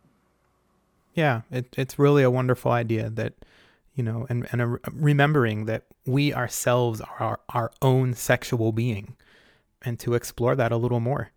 Yeah, 1.14 1.42
it, 1.50 1.74
it's 1.78 1.98
really 1.98 2.22
a 2.22 2.30
wonderful 2.30 2.72
idea 2.72 3.08
that 3.10 3.34
you 3.96 4.04
know, 4.04 4.26
and 4.28 4.46
and 4.52 4.62
a, 4.62 4.78
remembering 4.92 5.64
that 5.64 5.84
we 6.06 6.32
ourselves 6.32 7.00
are 7.00 7.16
our, 7.18 7.40
our 7.48 7.70
own 7.82 8.14
sexual 8.14 8.70
being 8.70 9.16
and 9.82 9.98
to 10.00 10.14
explore 10.14 10.54
that 10.54 10.70
a 10.70 10.76
little 10.76 11.00
more. 11.00 11.32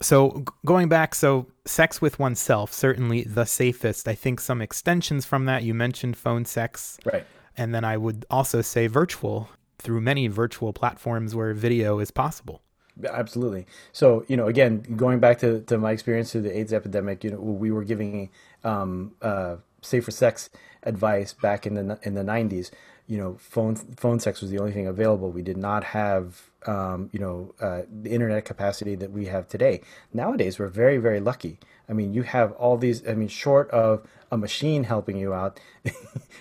So, 0.00 0.30
g- 0.38 0.44
going 0.66 0.88
back, 0.88 1.14
so 1.14 1.46
sex 1.64 2.00
with 2.00 2.18
oneself, 2.18 2.72
certainly 2.72 3.22
the 3.22 3.46
safest. 3.46 4.06
I 4.06 4.14
think 4.14 4.40
some 4.40 4.60
extensions 4.60 5.24
from 5.24 5.46
that, 5.46 5.62
you 5.62 5.72
mentioned 5.72 6.16
phone 6.16 6.44
sex. 6.44 6.98
Right. 7.04 7.24
And 7.56 7.74
then 7.74 7.84
I 7.84 7.96
would 7.96 8.26
also 8.30 8.60
say 8.60 8.86
virtual 8.86 9.48
through 9.78 10.00
many 10.00 10.26
virtual 10.26 10.72
platforms 10.72 11.34
where 11.34 11.54
video 11.54 11.98
is 11.98 12.10
possible. 12.10 12.60
Absolutely. 13.08 13.66
So, 13.92 14.24
you 14.28 14.36
know, 14.36 14.46
again, 14.46 14.82
going 14.96 15.18
back 15.20 15.38
to, 15.38 15.60
to 15.62 15.78
my 15.78 15.92
experience 15.92 16.32
through 16.32 16.42
the 16.42 16.56
AIDS 16.56 16.72
epidemic, 16.72 17.24
you 17.24 17.30
know, 17.30 17.38
we 17.38 17.70
were 17.70 17.84
giving 17.84 18.30
um, 18.62 19.12
uh, 19.22 19.56
safer 19.84 20.10
sex 20.10 20.50
advice 20.82 21.32
back 21.32 21.66
in 21.66 21.74
the 21.74 21.98
in 22.02 22.14
the 22.14 22.22
90s 22.22 22.70
you 23.06 23.18
know, 23.18 23.36
phone 23.38 23.76
phone 23.76 24.18
sex 24.18 24.40
was 24.40 24.50
the 24.50 24.58
only 24.58 24.72
thing 24.72 24.86
available. 24.86 25.30
We 25.30 25.42
did 25.42 25.58
not 25.58 25.84
have, 25.84 26.50
um, 26.66 27.10
you 27.12 27.18
know, 27.18 27.54
uh, 27.60 27.82
the 28.02 28.10
internet 28.10 28.44
capacity 28.44 28.94
that 28.96 29.10
we 29.10 29.26
have 29.26 29.46
today. 29.46 29.82
Nowadays, 30.12 30.58
we're 30.58 30.68
very, 30.68 30.96
very 30.96 31.20
lucky. 31.20 31.58
I 31.88 31.92
mean, 31.92 32.14
you 32.14 32.22
have 32.22 32.52
all 32.52 32.78
these. 32.78 33.06
I 33.06 33.14
mean, 33.14 33.28
short 33.28 33.70
of 33.70 34.06
a 34.30 34.38
machine 34.38 34.84
helping 34.84 35.18
you 35.18 35.34
out 35.34 35.60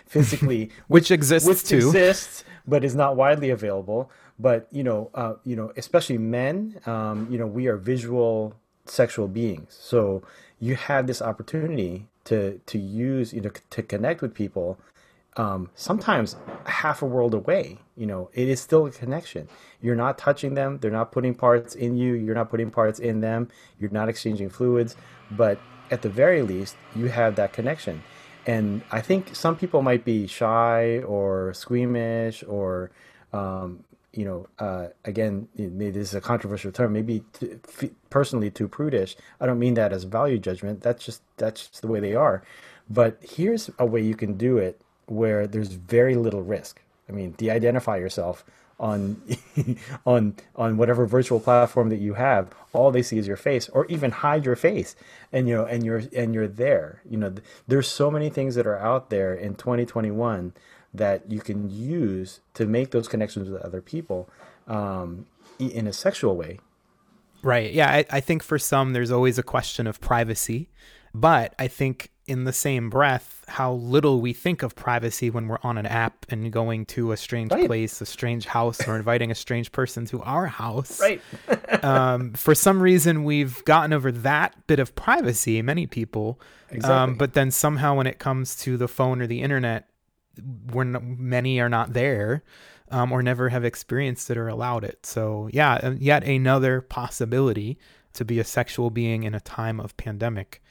physically, 0.06 0.66
which, 0.66 0.72
which 0.88 1.12
exists 1.12 1.50
which 1.50 1.66
too, 1.66 1.78
exists, 1.78 2.46
but 2.66 2.86
is 2.86 2.96
not 2.96 3.18
widely 3.18 3.50
available. 3.50 4.10
But 4.40 4.68
you 4.72 4.84
know, 4.84 5.12
uh, 5.14 5.34
you 5.44 5.58
know, 5.58 5.74
especially 5.76 6.18
men, 6.18 6.80
um, 6.86 7.28
you 7.30 7.38
know, 7.38 7.48
we 7.48 7.68
are 7.68 7.76
visual 7.76 8.56
sexual 8.86 9.28
beings. 9.28 9.78
So 9.82 10.24
you 10.60 10.76
have 10.76 11.08
this 11.08 11.22
opportunity 11.22 12.08
to 12.26 12.60
to 12.66 12.78
use, 12.78 13.34
you 13.34 13.42
know, 13.42 13.52
to 13.70 13.84
connect 13.84 14.22
with 14.22 14.34
people 14.34 14.80
um, 15.36 15.70
sometimes 15.76 16.36
half 16.66 17.02
a 17.02 17.06
world 17.06 17.34
away. 17.34 17.80
You 17.96 18.06
know, 18.06 18.30
it 18.34 18.48
is 18.48 18.60
still 18.60 18.86
a 18.86 18.92
connection. 18.92 19.48
You're 19.82 19.96
not 19.96 20.18
touching 20.18 20.54
them. 20.54 20.80
They're 20.80 20.92
not 20.92 21.12
putting 21.12 21.34
parts 21.34 21.76
in 21.76 21.98
you. 21.98 22.14
You're 22.14 22.36
not 22.36 22.50
putting 22.50 22.72
parts 22.72 23.00
in 23.00 23.22
them. 23.22 23.50
You're 23.80 23.92
not 23.92 24.10
exchanging 24.10 24.50
fluids. 24.50 24.96
But 25.32 25.60
at 25.92 26.02
the 26.02 26.10
very 26.10 26.42
least, 26.42 26.76
you 26.96 27.08
have 27.08 27.36
that 27.36 27.54
connection. 27.54 28.04
And 28.46 28.84
I 28.92 29.02
think 29.02 29.36
some 29.36 29.56
people 29.56 29.82
might 29.82 30.04
be 30.04 30.28
shy 30.28 31.00
or 31.00 31.54
squeamish 31.54 32.44
or, 32.48 32.92
um, 33.32 33.84
you 34.14 34.26
know, 34.26 34.48
uh, 34.60 34.88
again, 35.06 35.48
maybe 35.58 35.92
this 35.92 36.10
is 36.10 36.16
a 36.16 36.22
controversial 36.22 36.72
term, 36.72 36.94
maybe 36.94 37.24
t- 37.34 37.58
f- 37.68 37.90
personally 38.10 38.52
too 38.52 38.68
prudish. 38.68 39.16
I 39.42 39.48
don't 39.48 39.60
mean 39.60 39.74
that 39.74 39.92
as 39.92 40.04
value 40.04 40.38
judgment. 40.38 40.82
That's 40.82 41.04
just 41.04 41.22
that's 41.38 41.68
just 41.68 41.82
the 41.82 41.88
way 41.88 42.00
they 42.00 42.16
are. 42.16 42.44
But 42.90 43.18
here's 43.22 43.70
a 43.80 43.86
way 43.86 44.02
you 44.02 44.16
can 44.16 44.38
do 44.38 44.58
it 44.58 44.80
where 45.08 45.48
there's 45.48 45.74
very 45.74 46.16
little 46.16 46.44
risk. 46.44 46.82
I 47.10 47.12
mean, 47.12 47.32
de-identify 47.32 47.98
yourself 47.98 48.46
on 48.80 49.22
on 50.06 50.36
on 50.56 50.78
whatever 50.78 51.06
virtual 51.08 51.40
platform 51.40 51.90
that 51.90 52.00
you 52.00 52.14
have. 52.14 52.54
All 52.72 52.92
they 52.92 53.02
see 53.04 53.18
is 53.18 53.28
your 53.28 53.38
face, 53.38 53.68
or 53.70 53.86
even 53.88 54.12
hide 54.12 54.46
your 54.46 54.56
face, 54.56 54.96
and 55.32 55.48
you 55.48 55.56
know, 55.56 55.66
and 55.66 55.84
you're 55.84 56.04
and 56.16 56.36
you're 56.36 56.48
there. 56.48 57.02
You 57.10 57.18
know, 57.18 57.34
there's 57.68 57.88
so 57.88 58.12
many 58.12 58.30
things 58.30 58.56
that 58.56 58.68
are 58.68 58.78
out 58.78 59.10
there 59.10 59.34
in 59.34 59.56
2021 59.56 60.54
that 60.94 61.32
you 61.32 61.40
can 61.40 61.70
use 61.70 62.42
to 62.54 62.66
make 62.66 62.92
those 62.92 63.08
connections 63.08 63.50
with 63.50 63.62
other 63.62 63.82
people 63.82 64.30
um, 64.68 65.26
in 65.60 65.88
a 65.88 65.94
sexual 65.94 66.36
way. 66.36 66.60
Right. 67.42 67.74
Yeah. 67.74 67.90
I, 67.90 68.06
I 68.10 68.20
think 68.20 68.44
for 68.44 68.58
some, 68.58 68.94
there's 68.94 69.12
always 69.12 69.38
a 69.38 69.44
question 69.44 69.88
of 69.88 70.00
privacy, 70.00 70.70
but 71.14 71.54
I 71.60 71.68
think 71.68 72.10
in 72.26 72.46
the 72.46 72.54
same 72.54 72.90
breath 72.90 73.44
how 73.50 73.74
little 73.74 74.22
we 74.22 74.32
think 74.32 74.64
of 74.64 74.76
privacy 74.76 75.30
when 75.30 75.48
we're 75.48 75.60
on 75.62 75.78
an 75.78 75.86
app 75.86 76.26
and 76.30 76.52
going 76.52 76.86
to 76.86 77.12
a 77.12 77.18
strange 77.18 77.52
right. 77.52 77.68
place, 77.68 78.00
a 78.00 78.06
strange 78.06 78.46
house, 78.46 78.88
or 78.88 78.96
inviting 78.96 79.30
a 79.30 79.36
strange 79.36 79.72
person 79.74 80.06
to 80.06 80.22
our 80.22 80.48
house. 80.48 81.02
Right. 81.02 81.22
um, 81.84 82.34
for 82.34 82.56
some 82.56 82.82
reason, 82.82 83.26
we've 83.26 83.64
gotten 83.66 83.92
over 83.92 84.12
that 84.12 84.68
bit 84.68 84.80
of 84.80 84.96
privacy, 84.96 85.62
many 85.62 85.86
people. 85.86 86.40
Exactly. 86.70 86.96
Um, 86.96 87.16
but 87.16 87.34
then 87.34 87.52
somehow, 87.52 87.96
when 87.96 88.08
it 88.08 88.20
comes 88.20 88.56
to 88.62 88.78
the 88.78 88.88
phone 88.88 89.22
or 89.22 89.28
the 89.28 89.42
internet, 89.42 89.90
when 90.72 91.18
many 91.20 91.60
are 91.60 91.70
not 91.70 91.94
there. 91.94 92.44
Um, 92.92 93.12
or 93.12 93.24
never 93.24 93.50
have 93.50 93.66
experienced 93.66 94.30
it 94.30 94.38
or 94.38 94.48
allowed 94.48 94.84
it. 94.84 95.04
So, 95.04 95.50
yeah, 95.52 95.94
yet 95.98 96.24
another 96.26 96.80
possibility 96.80 97.80
to 98.14 98.24
be 98.24 98.40
a 98.40 98.44
sexual 98.44 98.92
being 98.92 99.24
in 99.24 99.34
a 99.34 99.40
time 99.40 99.80
of 99.80 99.98
pandemic. 99.98 100.62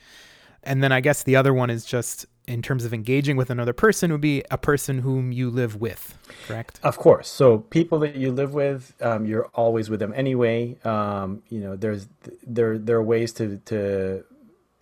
And 0.63 0.85
then 0.85 0.93
I 0.93 1.01
guess 1.01 1.25
the 1.25 1.35
other 1.35 1.53
one 1.53 1.69
is 1.69 1.85
just 1.85 2.27
in 2.47 2.63
terms 2.63 2.85
of 2.85 2.93
engaging 2.93 3.37
with 3.37 3.51
another 3.51 3.73
person 3.73 4.11
would 4.13 4.21
be 4.21 4.43
a 4.51 4.59
person 4.59 4.99
whom 4.99 5.33
you 5.33 5.51
live 5.51 5.77
with, 5.77 6.19
correct? 6.47 6.81
Of 6.83 6.97
course. 6.97 7.29
So 7.29 7.59
people 7.59 7.99
that 8.01 8.17
you 8.17 8.33
live 8.33 8.53
with, 8.53 8.95
um, 9.01 9.27
you're 9.27 9.47
always 9.55 9.89
with 9.89 10.01
them 10.01 10.13
anyway. 10.15 10.77
Um, 10.85 11.43
you 11.49 11.61
know, 11.61 11.77
there's 11.77 12.09
there 12.47 12.79
there 12.79 12.97
are 12.97 13.03
ways 13.03 13.33
to 13.35 13.59
to 13.67 14.25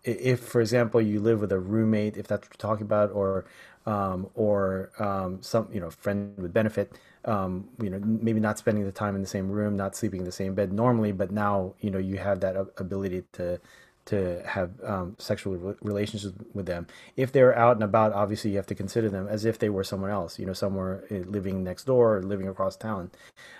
if, 0.02 0.40
for 0.40 0.62
example, 0.62 1.00
you 1.00 1.20
live 1.20 1.40
with 1.40 1.52
a 1.52 1.58
roommate, 1.58 2.16
if 2.16 2.26
that's 2.26 2.48
what 2.48 2.54
you're 2.54 2.70
talking 2.70 2.86
about, 2.86 3.12
or 3.12 3.44
um, 3.86 4.28
or 4.34 4.90
um, 4.98 5.38
some 5.42 5.68
you 5.72 5.80
know 5.80 5.90
friend 5.90 6.34
with 6.38 6.52
benefit, 6.52 6.92
um, 7.24 7.68
you 7.80 7.90
know, 7.90 8.00
maybe 8.00 8.40
not 8.40 8.58
spending 8.58 8.84
the 8.84 8.92
time 8.92 9.14
in 9.14 9.20
the 9.20 9.26
same 9.28 9.50
room, 9.50 9.76
not 9.76 9.94
sleeping 9.94 10.20
in 10.20 10.26
the 10.26 10.32
same 10.32 10.54
bed 10.54 10.72
normally, 10.72 11.12
but 11.12 11.30
now, 11.30 11.74
you 11.80 11.90
know, 11.90 11.98
you 11.98 12.18
have 12.18 12.40
that 12.40 12.56
ability 12.78 13.24
to 13.32 13.60
to 14.06 14.42
have 14.44 14.70
um, 14.82 15.14
sexual 15.18 15.76
relationships 15.82 16.34
with 16.54 16.66
them. 16.66 16.86
If 17.16 17.30
they're 17.30 17.56
out 17.56 17.76
and 17.76 17.84
about, 17.84 18.12
obviously 18.12 18.50
you 18.50 18.56
have 18.56 18.66
to 18.68 18.74
consider 18.74 19.08
them 19.08 19.28
as 19.28 19.44
if 19.44 19.58
they 19.58 19.68
were 19.68 19.84
someone 19.84 20.10
else, 20.10 20.38
you 20.38 20.46
know, 20.46 20.54
somewhere 20.54 21.04
eh, 21.10 21.22
living 21.26 21.62
next 21.62 21.84
door 21.84 22.16
or 22.16 22.22
living 22.22 22.48
across 22.48 22.76
town. 22.76 23.10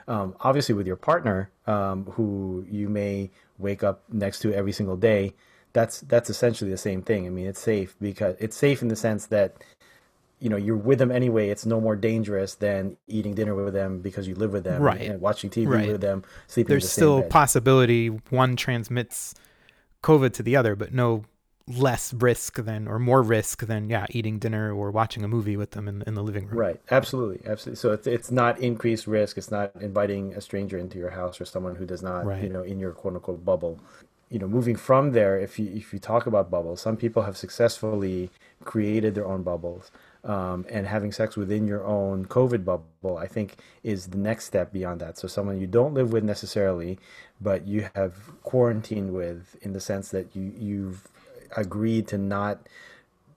Um, 0.08 0.34
obviously, 0.40 0.74
with 0.74 0.86
your 0.86 0.96
partner, 0.96 1.50
um, 1.66 2.06
who 2.06 2.66
you 2.68 2.88
may 2.88 3.30
wake 3.58 3.84
up 3.84 4.02
next 4.10 4.40
to 4.40 4.52
every 4.52 4.72
single 4.72 4.96
day, 4.96 5.34
that's 5.72 6.00
that's 6.00 6.30
essentially 6.30 6.70
the 6.70 6.78
same 6.78 7.02
thing. 7.02 7.26
I 7.26 7.30
mean, 7.30 7.46
it's 7.46 7.60
safe 7.60 7.94
because 8.00 8.34
it's 8.40 8.56
safe 8.56 8.82
in 8.82 8.88
the 8.88 8.96
sense 8.96 9.26
that 9.26 9.62
you 10.40 10.48
know 10.48 10.56
you're 10.56 10.76
with 10.76 10.98
them 10.98 11.10
anyway 11.10 11.48
it's 11.48 11.66
no 11.66 11.80
more 11.80 11.94
dangerous 11.94 12.54
than 12.56 12.96
eating 13.06 13.34
dinner 13.34 13.54
with 13.54 13.74
them 13.74 14.00
because 14.00 14.26
you 14.26 14.34
live 14.34 14.52
with 14.52 14.64
them 14.64 14.82
right. 14.82 15.02
and 15.02 15.20
watching 15.20 15.50
tv 15.50 15.68
right. 15.68 15.92
with 15.92 16.00
them 16.00 16.24
sleeping 16.46 16.70
there's 16.70 16.84
the 16.84 16.90
still 16.90 17.22
possibility 17.22 18.08
one 18.30 18.56
transmits 18.56 19.34
covid 20.02 20.32
to 20.32 20.42
the 20.42 20.56
other 20.56 20.74
but 20.74 20.92
no 20.92 21.24
less 21.76 22.12
risk 22.14 22.56
than 22.56 22.88
or 22.88 22.98
more 22.98 23.22
risk 23.22 23.66
than 23.66 23.88
yeah 23.88 24.06
eating 24.10 24.38
dinner 24.38 24.72
or 24.74 24.90
watching 24.90 25.22
a 25.24 25.28
movie 25.28 25.56
with 25.56 25.72
them 25.72 25.88
in, 25.88 26.02
in 26.06 26.14
the 26.14 26.22
living 26.22 26.46
room. 26.46 26.58
Right. 26.58 26.80
Absolutely. 26.90 27.40
Absolutely. 27.46 27.76
So 27.76 27.92
it's, 27.92 28.06
it's 28.06 28.30
not 28.30 28.58
increased 28.58 29.06
risk. 29.06 29.38
It's 29.38 29.50
not 29.50 29.72
inviting 29.80 30.34
a 30.34 30.40
stranger 30.40 30.78
into 30.78 30.98
your 30.98 31.10
house 31.10 31.40
or 31.40 31.44
someone 31.44 31.76
who 31.76 31.86
does 31.86 32.02
not 32.02 32.24
right. 32.24 32.42
you 32.42 32.48
know 32.48 32.62
in 32.62 32.78
your 32.78 32.92
quote 32.92 33.14
unquote 33.14 33.44
bubble. 33.44 33.78
You 34.30 34.38
know 34.38 34.48
moving 34.48 34.76
from 34.76 35.12
there 35.12 35.38
if 35.38 35.58
you 35.58 35.70
if 35.74 35.92
you 35.92 35.98
talk 35.98 36.26
about 36.26 36.50
bubbles 36.50 36.80
some 36.80 36.96
people 36.96 37.22
have 37.22 37.36
successfully 37.36 38.30
created 38.64 39.14
their 39.14 39.26
own 39.26 39.42
bubbles 39.42 39.90
um, 40.24 40.66
and 40.68 40.86
having 40.86 41.12
sex 41.12 41.36
within 41.36 41.66
your 41.66 41.84
own 41.84 42.26
COVID 42.26 42.64
bubble, 42.64 43.16
I 43.16 43.26
think, 43.26 43.56
is 43.82 44.08
the 44.08 44.18
next 44.18 44.44
step 44.44 44.72
beyond 44.72 45.00
that. 45.00 45.18
So, 45.18 45.28
someone 45.28 45.60
you 45.60 45.66
don't 45.66 45.94
live 45.94 46.12
with 46.12 46.24
necessarily, 46.24 46.98
but 47.40 47.66
you 47.66 47.88
have 47.94 48.42
quarantined 48.42 49.12
with, 49.12 49.56
in 49.62 49.72
the 49.72 49.80
sense 49.80 50.10
that 50.10 50.34
you 50.36 50.52
you've 50.56 51.08
agreed 51.56 52.06
to 52.08 52.18
not 52.18 52.68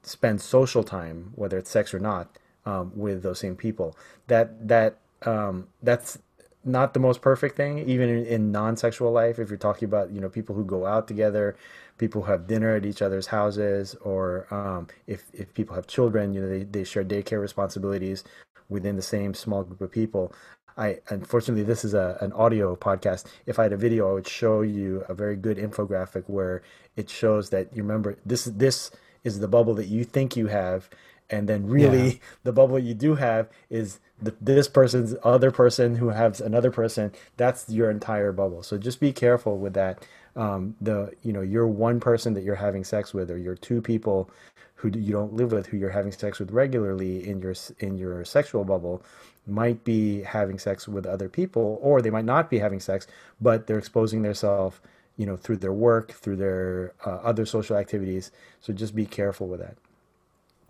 spend 0.03 0.41
social 0.41 0.83
time, 0.83 1.31
whether 1.35 1.57
it's 1.57 1.71
sex 1.71 1.93
or 1.93 1.99
not, 1.99 2.37
um, 2.65 2.91
with 2.95 3.23
those 3.23 3.39
same 3.39 3.55
people. 3.55 3.97
That 4.27 4.67
that 4.67 4.97
um, 5.25 5.67
that's 5.81 6.19
not 6.65 6.93
the 6.93 6.99
most 6.99 7.21
perfect 7.21 7.57
thing, 7.57 7.79
even 7.89 8.09
in, 8.09 8.25
in 8.25 8.51
non-sexual 8.51 9.11
life. 9.11 9.39
If 9.39 9.49
you're 9.49 9.57
talking 9.57 9.85
about 9.85 10.11
you 10.11 10.21
know 10.21 10.29
people 10.29 10.55
who 10.55 10.65
go 10.65 10.85
out 10.85 11.07
together, 11.07 11.55
people 11.97 12.23
have 12.23 12.47
dinner 12.47 12.75
at 12.75 12.85
each 12.85 13.01
other's 13.01 13.27
houses, 13.27 13.95
or 14.01 14.47
um, 14.53 14.87
if 15.07 15.23
if 15.33 15.53
people 15.53 15.75
have 15.75 15.87
children, 15.87 16.33
you 16.33 16.41
know 16.41 16.49
they, 16.49 16.63
they 16.63 16.83
share 16.83 17.03
daycare 17.03 17.41
responsibilities 17.41 18.23
within 18.69 18.95
the 18.95 19.01
same 19.01 19.33
small 19.33 19.63
group 19.63 19.81
of 19.81 19.91
people. 19.91 20.33
I 20.77 20.99
unfortunately 21.09 21.63
this 21.63 21.85
is 21.85 21.93
a 21.93 22.17
an 22.21 22.33
audio 22.33 22.75
podcast. 22.75 23.25
If 23.45 23.59
I 23.59 23.63
had 23.63 23.73
a 23.73 23.77
video, 23.77 24.09
I 24.09 24.13
would 24.13 24.27
show 24.27 24.61
you 24.61 25.03
a 25.07 25.13
very 25.13 25.35
good 25.35 25.57
infographic 25.57 26.23
where 26.27 26.63
it 26.95 27.09
shows 27.09 27.49
that 27.51 27.75
you 27.75 27.83
remember 27.83 28.17
this 28.25 28.45
this 28.45 28.91
is 29.23 29.39
the 29.39 29.47
bubble 29.47 29.73
that 29.75 29.87
you 29.87 30.03
think 30.03 30.35
you 30.35 30.47
have, 30.47 30.89
and 31.33 31.49
then 31.49 31.67
really 31.67 32.07
yeah. 32.07 32.17
the 32.43 32.53
bubble 32.53 32.77
you 32.77 32.93
do 32.93 33.15
have 33.15 33.49
is 33.69 33.99
the, 34.21 34.35
this 34.39 34.67
person's 34.67 35.15
other 35.23 35.49
person 35.49 35.95
who 35.95 36.09
has 36.09 36.39
another 36.39 36.69
person. 36.69 37.11
That's 37.37 37.67
your 37.69 37.89
entire 37.89 38.31
bubble. 38.31 38.61
So 38.61 38.77
just 38.77 38.99
be 38.99 39.11
careful 39.11 39.57
with 39.57 39.73
that. 39.73 40.05
Um, 40.35 40.75
the 40.79 41.11
you 41.23 41.33
know 41.33 41.41
you're 41.41 41.67
one 41.67 41.99
person 41.99 42.33
that 42.35 42.43
you're 42.43 42.55
having 42.55 42.83
sex 42.83 43.13
with, 43.13 43.29
or 43.31 43.37
you're 43.37 43.55
two 43.55 43.81
people 43.81 44.29
who 44.75 44.89
you 44.89 45.11
don't 45.11 45.33
live 45.33 45.51
with, 45.51 45.67
who 45.67 45.77
you're 45.77 45.89
having 45.89 46.11
sex 46.11 46.39
with 46.39 46.51
regularly 46.51 47.27
in 47.27 47.41
your 47.41 47.55
in 47.79 47.97
your 47.97 48.23
sexual 48.25 48.63
bubble, 48.63 49.03
might 49.47 49.83
be 49.83 50.21
having 50.21 50.59
sex 50.59 50.87
with 50.87 51.05
other 51.05 51.29
people, 51.29 51.79
or 51.81 52.01
they 52.01 52.09
might 52.09 52.25
not 52.25 52.49
be 52.49 52.59
having 52.59 52.79
sex, 52.79 53.07
but 53.41 53.67
they're 53.67 53.79
exposing 53.79 54.21
themselves 54.21 54.79
you 55.17 55.27
know 55.27 55.37
through 55.37 55.57
their 55.57 55.73
work 55.73 56.11
through 56.11 56.35
their 56.35 56.93
uh, 57.05 57.19
other 57.21 57.45
social 57.45 57.77
activities 57.77 58.31
so 58.61 58.73
just 58.73 58.95
be 58.95 59.05
careful 59.05 59.47
with 59.47 59.59
that 59.59 59.77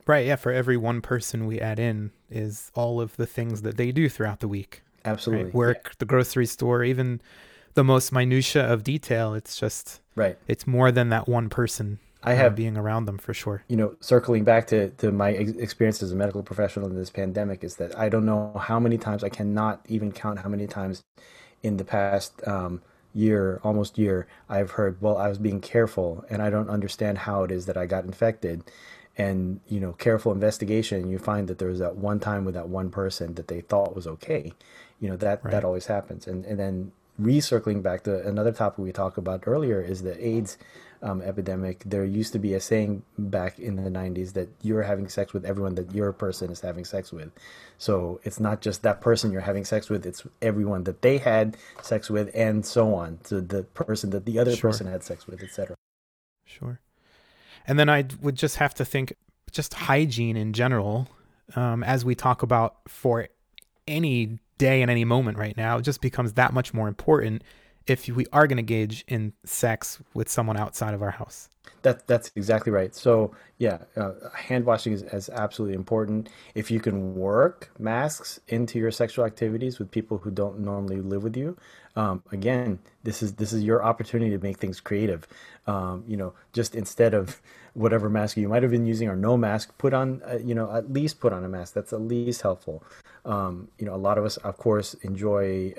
Right. 0.06 0.26
Yeah. 0.26 0.36
For 0.36 0.52
every 0.52 0.78
one 0.78 1.02
person 1.02 1.46
we 1.46 1.60
add 1.60 1.80
in 1.80 2.12
is 2.30 2.72
all 2.76 3.00
of 3.00 3.16
the 3.16 3.26
things 3.26 3.62
that 3.62 3.78
they 3.78 3.92
do 3.92 4.10
throughout 4.10 4.40
the 4.40 4.48
week. 4.48 4.82
Absolutely. 5.06 5.46
Right? 5.46 5.54
Work, 5.54 5.82
yeah. 5.86 5.92
the 6.00 6.06
grocery 6.06 6.46
store, 6.46 6.84
even 6.84 7.22
the 7.74 7.84
most 7.84 8.12
minutia 8.12 8.66
of 8.66 8.84
detail. 8.84 9.34
It's 9.34 9.58
just 9.58 10.02
right. 10.16 10.38
It's 10.48 10.68
more 10.68 10.92
than 10.92 11.10
that 11.10 11.28
one 11.28 11.50
person. 11.50 12.00
I 12.26 12.34
have 12.34 12.54
uh, 12.54 12.56
being 12.56 12.78
around 12.78 13.06
them 13.06 13.18
for 13.18 13.34
sure. 13.34 13.64
You 13.68 13.76
know, 13.76 13.96
circling 14.00 14.44
back 14.44 14.68
to, 14.68 14.90
to 14.92 15.12
my 15.12 15.34
ex- 15.34 15.52
experience 15.52 16.02
as 16.02 16.12
a 16.12 16.16
medical 16.16 16.42
professional 16.42 16.88
in 16.88 16.96
this 16.96 17.10
pandemic 17.10 17.64
is 17.64 17.76
that 17.76 17.98
I 17.98 18.10
don't 18.10 18.26
know 18.26 18.54
how 18.58 18.80
many 18.80 18.98
times 18.98 19.24
I 19.24 19.30
cannot 19.30 19.86
even 19.90 20.12
count 20.12 20.40
how 20.40 20.50
many 20.50 20.66
times 20.66 21.04
in 21.64 21.78
the 21.78 21.84
past 21.84 22.46
um, 22.48 22.82
year, 23.14 23.60
almost 23.64 23.98
year, 23.98 24.28
I've 24.50 24.72
heard, 24.72 25.02
well, 25.02 25.18
I 25.18 25.28
was 25.28 25.38
being 25.38 25.62
careful 25.62 26.26
and 26.30 26.42
I 26.42 26.50
don't 26.50 26.70
understand 26.70 27.18
how 27.20 27.44
it 27.44 27.52
is 27.52 27.66
that 27.66 27.78
I 27.78 27.86
got 27.86 28.06
infected 28.06 28.64
and 29.18 29.60
you 29.68 29.80
know 29.80 29.94
careful 29.94 30.32
investigation 30.32 31.10
you 31.10 31.20
find 31.20 31.48
that 31.48 31.60
there 31.60 31.68
was 31.68 31.80
that 31.80 31.96
one 31.96 32.20
time 32.20 32.46
with 32.46 32.56
that 32.56 32.70
one 32.70 32.90
person 32.90 33.36
that 33.36 33.48
they 33.48 33.62
thought 33.62 33.96
was 33.96 34.08
okay. 34.08 34.54
You 35.00 35.10
know 35.10 35.18
that 35.18 35.44
right. 35.44 35.52
that 35.52 35.64
always 35.64 35.88
happens. 35.88 36.28
And 36.28 36.46
and 36.46 36.60
then 36.60 36.92
recircling 37.22 37.84
back 37.84 38.04
to 38.04 38.28
another 38.28 38.52
topic 38.52 38.80
we 38.80 38.92
talked 38.92 39.18
about 39.18 39.44
earlier 39.46 39.80
is 39.80 40.02
the 40.02 40.26
aids 40.26 40.58
um, 41.04 41.22
epidemic. 41.22 41.84
There 41.86 42.04
used 42.06 42.34
to 42.34 42.40
be 42.40 42.54
a 42.54 42.60
saying 42.60 43.04
back 43.18 43.60
in 43.60 43.76
the 43.76 43.92
90s 43.92 44.34
that 44.34 44.50
you're 44.62 44.84
having 44.84 45.10
sex 45.10 45.34
with 45.34 45.46
everyone 45.46 45.76
that 45.76 45.94
your 45.94 46.14
person 46.14 46.50
is 46.50 46.62
having 46.62 46.86
sex 46.86 47.12
with. 47.12 47.30
So 47.78 48.20
it's 48.24 48.40
not 48.40 48.62
just 48.62 48.82
that 48.84 49.02
person 49.02 49.32
you're 49.32 49.42
having 49.42 49.66
sex 49.66 49.90
with 49.90 50.06
it's 50.06 50.24
everyone 50.42 50.86
that 50.86 51.02
they 51.02 51.18
had 51.18 51.58
sex 51.82 52.10
with 52.10 52.32
and 52.34 52.66
so 52.66 52.96
on. 52.96 53.20
To 53.26 53.42
the 53.42 53.64
person 53.64 54.10
that 54.12 54.26
the 54.26 54.40
other 54.40 54.56
sure. 54.56 54.72
person 54.72 54.88
had 54.88 55.04
sex 55.04 55.28
with 55.28 55.44
etc 55.44 55.76
sure 56.46 56.80
and 57.66 57.80
then 57.80 57.90
I 57.90 58.06
would 58.22 58.36
just 58.36 58.58
have 58.58 58.74
to 58.76 58.86
think 58.86 59.14
just 59.52 59.74
hygiene 59.74 60.36
in 60.38 60.54
general, 60.54 61.08
um, 61.56 61.84
as 61.84 62.04
we 62.04 62.16
talk 62.16 62.44
about 62.44 62.78
for 62.88 63.28
any 63.88 64.40
day 64.58 64.82
and 64.82 64.90
any 64.90 65.06
moment 65.06 65.38
right 65.38 65.56
now, 65.56 65.80
just 65.80 66.02
becomes 66.02 66.34
that 66.34 66.54
much 66.54 66.74
more 66.74 66.88
important 66.88 67.44
if 67.86 68.08
we 68.08 68.26
are 68.32 68.48
going 68.48 68.58
to 68.58 68.62
engage 68.62 69.04
in 69.08 69.34
sex 69.46 70.00
with 70.14 70.30
someone 70.30 70.58
outside 70.58 70.94
of 70.94 71.02
our 71.02 71.12
house. 71.12 71.50
That 71.84 72.08
that's 72.08 72.32
exactly 72.36 72.72
right. 72.72 72.96
So 72.96 73.36
yeah, 73.58 73.80
uh, 73.96 74.14
hand 74.34 74.66
washing 74.66 74.94
is, 74.94 75.04
is 75.04 75.30
absolutely 75.30 75.76
important. 75.76 76.30
If 76.56 76.72
you 76.72 76.80
can 76.80 77.16
work 77.16 77.72
masks 77.78 78.40
into 78.48 78.80
your 78.80 78.92
sexual 78.92 79.26
activities 79.26 79.80
with 79.80 79.92
people 79.92 80.18
who 80.18 80.32
don't 80.32 80.60
normally 80.60 81.02
live 81.02 81.24
with 81.24 81.36
you, 81.36 81.58
um, 81.96 82.24
again, 82.32 82.80
this 83.04 83.22
is 83.22 83.34
this 83.34 83.54
is 83.54 83.64
your 83.64 83.84
opportunity 83.84 84.32
to 84.32 84.42
make 84.42 84.58
things 84.58 84.80
creative. 84.80 85.28
Um, 85.68 86.04
you 86.08 86.18
know, 86.18 86.34
just 86.54 86.74
instead 86.76 87.14
of 87.14 87.42
whatever 87.74 88.10
mask 88.10 88.38
you 88.38 88.48
might 88.48 88.64
have 88.64 88.72
been 88.72 88.86
using 88.86 89.10
or 89.10 89.16
no 89.16 89.36
mask, 89.36 89.78
put 89.78 89.94
on 89.94 90.22
uh, 90.26 90.40
you 90.44 90.56
know 90.56 90.72
at 90.74 90.92
least 90.92 91.20
put 91.20 91.34
on 91.34 91.44
a 91.44 91.50
mask. 91.50 91.74
That's 91.74 91.94
at 91.94 92.02
least 92.02 92.42
helpful. 92.42 92.84
Um, 93.26 93.68
you 93.78 93.86
know, 93.86 93.94
a 93.94 93.98
lot 93.98 94.18
of 94.18 94.26
us, 94.26 94.38
of 94.38 94.58
course, 94.58 94.94
enjoy 94.96 95.74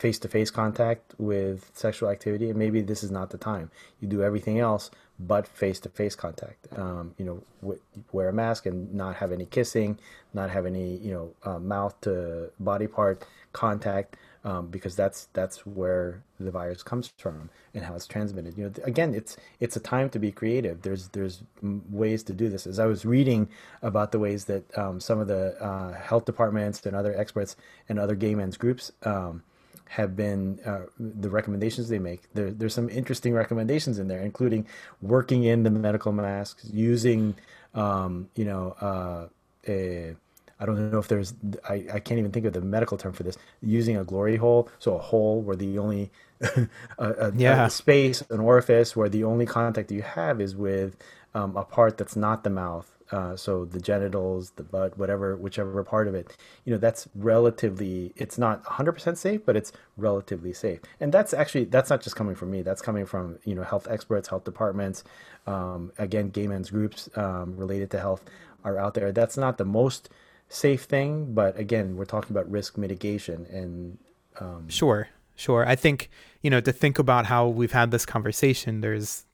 face 0.00 0.18
to 0.18 0.28
face 0.28 0.50
contact 0.50 1.14
with 1.18 1.70
sexual 1.74 2.08
activity, 2.08 2.48
and 2.50 2.58
maybe 2.58 2.80
this 2.80 3.04
is 3.04 3.10
not 3.10 3.30
the 3.30 3.38
time. 3.38 3.70
You 4.00 4.08
do 4.08 4.22
everything 4.22 4.58
else 4.58 4.90
but 5.20 5.46
face 5.46 5.78
to 5.80 5.88
face 5.90 6.14
contact. 6.14 6.66
Um, 6.76 7.14
you 7.18 7.24
know, 7.24 7.42
w- 7.60 7.80
wear 8.10 8.30
a 8.30 8.32
mask 8.32 8.64
and 8.66 8.92
not 8.94 9.16
have 9.16 9.32
any 9.32 9.44
kissing, 9.44 9.98
not 10.32 10.50
have 10.50 10.64
any 10.64 10.96
you 10.96 11.12
know 11.12 11.34
uh, 11.44 11.58
mouth 11.58 12.00
to 12.02 12.50
body 12.58 12.86
part 12.86 13.26
contact 13.52 14.16
um, 14.44 14.68
because 14.68 14.96
that's 14.96 15.28
that's 15.34 15.66
where 15.66 16.22
the 16.38 16.50
virus 16.50 16.82
comes 16.82 17.12
from 17.18 17.50
and 17.74 17.84
how 17.84 17.94
it's 17.94 18.06
transmitted. 18.06 18.56
You 18.56 18.64
know, 18.64 18.72
again, 18.84 19.14
it's 19.14 19.36
it's 19.60 19.76
a 19.76 19.80
time 19.80 20.08
to 20.10 20.18
be 20.18 20.32
creative. 20.32 20.80
There's 20.82 21.08
there's 21.08 21.42
ways 21.90 22.22
to 22.24 22.32
do 22.32 22.48
this. 22.48 22.66
As 22.66 22.78
I 22.78 22.86
was 22.86 23.04
reading 23.04 23.48
about 23.82 24.12
the 24.12 24.18
ways 24.18 24.46
that 24.46 24.78
um, 24.78 25.00
some 25.00 25.18
of 25.18 25.28
the 25.28 25.62
uh, 25.62 25.92
health 25.92 26.24
departments 26.24 26.86
and 26.86 26.96
other 26.96 27.14
experts 27.14 27.56
and 27.88 27.98
other 27.98 28.14
gay 28.14 28.34
men's 28.34 28.56
groups 28.56 28.90
um, 29.04 29.42
have 29.90 30.14
been 30.14 30.60
uh, 30.64 30.82
the 31.00 31.28
recommendations 31.28 31.88
they 31.88 31.98
make. 31.98 32.22
There, 32.32 32.52
there's 32.52 32.74
some 32.74 32.88
interesting 32.88 33.34
recommendations 33.34 33.98
in 33.98 34.06
there, 34.06 34.20
including 34.20 34.64
working 35.02 35.42
in 35.42 35.64
the 35.64 35.70
medical 35.70 36.12
masks, 36.12 36.64
using, 36.72 37.34
um, 37.74 38.28
you 38.36 38.44
know, 38.44 38.76
uh, 38.80 39.26
a 39.66 40.14
I 40.60 40.66
don't 40.66 40.92
know 40.92 40.98
if 40.98 41.08
there's 41.08 41.34
I, 41.68 41.86
I 41.92 41.98
can't 41.98 42.18
even 42.20 42.30
think 42.30 42.46
of 42.46 42.52
the 42.52 42.60
medical 42.60 42.98
term 42.98 43.14
for 43.14 43.24
this 43.24 43.36
using 43.62 43.96
a 43.96 44.04
glory 44.04 44.36
hole 44.36 44.68
so 44.78 44.94
a 44.94 44.98
hole 44.98 45.40
where 45.40 45.56
the 45.56 45.78
only 45.78 46.10
a, 46.40 46.68
a, 46.98 47.32
yeah. 47.34 47.66
a 47.66 47.70
space 47.70 48.22
an 48.30 48.40
orifice 48.40 48.94
where 48.94 49.08
the 49.08 49.24
only 49.24 49.46
contact 49.46 49.90
you 49.90 50.02
have 50.02 50.40
is 50.40 50.54
with 50.54 50.96
um, 51.34 51.56
a 51.56 51.64
part 51.64 51.96
that's 51.96 52.14
not 52.14 52.44
the 52.44 52.50
mouth 52.50 52.90
uh, 53.12 53.36
so 53.36 53.64
the 53.64 53.80
genitals 53.80 54.50
the 54.52 54.62
butt 54.62 54.96
whatever 54.98 55.36
whichever 55.36 55.82
part 55.84 56.08
of 56.08 56.14
it 56.14 56.36
you 56.64 56.72
know 56.72 56.78
that's 56.78 57.08
relatively 57.14 58.12
it's 58.16 58.38
not 58.38 58.62
100% 58.64 59.16
safe 59.16 59.44
but 59.44 59.56
it's 59.56 59.72
relatively 59.96 60.52
safe 60.52 60.80
and 61.00 61.12
that's 61.12 61.32
actually 61.34 61.64
that's 61.64 61.90
not 61.90 62.00
just 62.00 62.16
coming 62.16 62.34
from 62.34 62.50
me 62.50 62.62
that's 62.62 62.82
coming 62.82 63.06
from 63.06 63.38
you 63.44 63.54
know 63.54 63.62
health 63.62 63.86
experts 63.90 64.28
health 64.28 64.44
departments 64.44 65.04
um, 65.46 65.92
again 65.98 66.28
gay 66.28 66.46
men's 66.46 66.70
groups 66.70 67.08
um, 67.16 67.56
related 67.56 67.90
to 67.90 67.98
health 67.98 68.24
are 68.64 68.78
out 68.78 68.94
there 68.94 69.12
that's 69.12 69.36
not 69.36 69.58
the 69.58 69.64
most 69.64 70.10
safe 70.50 70.82
thing, 70.82 71.32
but 71.32 71.58
again, 71.58 71.96
we're 71.96 72.04
talking 72.04 72.32
about 72.36 72.50
risk 72.50 72.76
mitigation 72.76 73.46
and 73.50 73.98
um, 74.38 74.68
sure, 74.68 75.08
sure. 75.36 75.66
I 75.66 75.76
think 75.76 76.10
you 76.42 76.50
know 76.50 76.60
to 76.60 76.72
think 76.72 76.98
about 76.98 77.26
how 77.26 77.48
we've 77.48 77.72
had 77.72 77.90
this 77.90 78.04
conversation. 78.04 78.80
There's 78.80 79.24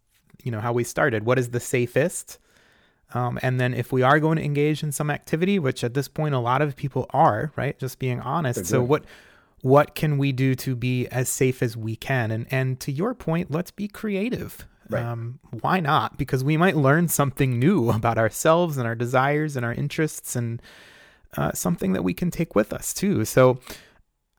you 0.45 0.53
know 0.53 0.61
how 0.61 0.73
we 0.73 0.85
started. 0.85 1.25
What 1.25 1.39
is 1.39 1.51
the 1.51 1.61
safest? 1.61 2.39
Um, 3.15 3.39
and 3.43 3.61
then 3.61 3.73
if 3.73 3.93
we 3.93 4.03
are 4.03 4.19
going 4.19 4.37
to 4.37 4.45
engage 4.45 4.83
in 4.83 4.93
some 4.93 5.11
activity, 5.11 5.59
which 5.59 5.85
at 5.85 5.95
this 5.95 6.09
point 6.09 6.35
a 6.35 6.39
lot 6.41 6.61
of 6.61 6.75
people 6.75 7.07
are, 7.11 7.53
right? 7.57 7.79
Just 7.79 7.99
being 7.99 8.21
honest. 8.21 8.67
So 8.67 8.83
what 8.83 9.05
what 9.63 9.95
can 9.95 10.19
we 10.19 10.33
do 10.33 10.55
to 10.55 10.77
be 10.77 11.07
as 11.09 11.29
safe 11.29 11.63
as 11.63 11.77
we 11.77 11.97
can? 11.97 12.31
And 12.31 12.47
and 12.51 12.81
to 12.81 12.93
your 12.93 13.15
point, 13.15 13.51
let's 13.51 13.71
be 13.71 13.89
creative. 13.89 14.67
Right. 14.89 15.03
Um, 15.03 15.41
why 15.63 15.81
not? 15.81 16.17
Because 16.17 16.45
we 16.45 16.57
might 16.57 16.77
learn 16.77 17.09
something 17.09 17.59
new 17.59 17.91
about 17.91 18.19
ourselves 18.19 18.77
and 18.77 18.87
our 18.87 18.95
desires 18.95 19.57
and 19.57 19.65
our 19.65 19.73
interests 19.73 20.37
and 20.37 20.63
uh, 21.37 21.53
something 21.53 21.93
that 21.93 22.03
we 22.03 22.15
can 22.15 22.31
take 22.31 22.55
with 22.55 22.73
us 22.73 22.95
too. 22.95 23.25
So 23.25 23.59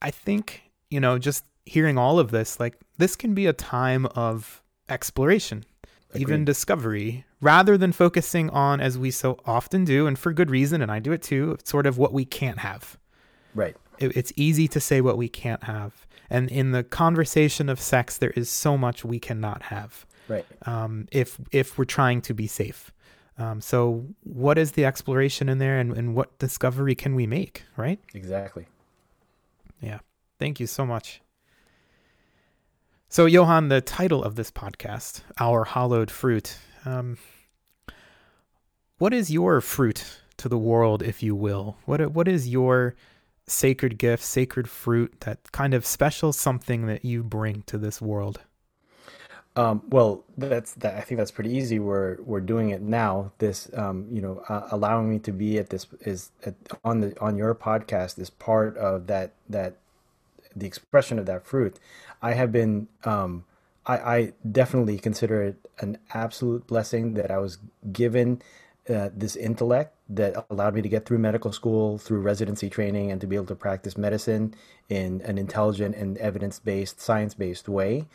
I 0.01 0.11
think, 0.11 0.63
you 0.89 0.99
know, 0.99 1.17
just 1.17 1.43
hearing 1.65 1.97
all 1.97 2.17
of 2.17 2.31
this, 2.31 2.59
like 2.59 2.77
this 2.97 3.15
can 3.15 3.33
be 3.33 3.45
a 3.45 3.53
time 3.53 4.05
of 4.07 4.61
exploration, 4.87 5.65
Agreed. 6.09 6.21
even 6.21 6.45
discovery, 6.45 7.25
rather 7.41 7.77
than 7.77 7.91
focusing 7.91 8.49
on, 8.51 8.79
as 8.79 8.97
we 8.97 9.11
so 9.11 9.39
often 9.45 9.83
do, 9.83 10.07
and 10.07 10.17
for 10.17 10.31
good 10.31 10.49
reason, 10.49 10.81
and 10.81 10.91
I 10.91 10.99
do 10.99 11.11
it 11.11 11.21
too, 11.21 11.57
sort 11.63 11.85
of 11.85 11.97
what 11.97 12.13
we 12.13 12.23
can't 12.23 12.59
have. 12.59 12.97
Right. 13.53 13.75
It, 13.99 14.15
it's 14.15 14.31
easy 14.35 14.67
to 14.69 14.79
say 14.79 15.01
what 15.01 15.17
we 15.17 15.27
can't 15.27 15.63
have. 15.65 16.07
And 16.29 16.49
in 16.49 16.71
the 16.71 16.83
conversation 16.83 17.69
of 17.69 17.79
sex, 17.79 18.17
there 18.17 18.31
is 18.31 18.49
so 18.49 18.77
much 18.77 19.03
we 19.03 19.19
cannot 19.19 19.63
have. 19.63 20.05
Right. 20.27 20.45
Um, 20.65 21.07
if 21.11 21.39
if 21.51 21.77
we're 21.77 21.85
trying 21.85 22.21
to 22.21 22.33
be 22.33 22.47
safe. 22.47 22.91
Um, 23.37 23.61
so 23.61 24.05
what 24.23 24.57
is 24.57 24.71
the 24.71 24.83
exploration 24.85 25.47
in 25.47 25.59
there 25.59 25.77
and, 25.77 25.95
and 25.95 26.15
what 26.15 26.37
discovery 26.39 26.95
can 26.95 27.15
we 27.15 27.27
make, 27.27 27.63
right? 27.75 27.99
Exactly. 28.13 28.65
Yeah. 29.79 29.99
Thank 30.39 30.59
you 30.59 30.67
so 30.67 30.85
much. 30.85 31.21
So, 33.09 33.25
Johan, 33.25 33.69
the 33.69 33.79
title 33.79 34.21
of 34.21 34.35
this 34.35 34.51
podcast, 34.51 35.21
Our 35.39 35.63
Hallowed 35.63 36.11
Fruit, 36.11 36.57
um, 36.83 37.17
what 38.97 39.13
is 39.13 39.31
your 39.31 39.61
fruit 39.61 40.19
to 40.35 40.49
the 40.49 40.57
world, 40.57 41.01
if 41.01 41.23
you 41.23 41.33
will? 41.33 41.77
What 41.85 42.11
What 42.11 42.27
is 42.27 42.49
your 42.49 42.95
sacred 43.47 43.97
gift, 43.97 44.23
sacred 44.23 44.69
fruit, 44.69 45.21
that 45.21 45.53
kind 45.53 45.73
of 45.73 45.85
special 45.85 46.33
something 46.33 46.85
that 46.87 47.05
you 47.05 47.23
bring 47.23 47.63
to 47.67 47.77
this 47.77 48.01
world? 48.01 48.41
Um, 49.55 49.83
well, 49.87 50.25
that's 50.37 50.73
that. 50.73 50.95
I 50.95 51.01
think 51.01 51.17
that's 51.17 51.31
pretty 51.31 51.51
easy. 51.51 51.79
We're 51.79 52.21
we're 52.23 52.41
doing 52.41 52.71
it 52.71 52.81
now. 52.81 53.31
This, 53.37 53.69
um, 53.73 54.05
you 54.11 54.21
know, 54.21 54.43
uh, 54.49 54.67
allowing 54.71 55.09
me 55.09 55.19
to 55.19 55.31
be 55.31 55.57
at 55.59 55.69
this 55.69 55.87
is 56.01 56.31
at, 56.45 56.55
on 56.83 56.99
the 56.99 57.17
on 57.21 57.37
your 57.37 57.55
podcast 57.55 58.19
is 58.19 58.29
part 58.29 58.75
of 58.75 59.07
that 59.07 59.31
that 59.47 59.77
the 60.59 60.67
expression 60.67 61.19
of 61.19 61.25
that 61.25 61.45
fruit. 61.45 61.79
I 62.21 62.33
have 62.33 62.51
been. 62.51 62.87
Um, 63.03 63.45
I, 63.85 63.97
I 63.97 64.33
definitely 64.49 64.97
consider 64.97 65.41
it 65.41 65.69
an 65.79 65.97
absolute 66.13 66.67
blessing 66.67 67.13
that 67.13 67.31
I 67.31 67.37
was 67.37 67.57
given 67.91 68.41
uh, 68.89 69.09
this 69.15 69.35
intellect 69.35 69.95
that 70.09 70.45
allowed 70.49 70.73
me 70.73 70.81
to 70.81 70.89
get 70.89 71.05
through 71.05 71.17
medical 71.17 71.51
school, 71.51 71.97
through 71.97 72.19
residency 72.19 72.69
training, 72.69 73.11
and 73.11 73.19
to 73.21 73.27
be 73.27 73.35
able 73.35 73.45
to 73.45 73.55
practice 73.55 73.97
medicine 73.97 74.53
in 74.89 75.21
an 75.21 75.37
intelligent 75.37 75.95
and 75.95 76.17
evidence 76.17 76.59
based, 76.59 77.01
science 77.01 77.33
based 77.33 77.67
way. 77.67 78.07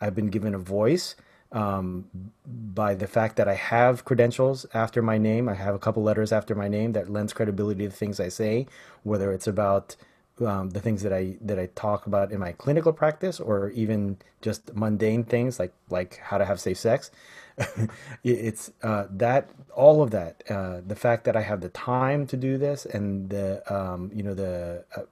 I've 0.00 0.14
been 0.14 0.28
given 0.28 0.54
a 0.54 0.58
voice 0.58 1.16
um, 1.52 2.06
by 2.46 2.94
the 2.94 3.06
fact 3.06 3.36
that 3.36 3.48
I 3.48 3.54
have 3.54 4.04
credentials 4.04 4.66
after 4.72 5.02
my 5.02 5.18
name. 5.18 5.48
I 5.48 5.54
have 5.54 5.74
a 5.74 5.78
couple 5.80 6.02
letters 6.02 6.32
after 6.32 6.54
my 6.54 6.68
name 6.68 6.92
that 6.92 7.10
lends 7.10 7.32
credibility 7.32 7.86
to 7.86 7.90
things 7.90 8.20
I 8.20 8.28
say, 8.28 8.66
whether 9.02 9.32
it's 9.32 9.46
about 9.46 9.96
um, 10.46 10.70
the 10.70 10.80
things 10.80 11.02
that 11.02 11.12
I 11.12 11.36
that 11.42 11.58
I 11.58 11.66
talk 11.74 12.06
about 12.06 12.32
in 12.32 12.40
my 12.40 12.52
clinical 12.52 12.92
practice, 12.92 13.40
or 13.40 13.70
even 13.70 14.18
just 14.42 14.74
mundane 14.74 15.24
things 15.24 15.58
like 15.58 15.72
like 15.90 16.18
how 16.18 16.38
to 16.38 16.44
have 16.44 16.60
safe 16.60 16.78
sex. 16.78 17.10
it's 18.24 18.72
uh, 18.82 19.06
that 19.10 19.50
all 19.74 20.02
of 20.02 20.10
that, 20.12 20.42
uh, 20.48 20.80
the 20.86 20.96
fact 20.96 21.24
that 21.24 21.36
I 21.36 21.42
have 21.42 21.60
the 21.60 21.68
time 21.70 22.26
to 22.28 22.36
do 22.36 22.58
this, 22.58 22.86
and 22.86 23.30
the 23.30 23.62
um, 23.72 24.10
you 24.14 24.22
know 24.22 24.34
the 24.34 24.84
uh, 24.96 25.02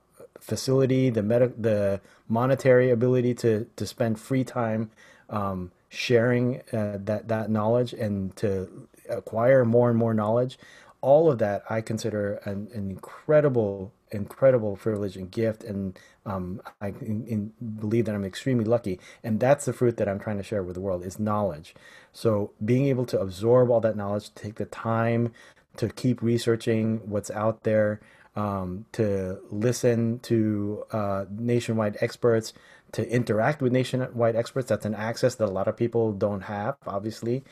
facility, 0.40 1.10
the 1.10 1.22
med- 1.22 1.62
the 1.62 2.00
monetary 2.28 2.90
ability 2.90 3.34
to 3.34 3.66
to 3.76 3.86
spend 3.86 4.18
free 4.20 4.44
time 4.44 4.90
um, 5.30 5.72
sharing 5.88 6.62
uh, 6.72 6.98
that 7.04 7.28
that 7.28 7.50
knowledge 7.50 7.92
and 7.92 8.34
to 8.36 8.88
acquire 9.08 9.64
more 9.64 9.90
and 9.90 9.98
more 9.98 10.14
knowledge. 10.14 10.58
All 11.00 11.30
of 11.30 11.38
that 11.38 11.62
I 11.70 11.80
consider 11.80 12.34
an, 12.44 12.68
an 12.74 12.90
incredible 12.90 13.92
incredible 14.10 14.76
privilege 14.76 15.16
and 15.16 15.30
gift, 15.30 15.64
and 15.64 15.98
um, 16.26 16.60
I 16.80 16.88
in, 16.88 17.26
in 17.26 17.52
believe 17.80 18.04
that 18.06 18.14
I'm 18.14 18.24
extremely 18.24 18.64
lucky. 18.64 19.00
And 19.22 19.40
that's 19.40 19.64
the 19.64 19.72
fruit 19.72 19.96
that 19.96 20.08
I'm 20.08 20.18
trying 20.18 20.38
to 20.38 20.42
share 20.42 20.62
with 20.62 20.74
the 20.74 20.80
world 20.80 21.04
is 21.04 21.18
knowledge. 21.18 21.74
So 22.12 22.52
being 22.64 22.86
able 22.86 23.06
to 23.06 23.20
absorb 23.20 23.70
all 23.70 23.80
that 23.80 23.96
knowledge, 23.96 24.34
take 24.34 24.56
the 24.56 24.66
time 24.66 25.32
to 25.76 25.88
keep 25.88 26.22
researching 26.22 27.00
what's 27.04 27.30
out 27.30 27.62
there, 27.62 28.00
um, 28.36 28.86
to 28.92 29.38
listen 29.50 30.18
to 30.20 30.84
uh, 30.92 31.24
nationwide 31.30 31.96
experts, 32.00 32.52
to 32.92 33.08
interact 33.10 33.62
with 33.62 33.72
nationwide 33.72 34.36
experts. 34.36 34.68
That's 34.68 34.86
an 34.86 34.94
access 34.94 35.34
that 35.36 35.44
a 35.44 35.50
lot 35.50 35.68
of 35.68 35.76
people 35.76 36.12
don't 36.12 36.42
have, 36.42 36.76
obviously. 36.86 37.44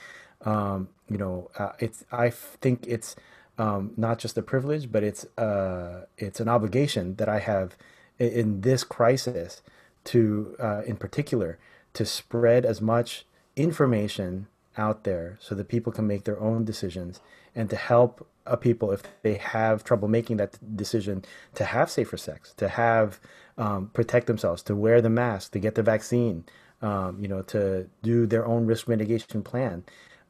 Um, 0.45 0.89
you 1.09 1.19
know, 1.19 1.51
uh, 1.59 1.73
it's 1.79 2.05
I 2.13 2.31
think 2.31 2.87
it's 2.87 3.17
um, 3.59 3.93
not 3.97 4.19
just 4.19 4.37
a 4.37 4.43
privilege, 4.43 4.91
but 4.93 5.03
it's 5.03 5.25
uh, 5.39 6.07
it's 6.19 6.41
an 6.41 6.49
obligation 6.49 7.17
that 7.17 7.29
I 7.29 7.39
have 7.39 7.77
in, 8.19 8.61
this 8.63 8.85
crisis 8.85 9.63
to, 10.05 10.57
uh, 10.59 10.83
in 10.87 10.97
particular, 10.97 11.59
to 11.95 12.05
spread 12.05 12.65
as 12.65 12.81
much 12.81 13.27
information 13.57 14.47
out 14.79 15.05
there 15.05 15.39
so 15.41 15.55
that 15.55 15.69
people 15.69 15.93
can 15.93 16.07
make 16.07 16.25
their 16.25 16.39
own 16.41 16.65
decisions 16.65 17.21
and 17.55 17.71
to 17.71 17.77
help 17.77 18.27
a 18.45 18.57
people 18.57 18.93
if 18.93 19.03
they 19.23 19.35
have 19.35 19.83
trouble 19.83 20.07
making 20.07 20.37
that 20.37 20.77
decision 20.77 21.25
to 21.55 21.65
have 21.65 21.91
safer 21.91 22.17
sex, 22.17 22.53
to 22.57 22.69
have 22.69 23.19
um, 23.59 23.89
protect 23.95 24.27
themselves, 24.27 24.63
to 24.63 24.77
wear 24.77 25.01
the 25.01 25.11
mask, 25.11 25.53
to 25.53 25.59
get 25.59 25.75
the 25.75 25.83
vaccine, 25.83 26.45
um, 26.83 27.19
you 27.21 27.29
know, 27.29 27.43
to 27.43 27.89
do 28.03 28.27
their 28.27 28.47
own 28.47 28.67
risk 28.67 28.87
mitigation 28.87 29.43
plan. 29.43 29.83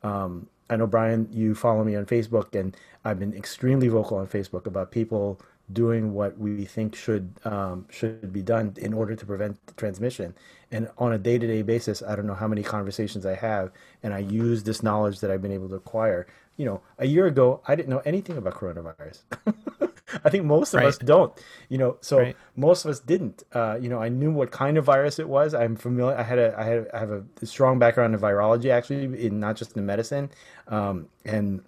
Um, 0.03 0.49
I 0.69 0.77
know 0.77 0.87
Bryan, 0.87 1.29
you 1.31 1.55
follow 1.55 1.85
me 1.85 1.95
on 1.95 2.07
Facebook, 2.07 2.59
and 2.59 2.77
I've 3.05 3.19
been 3.19 3.35
extremely 3.35 3.89
vocal 3.89 4.19
on 4.19 4.27
Facebook 4.27 4.67
about 4.67 4.91
people 4.91 5.41
doing 5.73 6.15
what 6.15 6.39
we 6.39 6.65
think 6.65 6.95
should 6.95 7.33
um, 7.45 7.87
should 7.91 8.33
be 8.33 8.43
done 8.43 8.75
in 8.77 8.93
order 8.93 9.15
to 9.15 9.27
prevent 9.27 9.59
transmission. 9.77 10.35
And 10.71 10.89
on 10.99 11.13
a 11.13 11.19
day 11.19 11.39
to 11.39 11.47
day 11.47 11.63
basis, 11.63 12.03
I 12.03 12.17
don't 12.17 12.27
know 12.27 12.35
how 12.35 12.49
many 12.49 12.63
conversations 12.63 13.25
I 13.25 13.35
have, 13.35 13.71
and 14.03 14.13
I 14.13 14.19
use 14.19 14.65
this 14.65 14.83
knowledge 14.83 15.21
that 15.21 15.31
I've 15.31 15.43
been 15.43 15.53
able 15.53 15.69
to 15.69 15.77
acquire. 15.77 16.27
You 16.57 16.65
know, 16.65 16.81
a 16.99 17.07
year 17.07 17.27
ago, 17.27 17.61
I 17.69 17.75
didn't 17.75 17.91
know 17.91 18.03
anything 18.05 18.37
about 18.37 18.55
coronavirus. 18.55 19.21
I 20.25 20.31
think 20.31 20.45
most 20.45 20.73
of 20.75 20.79
right. 20.79 20.87
us 20.87 20.99
don't. 20.99 21.33
You 21.69 21.79
know, 21.79 21.97
so 22.01 22.19
right. 22.19 22.37
most 22.55 22.85
of 22.85 22.91
us 22.91 23.01
didn't. 23.01 23.43
Uh, 23.53 23.79
you 23.81 23.89
know, 23.89 24.01
I 24.01 24.09
knew 24.09 24.31
what 24.31 24.51
kind 24.51 24.79
of 24.79 24.85
virus 24.85 25.19
it 25.19 25.29
was. 25.29 25.55
I'm 25.55 25.77
familiar. 25.77 26.17
I 26.17 26.23
had 26.23 26.39
a 26.39 26.55
I 26.59 26.65
had 26.65 26.87
I 26.95 26.99
have 26.99 27.11
a 27.11 27.25
strong 27.47 27.79
background 27.79 28.15
in 28.15 28.21
virology, 28.21 28.71
actually, 28.71 29.27
in 29.27 29.41
not 29.41 29.57
just 29.57 29.77
in 29.77 29.85
medicine, 29.85 30.31
um, 30.69 31.09
and 31.25 31.63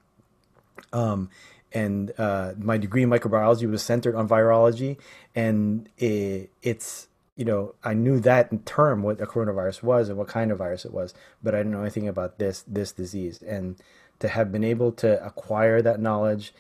um, 0.93 1.31
and 1.73 2.13
uh, 2.19 2.53
my 2.59 2.79
degree 2.79 3.03
in 3.03 3.11
microbiology 3.11 3.69
was 3.69 3.83
centered 3.83 4.15
on 4.15 4.29
virology, 4.29 4.99
and 5.35 5.89
it, 5.99 6.51
it's 6.63 7.09
you 7.37 7.45
know 7.45 7.75
I 7.83 7.95
knew 7.95 8.21
that 8.21 8.53
in 8.53 8.61
term 8.61 9.03
what 9.03 9.21
a 9.21 9.27
coronavirus 9.27 9.83
was 9.83 10.09
and 10.09 10.17
what 10.17 10.29
kind 10.29 10.51
of 10.53 10.59
virus 10.59 10.85
it 10.85 10.93
was, 10.93 11.13
but 11.43 11.55
I 11.55 11.59
didn't 11.59 11.73
know 11.73 11.83
anything 11.83 12.09
about 12.09 12.39
this 12.39 12.65
this 12.67 12.93
disease, 12.93 13.43
and 13.43 13.77
to 14.21 14.29
have 14.29 14.51
been 14.51 14.65
able 14.65 14.93
to 14.93 15.25
acquire 15.25 15.83
that 15.83 16.01
knowledge 16.01 16.53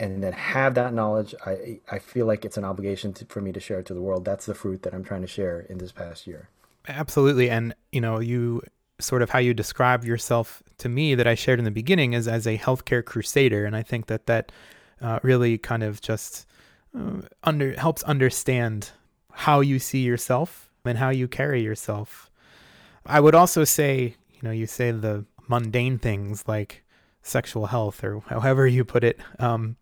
and 0.00 0.22
then 0.22 0.32
have 0.32 0.74
that 0.74 0.92
knowledge, 0.92 1.34
I 1.46 1.80
I 1.90 1.98
feel 1.98 2.26
like 2.26 2.44
it's 2.44 2.56
an 2.56 2.64
obligation 2.64 3.12
to, 3.14 3.24
for 3.26 3.40
me 3.40 3.52
to 3.52 3.60
share 3.60 3.80
it 3.80 3.86
to 3.86 3.94
the 3.94 4.02
world. 4.02 4.24
That's 4.24 4.46
the 4.46 4.54
fruit 4.54 4.82
that 4.82 4.94
I'm 4.94 5.04
trying 5.04 5.22
to 5.22 5.26
share 5.26 5.60
in 5.60 5.78
this 5.78 5.92
past 5.92 6.26
year. 6.26 6.48
Absolutely, 6.88 7.48
and 7.48 7.74
you 7.92 8.00
know 8.00 8.18
you 8.20 8.62
sort 9.00 9.22
of 9.22 9.30
how 9.30 9.38
you 9.38 9.54
describe 9.54 10.04
yourself 10.04 10.62
to 10.78 10.88
me 10.88 11.14
that 11.14 11.26
I 11.26 11.34
shared 11.34 11.58
in 11.58 11.64
the 11.64 11.70
beginning 11.70 12.12
is 12.12 12.28
as 12.28 12.46
a 12.46 12.58
healthcare 12.58 13.04
crusader, 13.04 13.64
and 13.64 13.76
I 13.76 13.82
think 13.82 14.06
that 14.06 14.26
that 14.26 14.52
uh, 15.00 15.20
really 15.22 15.58
kind 15.58 15.82
of 15.82 16.00
just 16.00 16.46
uh, 16.96 17.22
under 17.42 17.78
helps 17.78 18.02
understand 18.04 18.90
how 19.32 19.60
you 19.60 19.78
see 19.78 20.02
yourself 20.02 20.70
and 20.84 20.98
how 20.98 21.10
you 21.10 21.28
carry 21.28 21.62
yourself. 21.62 22.30
I 23.06 23.20
would 23.20 23.34
also 23.34 23.64
say, 23.64 24.16
you 24.32 24.40
know, 24.42 24.50
you 24.50 24.66
say 24.66 24.90
the 24.90 25.24
mundane 25.48 25.98
things 25.98 26.44
like 26.46 26.84
sexual 27.22 27.66
health 27.66 28.02
or 28.04 28.20
however 28.26 28.66
you 28.66 28.84
put 28.84 29.04
it. 29.04 29.18
Um, 29.38 29.76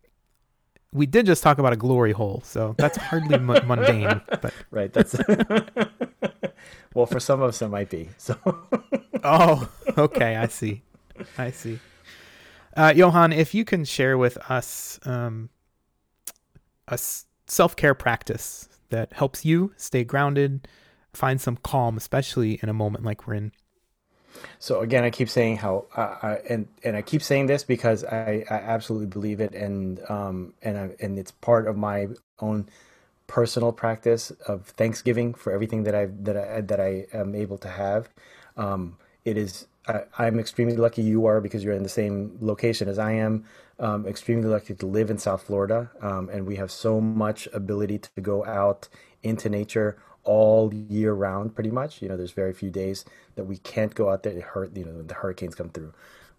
we 0.93 1.07
did 1.07 1.26
just 1.26 1.43
talk 1.43 1.59
about 1.59 1.72
a 1.72 1.76
glory 1.76 2.12
hole, 2.12 2.43
so 2.45 2.74
that's 2.78 2.97
hardly 2.99 3.36
m- 3.36 3.47
mundane. 3.66 4.20
But 4.28 4.53
right, 4.70 4.93
that's 4.93 5.16
well 6.95 7.07
for 7.07 7.20
some 7.20 7.40
of 7.40 7.49
us 7.49 7.62
it 7.62 7.68
might 7.68 7.90
be. 7.90 8.11
So 8.18 8.36
oh, 9.24 9.68
okay, 9.97 10.36
I 10.36 10.47
see, 10.49 10.82
I 11.38 11.51
see. 11.51 11.78
Uh, 12.76 12.93
Johan, 12.95 13.32
if 13.32 13.55
you 13.55 13.64
can 13.64 13.84
share 13.84 14.16
with 14.16 14.38
us 14.51 14.99
um, 15.05 15.51
a 16.88 16.99
self 17.47 17.76
care 17.76 17.95
practice 17.95 18.68
that 18.90 19.12
helps 19.12 19.45
you 19.45 19.72
stay 19.76 20.05
grounded, 20.05 20.68
find 21.12 21.40
some 21.40 21.57
calm, 21.57 21.97
especially 21.97 22.59
in 22.62 22.68
a 22.68 22.74
moment 22.74 23.05
like 23.05 23.26
we're 23.26 23.34
in. 23.34 23.53
So 24.59 24.80
again, 24.80 25.05
I 25.05 25.11
keep 25.11 25.28
saying 25.28 25.59
how, 25.59 25.87
uh, 25.97 26.16
I, 26.22 26.33
and 26.49 26.68
and 26.85 26.97
I 26.97 27.03
keep 27.03 27.22
saying 27.22 27.47
this 27.47 27.64
because 27.64 28.05
I, 28.05 28.45
I 28.51 28.55
absolutely 28.55 29.09
believe 29.09 29.41
it, 29.41 29.55
and 29.55 30.01
um 30.11 30.55
and 30.62 30.78
I, 30.78 30.91
and 31.01 31.18
it's 31.18 31.30
part 31.30 31.66
of 31.66 31.76
my 31.76 32.09
own 32.41 32.68
personal 33.26 33.72
practice 33.72 34.30
of 34.47 34.66
Thanksgiving 34.66 35.35
for 35.35 35.53
everything 35.53 35.85
that 35.85 35.95
I 35.95 36.07
that 36.22 36.37
I 36.37 36.61
that 36.61 36.80
I 36.80 37.07
am 37.12 37.35
able 37.35 37.59
to 37.59 37.68
have. 37.68 38.09
Um, 38.57 38.97
it 39.24 39.37
is 39.37 39.66
I, 39.87 40.26
am 40.26 40.39
extremely 40.39 40.76
lucky 40.76 41.03
you 41.03 41.26
are 41.26 41.41
because 41.41 41.64
you're 41.64 41.74
in 41.74 41.83
the 41.83 41.89
same 41.89 42.39
location 42.41 42.89
as 42.89 42.99
I 42.99 43.12
am. 43.12 43.45
Um, 43.78 44.07
extremely 44.07 44.49
lucky 44.49 44.74
to 44.74 44.87
live 44.87 45.11
in 45.11 45.18
South 45.18 45.43
Florida, 45.43 45.91
um, 46.01 46.28
and 46.28 46.47
we 46.47 46.57
have 46.57 46.70
so 46.70 47.01
much 47.01 47.49
ability 47.53 47.99
to 47.99 48.20
go 48.20 48.45
out 48.45 48.89
into 49.22 49.49
nature 49.49 49.97
all 50.25 50.73
year 50.73 51.12
round, 51.12 51.55
pretty 51.55 51.70
much. 51.70 52.03
You 52.03 52.09
know, 52.09 52.16
there's 52.16 52.33
very 52.33 52.53
few 52.53 52.70
days 52.70 53.05
that 53.35 53.45
we 53.45 53.59
can't 53.59 53.95
go 53.95 54.11
out 54.11 54.23
there. 54.23 54.33
It 54.33 54.43
hurt, 54.43 54.77
you 54.77 54.85
know, 54.85 54.93
when 54.93 55.07
the 55.07 55.14
hurricanes 55.14 55.55
come 55.55 55.70
through. 55.70 55.93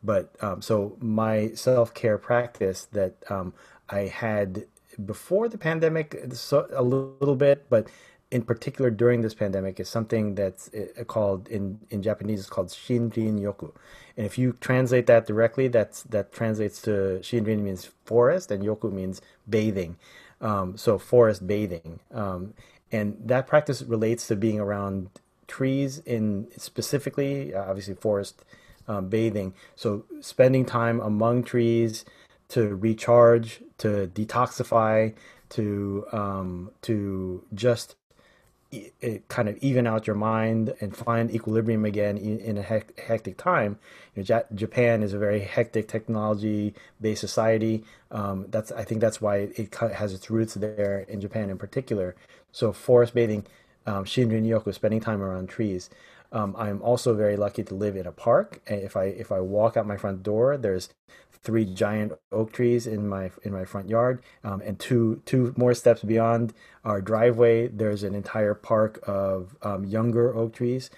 But 0.04 0.36
um, 0.42 0.62
so 0.62 0.98
my 1.00 1.52
self 1.54 1.94
care 1.94 2.18
practice 2.18 2.88
that 2.92 3.16
um, 3.30 3.54
I 3.90 4.02
had 4.02 4.66
before 5.06 5.48
the 5.48 5.58
pandemic, 5.58 6.22
so 6.34 6.68
a 6.72 6.84
little 6.84 7.36
bit, 7.36 7.66
but 7.70 7.88
in 8.32 8.42
particular 8.42 8.90
during 8.90 9.22
this 9.22 9.36
pandemic 9.36 9.80
is 9.80 9.88
something 9.88 10.36
that's 10.36 10.70
uh, 10.74 11.04
called 11.04 11.48
in 11.48 11.80
in 11.90 12.02
Japanese 12.02 12.40
it's 12.42 12.50
called 12.50 12.68
shinrin 12.70 13.40
yoku, 13.40 13.72
and 14.18 14.26
if 14.26 14.38
you 14.38 14.58
translate 14.60 15.06
that 15.08 15.26
directly, 15.26 15.68
that's 15.68 16.04
that 16.04 16.32
translates 16.34 16.82
to 16.82 17.20
shinrin 17.22 17.60
means 17.60 17.90
forest 18.06 18.52
and 18.52 18.64
yoku 18.64 18.92
means 18.92 19.22
bathing, 19.50 19.98
um, 20.42 20.76
so 20.78 20.98
forest 20.98 21.48
bathing, 21.48 22.00
um, 22.12 22.54
and 22.94 23.18
that 23.26 23.48
practice 23.48 23.82
relates 23.82 24.28
to 24.28 24.36
being 24.36 24.60
around 24.60 25.10
trees 25.48 25.98
in 26.06 26.48
specifically 26.58 27.54
uh, 27.54 27.66
obviously 27.70 27.96
forest 27.96 28.46
um, 28.88 29.10
bathing. 29.10 29.54
So 29.76 30.06
spending 30.22 30.66
time 30.66 31.02
among 31.02 31.44
trees 31.44 32.06
to 32.50 32.76
recharge, 32.76 33.62
to 33.80 34.10
detoxify, 34.14 35.14
to 35.50 36.06
um, 36.12 36.72
to 36.84 37.44
just 37.54 37.96
kind 39.28 39.48
of 39.50 39.58
even 39.58 39.86
out 39.86 40.08
your 40.08 40.16
mind 40.16 40.74
and 40.82 40.96
find 40.96 41.30
equilibrium 41.30 41.86
again 41.86 42.18
in, 42.18 42.58
a 42.58 42.64
hectic 42.64 43.38
time. 43.38 43.78
You 44.16 44.24
know, 44.28 44.44
Japan 44.56 45.04
is 45.04 45.14
a 45.14 45.20
very 45.20 45.42
hectic 45.42 45.88
technology-based 45.88 47.22
society. 47.22 47.84
Um, 48.10 48.48
that's 48.50 48.72
I 48.72 48.84
think 48.84 49.02
that's 49.02 49.22
why 49.22 49.50
it 49.56 49.76
has 49.76 50.14
its 50.14 50.30
roots 50.30 50.56
there 50.56 51.06
in 51.08 51.22
Japan 51.22 51.50
in 51.50 51.58
particular. 51.58 52.16
So 52.54 52.72
forest 52.72 53.14
bathing, 53.14 53.46
um, 53.86 54.06
Shinrin 54.06 54.48
Yoku, 54.48 54.74
spending 54.74 55.02
time 55.02 55.22
around 55.22 55.50
trees. 55.50 55.90
Um, 56.32 56.56
I'm 56.58 56.82
also 56.82 57.14
very 57.14 57.36
lucky 57.36 57.64
to 57.64 57.76
live 57.76 57.96
in 57.98 58.08
a 58.08 58.12
park. 58.12 58.62
If 58.66 58.96
I 58.96 59.06
if 59.06 59.32
I 59.32 59.42
walk 59.42 59.76
out 59.76 59.86
my 59.86 59.98
front 59.98 60.24
door, 60.24 60.58
there's 60.58 60.90
three 61.44 61.66
giant 61.66 62.14
oak 62.32 62.54
trees 62.54 62.88
in 62.88 63.08
my 63.08 63.30
in 63.44 63.52
my 63.52 63.66
front 63.66 63.90
yard, 63.90 64.24
um, 64.44 64.62
and 64.62 64.80
two 64.80 65.22
two 65.26 65.54
more 65.58 65.74
steps 65.74 66.02
beyond 66.02 66.54
our 66.86 67.02
driveway, 67.02 67.68
there's 67.68 68.04
an 68.04 68.16
entire 68.16 68.54
park 68.54 69.00
of 69.06 69.56
um, 69.62 69.84
younger 69.86 70.36
oak 70.36 70.54
trees. 70.54 70.90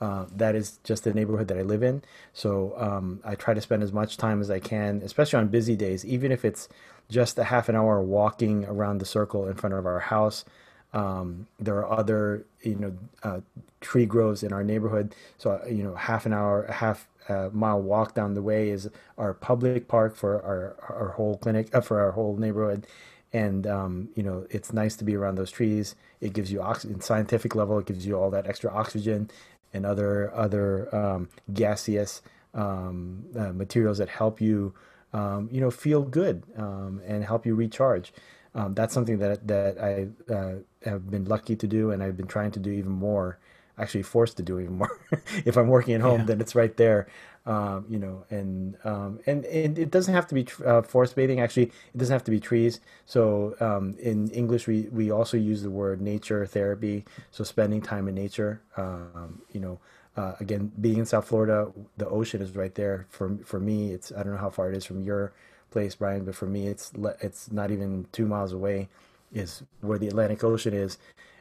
Uh, 0.00 0.24
that 0.34 0.54
is 0.54 0.78
just 0.82 1.04
the 1.04 1.12
neighborhood 1.12 1.46
that 1.48 1.58
I 1.58 1.62
live 1.62 1.82
in. 1.82 2.02
So 2.32 2.72
um, 2.78 3.20
I 3.22 3.34
try 3.34 3.52
to 3.52 3.60
spend 3.60 3.82
as 3.82 3.92
much 3.92 4.16
time 4.16 4.40
as 4.40 4.50
I 4.50 4.58
can, 4.58 5.02
especially 5.04 5.38
on 5.38 5.48
busy 5.48 5.76
days, 5.76 6.06
even 6.06 6.32
if 6.32 6.42
it's 6.42 6.70
just 7.10 7.38
a 7.38 7.44
half 7.44 7.68
an 7.68 7.76
hour 7.76 8.00
walking 8.00 8.64
around 8.64 8.98
the 8.98 9.04
circle 9.04 9.46
in 9.46 9.54
front 9.56 9.74
of 9.74 9.84
our 9.84 10.00
house. 10.00 10.46
Um, 10.92 11.46
there 11.58 11.76
are 11.76 11.98
other, 11.98 12.44
you 12.62 12.74
know, 12.74 12.92
uh, 13.22 13.40
tree 13.80 14.06
groves 14.06 14.42
in 14.42 14.52
our 14.52 14.64
neighborhood. 14.64 15.14
So, 15.38 15.60
you 15.68 15.84
know, 15.84 15.94
half 15.94 16.26
an 16.26 16.32
hour, 16.32 16.66
half 16.70 17.06
uh, 17.28 17.48
mile 17.52 17.80
walk 17.80 18.14
down 18.14 18.34
the 18.34 18.42
way 18.42 18.70
is 18.70 18.90
our 19.16 19.32
public 19.32 19.88
park 19.88 20.16
for 20.16 20.42
our 20.42 20.76
our 20.88 21.10
whole 21.10 21.36
clinic 21.38 21.74
uh, 21.74 21.80
for 21.80 22.00
our 22.00 22.12
whole 22.12 22.36
neighborhood. 22.36 22.86
And 23.32 23.66
um, 23.66 24.08
you 24.16 24.22
know 24.22 24.46
it's 24.50 24.72
nice 24.72 24.96
to 24.96 25.04
be 25.04 25.14
around 25.14 25.36
those 25.36 25.50
trees. 25.50 25.94
It 26.20 26.32
gives 26.32 26.50
you 26.50 26.60
oxygen 26.60 27.00
scientific 27.00 27.54
level 27.54 27.78
it 27.78 27.86
gives 27.86 28.04
you 28.06 28.16
all 28.16 28.30
that 28.30 28.46
extra 28.46 28.72
oxygen 28.72 29.30
and 29.72 29.86
other 29.86 30.34
other 30.34 30.94
um, 30.94 31.28
gaseous 31.52 32.22
um, 32.54 33.24
uh, 33.38 33.52
materials 33.52 33.98
that 33.98 34.08
help 34.08 34.40
you 34.40 34.74
um, 35.12 35.48
you 35.52 35.60
know 35.60 35.70
feel 35.70 36.02
good 36.02 36.42
um, 36.56 37.00
and 37.06 37.24
help 37.24 37.46
you 37.46 37.54
recharge 37.54 38.12
um, 38.54 38.74
that's 38.74 38.92
something 38.94 39.18
that 39.18 39.46
that 39.46 39.78
I 39.80 40.08
uh, 40.32 40.54
have 40.84 41.10
been 41.10 41.24
lucky 41.24 41.56
to 41.56 41.66
do 41.66 41.90
and 41.90 42.02
I've 42.02 42.16
been 42.16 42.26
trying 42.26 42.50
to 42.52 42.58
do 42.58 42.70
even 42.70 42.92
more 42.92 43.38
actually 43.80 44.02
forced 44.02 44.36
to 44.36 44.42
do 44.42 44.60
even 44.60 44.78
more. 44.78 45.00
if 45.44 45.56
I'm 45.56 45.68
working 45.68 45.94
at 45.94 46.00
home, 46.00 46.20
yeah. 46.20 46.26
then 46.26 46.40
it's 46.40 46.54
right 46.54 46.76
there. 46.76 47.06
Um, 47.46 47.86
you 47.88 47.98
know, 47.98 48.24
and 48.28 48.76
um, 48.84 49.18
and, 49.26 49.46
and 49.46 49.78
it 49.78 49.90
doesn't 49.90 50.12
have 50.12 50.26
to 50.28 50.34
be 50.34 50.46
uh, 50.64 50.82
forest 50.82 51.16
bathing. 51.16 51.40
Actually, 51.40 51.64
it 51.64 51.96
doesn't 51.96 52.12
have 52.12 52.24
to 52.24 52.30
be 52.30 52.38
trees. 52.38 52.80
So 53.06 53.56
um, 53.60 53.96
in 53.98 54.30
English, 54.30 54.66
we 54.66 54.82
we 54.92 55.10
also 55.10 55.38
use 55.38 55.62
the 55.62 55.70
word 55.70 56.02
nature 56.02 56.44
therapy. 56.44 57.06
So 57.30 57.42
spending 57.42 57.80
time 57.80 58.08
in 58.08 58.14
nature. 58.14 58.60
Um, 58.76 59.40
you 59.50 59.60
know, 59.60 59.80
uh, 60.16 60.34
again, 60.38 60.70
being 60.80 60.98
in 60.98 61.06
South 61.06 61.26
Florida, 61.26 61.72
the 61.96 62.08
ocean 62.08 62.42
is 62.42 62.54
right 62.54 62.74
there. 62.74 63.06
For 63.08 63.38
for 63.42 63.58
me, 63.58 63.92
it's 63.92 64.12
I 64.12 64.22
don't 64.22 64.32
know 64.32 64.38
how 64.38 64.50
far 64.50 64.70
it 64.70 64.76
is 64.76 64.84
from 64.84 65.00
your 65.00 65.32
place, 65.70 65.94
Bryan, 65.94 66.24
but 66.24 66.34
for 66.34 66.46
me, 66.46 66.66
it's 66.66 66.92
it's 67.20 67.50
not 67.50 67.70
even 67.70 68.06
two 68.12 68.26
miles 68.26 68.52
away. 68.52 68.88
Is 69.32 69.62
where 69.80 69.98
the 69.98 70.08
Atlantic 70.08 70.42
Ocean 70.42 70.74
is, 70.74 70.98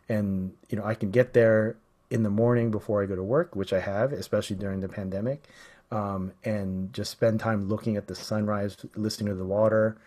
and 0.07 0.53
you 0.69 0.77
know 0.77 0.85
I 0.85 0.93
can 0.93 1.11
get 1.11 1.33
there 1.33 1.75
in 2.09 2.23
the 2.23 2.29
morning 2.29 2.71
before 2.71 3.01
I 3.03 3.05
go 3.05 3.15
to 3.15 3.23
work, 3.23 3.55
which 3.55 3.73
I 3.73 3.79
have, 3.79 4.13
especially 4.13 4.55
during 4.55 4.79
the 4.79 4.89
pandemic, 4.89 5.43
um, 5.91 6.33
and 6.43 6.93
just 6.93 7.11
spend 7.11 7.39
time 7.39 7.67
looking 7.67 7.97
at 7.97 8.07
the 8.07 8.15
sunrise, 8.15 8.77
listening 8.95 9.29
to 9.29 9.35
the 9.35 9.45
water, 9.45 9.97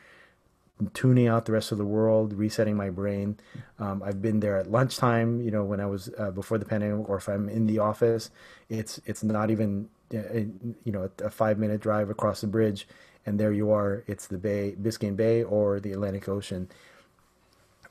tuning 0.94 1.28
out 1.28 1.44
the 1.44 1.52
rest 1.52 1.72
of 1.72 1.78
the 1.78 1.84
world, 1.84 2.32
resetting 2.32 2.76
my 2.76 2.90
brain. 2.90 3.38
Um, 3.78 4.02
I've 4.02 4.20
been 4.20 4.40
there 4.40 4.56
at 4.56 4.70
lunchtime, 4.70 5.40
you 5.40 5.50
know, 5.50 5.64
when 5.64 5.80
I 5.80 5.86
was 5.86 6.10
uh, 6.18 6.30
before 6.30 6.58
the 6.58 6.64
pandemic, 6.64 7.08
or 7.08 7.16
if 7.16 7.28
I'm 7.28 7.48
in 7.48 7.66
the 7.66 7.78
office, 7.78 8.30
it's 8.68 9.00
it's 9.06 9.22
not 9.22 9.50
even 9.50 9.88
uh, 10.14 10.34
you 10.84 10.92
know 10.92 11.10
a 11.22 11.30
five 11.30 11.58
minute 11.58 11.80
drive 11.80 12.10
across 12.10 12.40
the 12.40 12.46
bridge, 12.46 12.86
and 13.26 13.38
there 13.38 13.52
you 13.52 13.70
are. 13.70 14.04
It's 14.06 14.26
the 14.26 14.38
Bay, 14.38 14.74
Biscayne 14.80 15.16
Bay, 15.16 15.42
or 15.42 15.80
the 15.80 15.92
Atlantic 15.92 16.28
Ocean. 16.28 16.68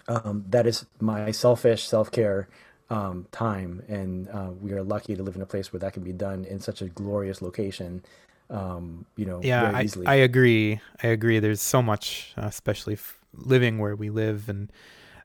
Um, 0.07 0.45
that 0.49 0.65
is 0.65 0.85
my 0.99 1.31
selfish 1.31 1.83
self 1.87 2.11
care 2.11 2.47
um, 2.89 3.27
time, 3.31 3.83
and 3.87 4.27
uh, 4.29 4.49
we 4.59 4.73
are 4.73 4.83
lucky 4.83 5.15
to 5.15 5.23
live 5.23 5.35
in 5.35 5.41
a 5.41 5.45
place 5.45 5.71
where 5.71 5.79
that 5.79 5.93
can 5.93 6.03
be 6.03 6.11
done 6.11 6.43
in 6.45 6.59
such 6.59 6.81
a 6.81 6.85
glorious 6.85 7.41
location. 7.41 8.03
Um, 8.49 9.05
you 9.15 9.25
know, 9.25 9.39
yeah, 9.41 9.71
I, 9.73 9.87
I, 10.05 10.15
agree. 10.15 10.81
I 11.01 11.07
agree. 11.07 11.39
There's 11.39 11.61
so 11.61 11.81
much, 11.81 12.33
uh, 12.37 12.47
especially 12.47 12.95
f- 12.95 13.17
living 13.33 13.79
where 13.79 13.95
we 13.95 14.09
live, 14.09 14.49
and 14.49 14.69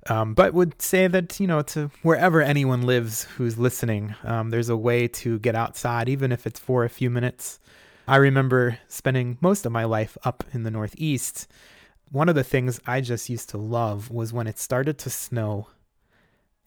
um, 0.09 0.35
but 0.35 0.55
would 0.55 0.81
say 0.81 1.09
that 1.09 1.41
you 1.41 1.49
know 1.49 1.63
to 1.63 1.91
wherever 2.03 2.41
anyone 2.41 2.83
lives 2.83 3.25
who's 3.37 3.59
listening, 3.59 4.15
um, 4.23 4.51
there's 4.51 4.69
a 4.69 4.77
way 4.77 5.09
to 5.09 5.41
get 5.41 5.57
outside, 5.57 6.09
even 6.09 6.31
if 6.31 6.47
it's 6.47 6.61
for 6.61 6.85
a 6.85 6.89
few 6.89 7.11
minutes. 7.11 7.59
I 8.09 8.17
remember 8.17 8.79
spending 8.89 9.39
most 9.41 9.67
of 9.67 9.73
my 9.73 9.85
life 9.85 10.17
up 10.25 10.45
in 10.53 10.63
the 10.63 10.71
Northeast. 10.71 11.49
One 12.11 12.29
of 12.29 12.37
the 12.37 12.45
things 12.45 12.81
I 12.87 13.01
just 13.01 13.29
used 13.29 13.49
to 13.51 13.59
love 13.59 14.11
was 14.11 14.33
when 14.33 14.47
it 14.47 14.59
started 14.59 14.99
to 14.99 15.11
snow 15.11 15.69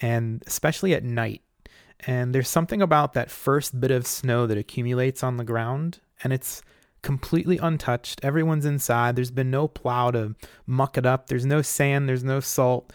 and 0.02 0.44
especially 0.48 0.94
at 0.94 1.04
night. 1.04 1.42
And 2.02 2.34
there's 2.34 2.50
something 2.50 2.82
about 2.82 3.14
that 3.14 3.32
first 3.32 3.80
bit 3.80 3.92
of 3.92 4.08
snow 4.08 4.48
that 4.48 4.58
accumulates 4.58 5.24
on 5.24 5.38
the 5.38 5.44
ground, 5.44 6.00
and 6.24 6.32
it's 6.32 6.62
completely 7.02 7.58
untouched. 7.58 8.24
Everyone's 8.24 8.66
inside. 8.66 9.16
There's 9.16 9.32
been 9.32 9.52
no 9.52 9.68
plow 9.68 10.12
to 10.12 10.36
muck 10.66 10.98
it 10.98 11.06
up. 11.06 11.28
There's 11.28 11.46
no 11.46 11.62
sand. 11.62 12.08
There's 12.08 12.24
no 12.24 12.40
salt. 12.40 12.94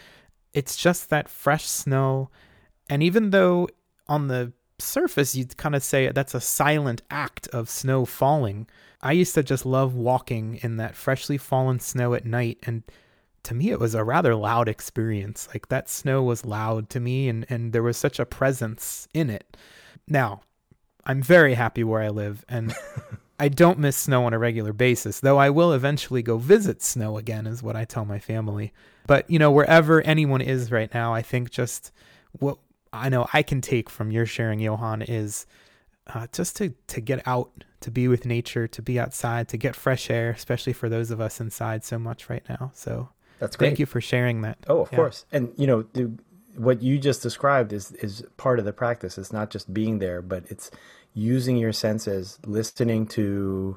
It's 0.53 0.77
just 0.77 1.11
that 1.11 1.29
fresh 1.29 1.65
snow. 1.65 2.31
And 2.89 3.03
even 3.03 3.31
though 3.31 3.69
on 4.09 4.29
the 4.29 4.53
surface 4.79 5.35
you'd 5.35 5.57
kind 5.57 5.75
of 5.75 5.83
say 5.83 6.11
that's 6.11 6.35
a 6.35 6.41
silent 6.41 7.03
act 7.11 7.49
of 7.49 7.68
snow 7.68 8.05
falling, 8.05 8.66
I 9.03 9.12
used 9.12 9.35
to 9.35 9.43
just 9.43 9.66
love 9.66 9.95
walking 9.95 10.59
in 10.62 10.77
that 10.79 10.97
freshly 10.97 11.39
fallen 11.39 11.81
snow 11.81 12.14
at 12.14 12.25
night 12.25 12.59
and 12.62 12.83
to 13.45 13.55
me 13.55 13.70
it 13.70 13.79
was 13.79 13.95
a 13.95 14.05
rather 14.05 14.35
loud 14.35 14.68
experience. 14.68 15.49
Like 15.49 15.68
that 15.68 15.89
snow 15.89 16.22
was 16.22 16.45
loud 16.45 16.89
to 16.91 17.01
me 17.01 17.29
and 17.29 17.47
and 17.49 17.72
there 17.72 17.83
was 17.83 17.97
such 17.97 18.18
a 18.18 18.27
presence 18.27 19.07
in 19.14 19.31
it. 19.31 19.57
Now 20.09 20.43
i'm 21.07 21.22
very 21.22 21.53
happy 21.53 21.85
where 21.85 22.01
i 22.01 22.09
live 22.09 22.45
and 22.49 22.75
i 23.39 23.47
don't 23.47 23.79
miss 23.79 23.95
snow 23.95 24.25
on 24.25 24.33
a 24.33 24.39
regular 24.39 24.72
basis 24.72 25.20
though 25.20 25.37
i 25.37 25.51
will 25.51 25.75
eventually 25.75 26.22
go 26.22 26.39
visit 26.39 26.83
snow 26.83 27.18
again 27.18 27.47
is 27.47 27.62
what 27.62 27.77
i 27.77 27.85
tell 27.85 28.05
my 28.05 28.18
family. 28.18 28.72
But 29.07 29.29
you 29.31 29.39
know 29.39 29.51
wherever 29.51 30.01
anyone 30.01 30.41
is 30.41 30.72
right 30.72 30.93
now 30.95 31.12
i 31.12 31.20
think 31.20 31.51
just 31.51 31.93
what 32.33 32.59
i 32.95 33.09
know 33.09 33.27
i 33.33 33.43
can 33.43 33.61
take 33.61 33.91
from 33.91 34.11
your 34.11 34.27
sharing 34.27 34.61
johan 34.61 35.03
is 35.03 35.47
uh, 36.15 36.27
just 36.33 36.57
to 36.57 36.73
to 36.87 37.01
get 37.01 37.27
out 37.27 37.51
to 37.81 37.91
be 37.91 38.09
with 38.09 38.25
nature 38.27 38.67
to 38.69 38.83
be 38.83 38.99
outside 38.99 39.49
to 39.49 39.57
get 39.57 39.75
fresh 39.77 40.11
air 40.11 40.31
especially 40.31 40.73
for 40.73 40.89
those 40.89 41.11
of 41.11 41.21
us 41.21 41.41
inside 41.41 41.85
so 41.85 41.99
much 41.99 42.29
right 42.31 42.45
now 42.49 42.71
so 42.75 43.09
That's 43.39 43.57
great. 43.57 43.69
Thank 43.69 43.79
you 43.79 43.87
for 43.87 44.01
sharing 44.01 44.43
that. 44.43 44.59
Oh, 44.69 44.81
of 44.83 44.91
Yeah. 44.93 44.97
course. 44.97 45.27
And 45.33 45.53
you 45.57 45.67
know, 45.67 45.83
the, 45.93 46.13
what 46.57 46.83
you 46.83 46.99
just 46.99 47.23
described 47.23 47.73
is 47.73 47.93
is 47.93 48.23
part 48.37 48.59
of 48.59 48.65
the 48.65 48.73
practice. 48.73 49.19
It's 49.19 49.33
not 49.33 49.51
just 49.51 49.73
being 49.75 49.99
there, 49.99 50.23
but 50.23 50.45
it's 50.49 50.71
using 51.15 51.57
your 51.57 51.73
senses, 51.73 52.39
listening 52.47 53.07
to 53.09 53.77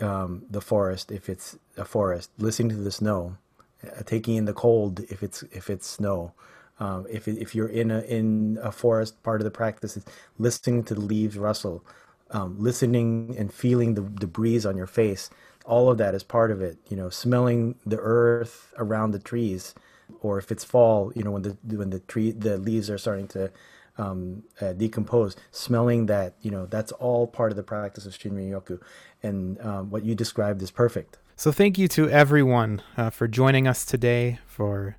um, 0.00 0.42
the 0.50 0.60
forest 0.60 1.10
if 1.12 1.28
it's 1.28 1.56
a 1.76 1.84
forest, 1.84 2.30
listening 2.38 2.70
to 2.70 2.82
the 2.82 2.90
snow, 2.90 3.36
uh, 3.84 4.02
taking 4.04 4.36
in 4.36 4.44
the 4.46 4.52
cold 4.52 5.00
if 5.10 5.22
it's 5.22 5.42
if 5.52 5.70
it's 5.70 5.86
snow. 5.86 6.32
Um, 6.80 7.06
if 7.10 7.26
if 7.26 7.54
you're 7.54 7.68
in 7.68 7.90
a 7.90 8.00
in 8.00 8.58
a 8.62 8.70
forest, 8.70 9.22
part 9.22 9.40
of 9.40 9.44
the 9.44 9.50
practice 9.50 9.96
is 9.96 10.04
listening 10.38 10.84
to 10.84 10.94
the 10.94 11.00
leaves 11.00 11.36
rustle, 11.36 11.84
um, 12.30 12.56
listening 12.58 13.34
and 13.38 13.52
feeling 13.52 13.94
the, 13.94 14.02
the 14.02 14.26
breeze 14.26 14.64
on 14.64 14.76
your 14.76 14.86
face. 14.86 15.30
All 15.64 15.90
of 15.90 15.98
that 15.98 16.14
is 16.14 16.22
part 16.22 16.50
of 16.50 16.62
it. 16.62 16.78
You 16.88 16.96
know, 16.96 17.10
smelling 17.10 17.74
the 17.84 17.98
earth 17.98 18.72
around 18.78 19.10
the 19.10 19.18
trees, 19.18 19.74
or 20.20 20.38
if 20.38 20.50
it's 20.52 20.64
fall, 20.64 21.12
you 21.14 21.22
know, 21.24 21.32
when 21.32 21.42
the 21.42 21.56
when 21.76 21.90
the 21.90 22.00
tree 22.00 22.30
the 22.30 22.58
leaves 22.58 22.88
are 22.88 22.98
starting 22.98 23.28
to 23.28 23.50
um, 23.98 24.44
uh, 24.60 24.72
decompose, 24.72 25.36
smelling 25.50 26.06
that, 26.06 26.34
you 26.40 26.50
know, 26.50 26.66
that's 26.66 26.92
all 26.92 27.26
part 27.26 27.50
of 27.50 27.56
the 27.56 27.62
practice 27.62 28.06
of 28.06 28.12
Shinrin 28.12 28.50
Yoku. 28.50 28.80
And 29.22 29.60
um, 29.60 29.90
what 29.90 30.04
you 30.04 30.14
described 30.14 30.62
is 30.62 30.70
perfect. 30.70 31.18
So, 31.36 31.52
thank 31.52 31.78
you 31.78 31.86
to 31.88 32.08
everyone 32.08 32.82
uh, 32.96 33.10
for 33.10 33.28
joining 33.28 33.68
us 33.68 33.84
today, 33.84 34.38
for 34.46 34.96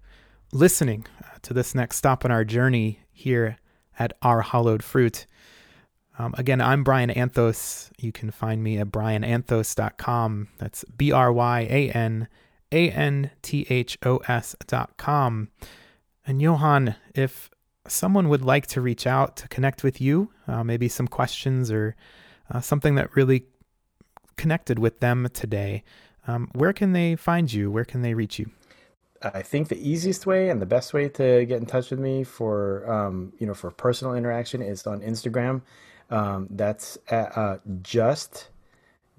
listening 0.51 1.05
to 1.41 1.53
this 1.53 1.75
next 1.75 1.97
stop 1.97 2.25
on 2.25 2.31
our 2.31 2.43
journey 2.43 2.99
here 3.11 3.57
at 3.97 4.13
Our 4.21 4.41
Hallowed 4.41 4.83
Fruit. 4.83 5.25
Um, 6.17 6.33
again, 6.37 6.59
I'm 6.59 6.83
Bryan 6.83 7.09
Anthos. 7.09 7.91
You 7.97 8.11
can 8.11 8.31
find 8.31 8.63
me 8.63 8.77
at 8.77 8.87
bryananthos.com. 8.87 10.49
That's 10.57 10.83
B 10.85 11.11
R 11.11 11.31
Y 11.31 11.67
A 11.69 11.91
N 11.91 12.27
A 12.71 12.91
N 12.91 13.31
T 13.41 13.65
H 13.69 13.97
O 14.03 14.17
S.com. 14.27 15.49
And 16.25 16.41
Johan, 16.41 16.95
if 17.15 17.49
someone 17.87 18.27
would 18.29 18.43
like 18.43 18.67
to 18.67 18.81
reach 18.81 19.07
out 19.07 19.37
to 19.37 19.47
connect 19.47 19.83
with 19.83 20.01
you, 20.01 20.31
uh, 20.47 20.63
maybe 20.63 20.89
some 20.89 21.07
questions 21.07 21.71
or 21.71 21.95
uh, 22.51 22.59
something 22.59 22.95
that 22.95 23.15
really 23.15 23.45
connected 24.35 24.77
with 24.77 24.99
them 24.99 25.27
today, 25.33 25.83
um, 26.27 26.49
where 26.53 26.73
can 26.73 26.91
they 26.91 27.15
find 27.15 27.51
you? 27.51 27.71
Where 27.71 27.85
can 27.85 28.01
they 28.01 28.13
reach 28.13 28.39
you? 28.39 28.51
I 29.21 29.41
think 29.41 29.67
the 29.67 29.77
easiest 29.77 30.25
way 30.25 30.49
and 30.49 30.61
the 30.61 30.65
best 30.65 30.93
way 30.93 31.09
to 31.09 31.45
get 31.45 31.59
in 31.59 31.65
touch 31.65 31.91
with 31.91 31.99
me 31.99 32.23
for 32.23 32.89
um, 32.91 33.33
you 33.37 33.47
know 33.47 33.53
for 33.53 33.71
personal 33.71 34.15
interaction 34.15 34.61
is 34.61 34.87
on 34.87 35.01
Instagram. 35.01 35.61
Um, 36.09 36.47
that's 36.51 36.97
at, 37.09 37.37
uh, 37.37 37.57
just 37.81 38.49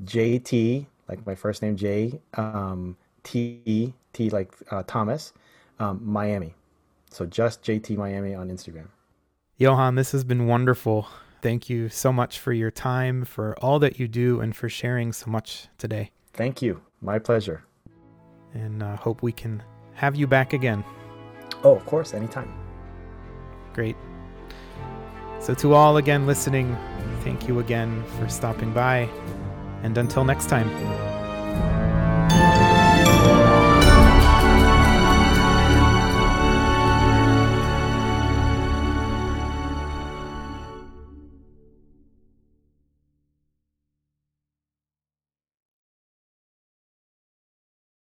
JT 0.05 0.87
like 1.09 1.25
my 1.27 1.35
first 1.35 1.63
name 1.63 1.77
J 1.77 2.21
um, 2.35 2.97
T 3.23 3.93
T 4.13 4.31
like 4.31 4.53
uh, 4.71 4.83
Thomas 4.87 5.33
um, 5.79 6.01
Miami. 6.03 6.55
So 7.11 7.27
just 7.27 7.63
JT 7.63 7.97
Miami 7.97 8.35
on 8.35 8.49
Instagram. 8.49 8.87
Johan, 9.59 9.97
this 9.97 10.13
has 10.13 10.25
been 10.25 10.47
wonderful. 10.47 11.09
Thank 11.43 11.69
you 11.69 11.89
so 11.89 12.13
much 12.13 12.39
for 12.39 12.53
your 12.53 12.71
time, 12.71 13.25
for 13.25 13.55
all 13.61 13.79
that 13.81 13.99
you 13.99 14.09
do, 14.09 14.41
and 14.41 14.55
for 14.55 14.69
sharing 14.69 15.13
so 15.13 15.31
much 15.31 15.69
today. 15.79 16.11
Thank 16.33 16.63
you. 16.63 16.81
My 17.01 17.19
pleasure. 17.19 17.65
And 18.55 18.83
uh, 18.83 18.97
hope 18.97 19.23
we 19.23 19.33
can 19.33 19.63
have 20.01 20.17
you 20.17 20.27
back 20.27 20.55
again. 20.55 20.83
Oh, 21.63 21.77
of 21.77 21.85
course, 21.85 22.15
anytime. 22.15 22.51
Great. 23.75 23.97
So, 25.41 25.53
to 25.53 25.75
all 25.75 25.99
again 25.99 26.27
listening, 26.27 26.75
thank 27.23 27.47
you 27.47 27.59
again 27.59 28.03
for 28.19 28.27
stopping 28.27 28.73
by. 28.73 29.11
And 29.83 29.99
until 29.99 30.25
next 30.25 30.49
time. 30.49 31.90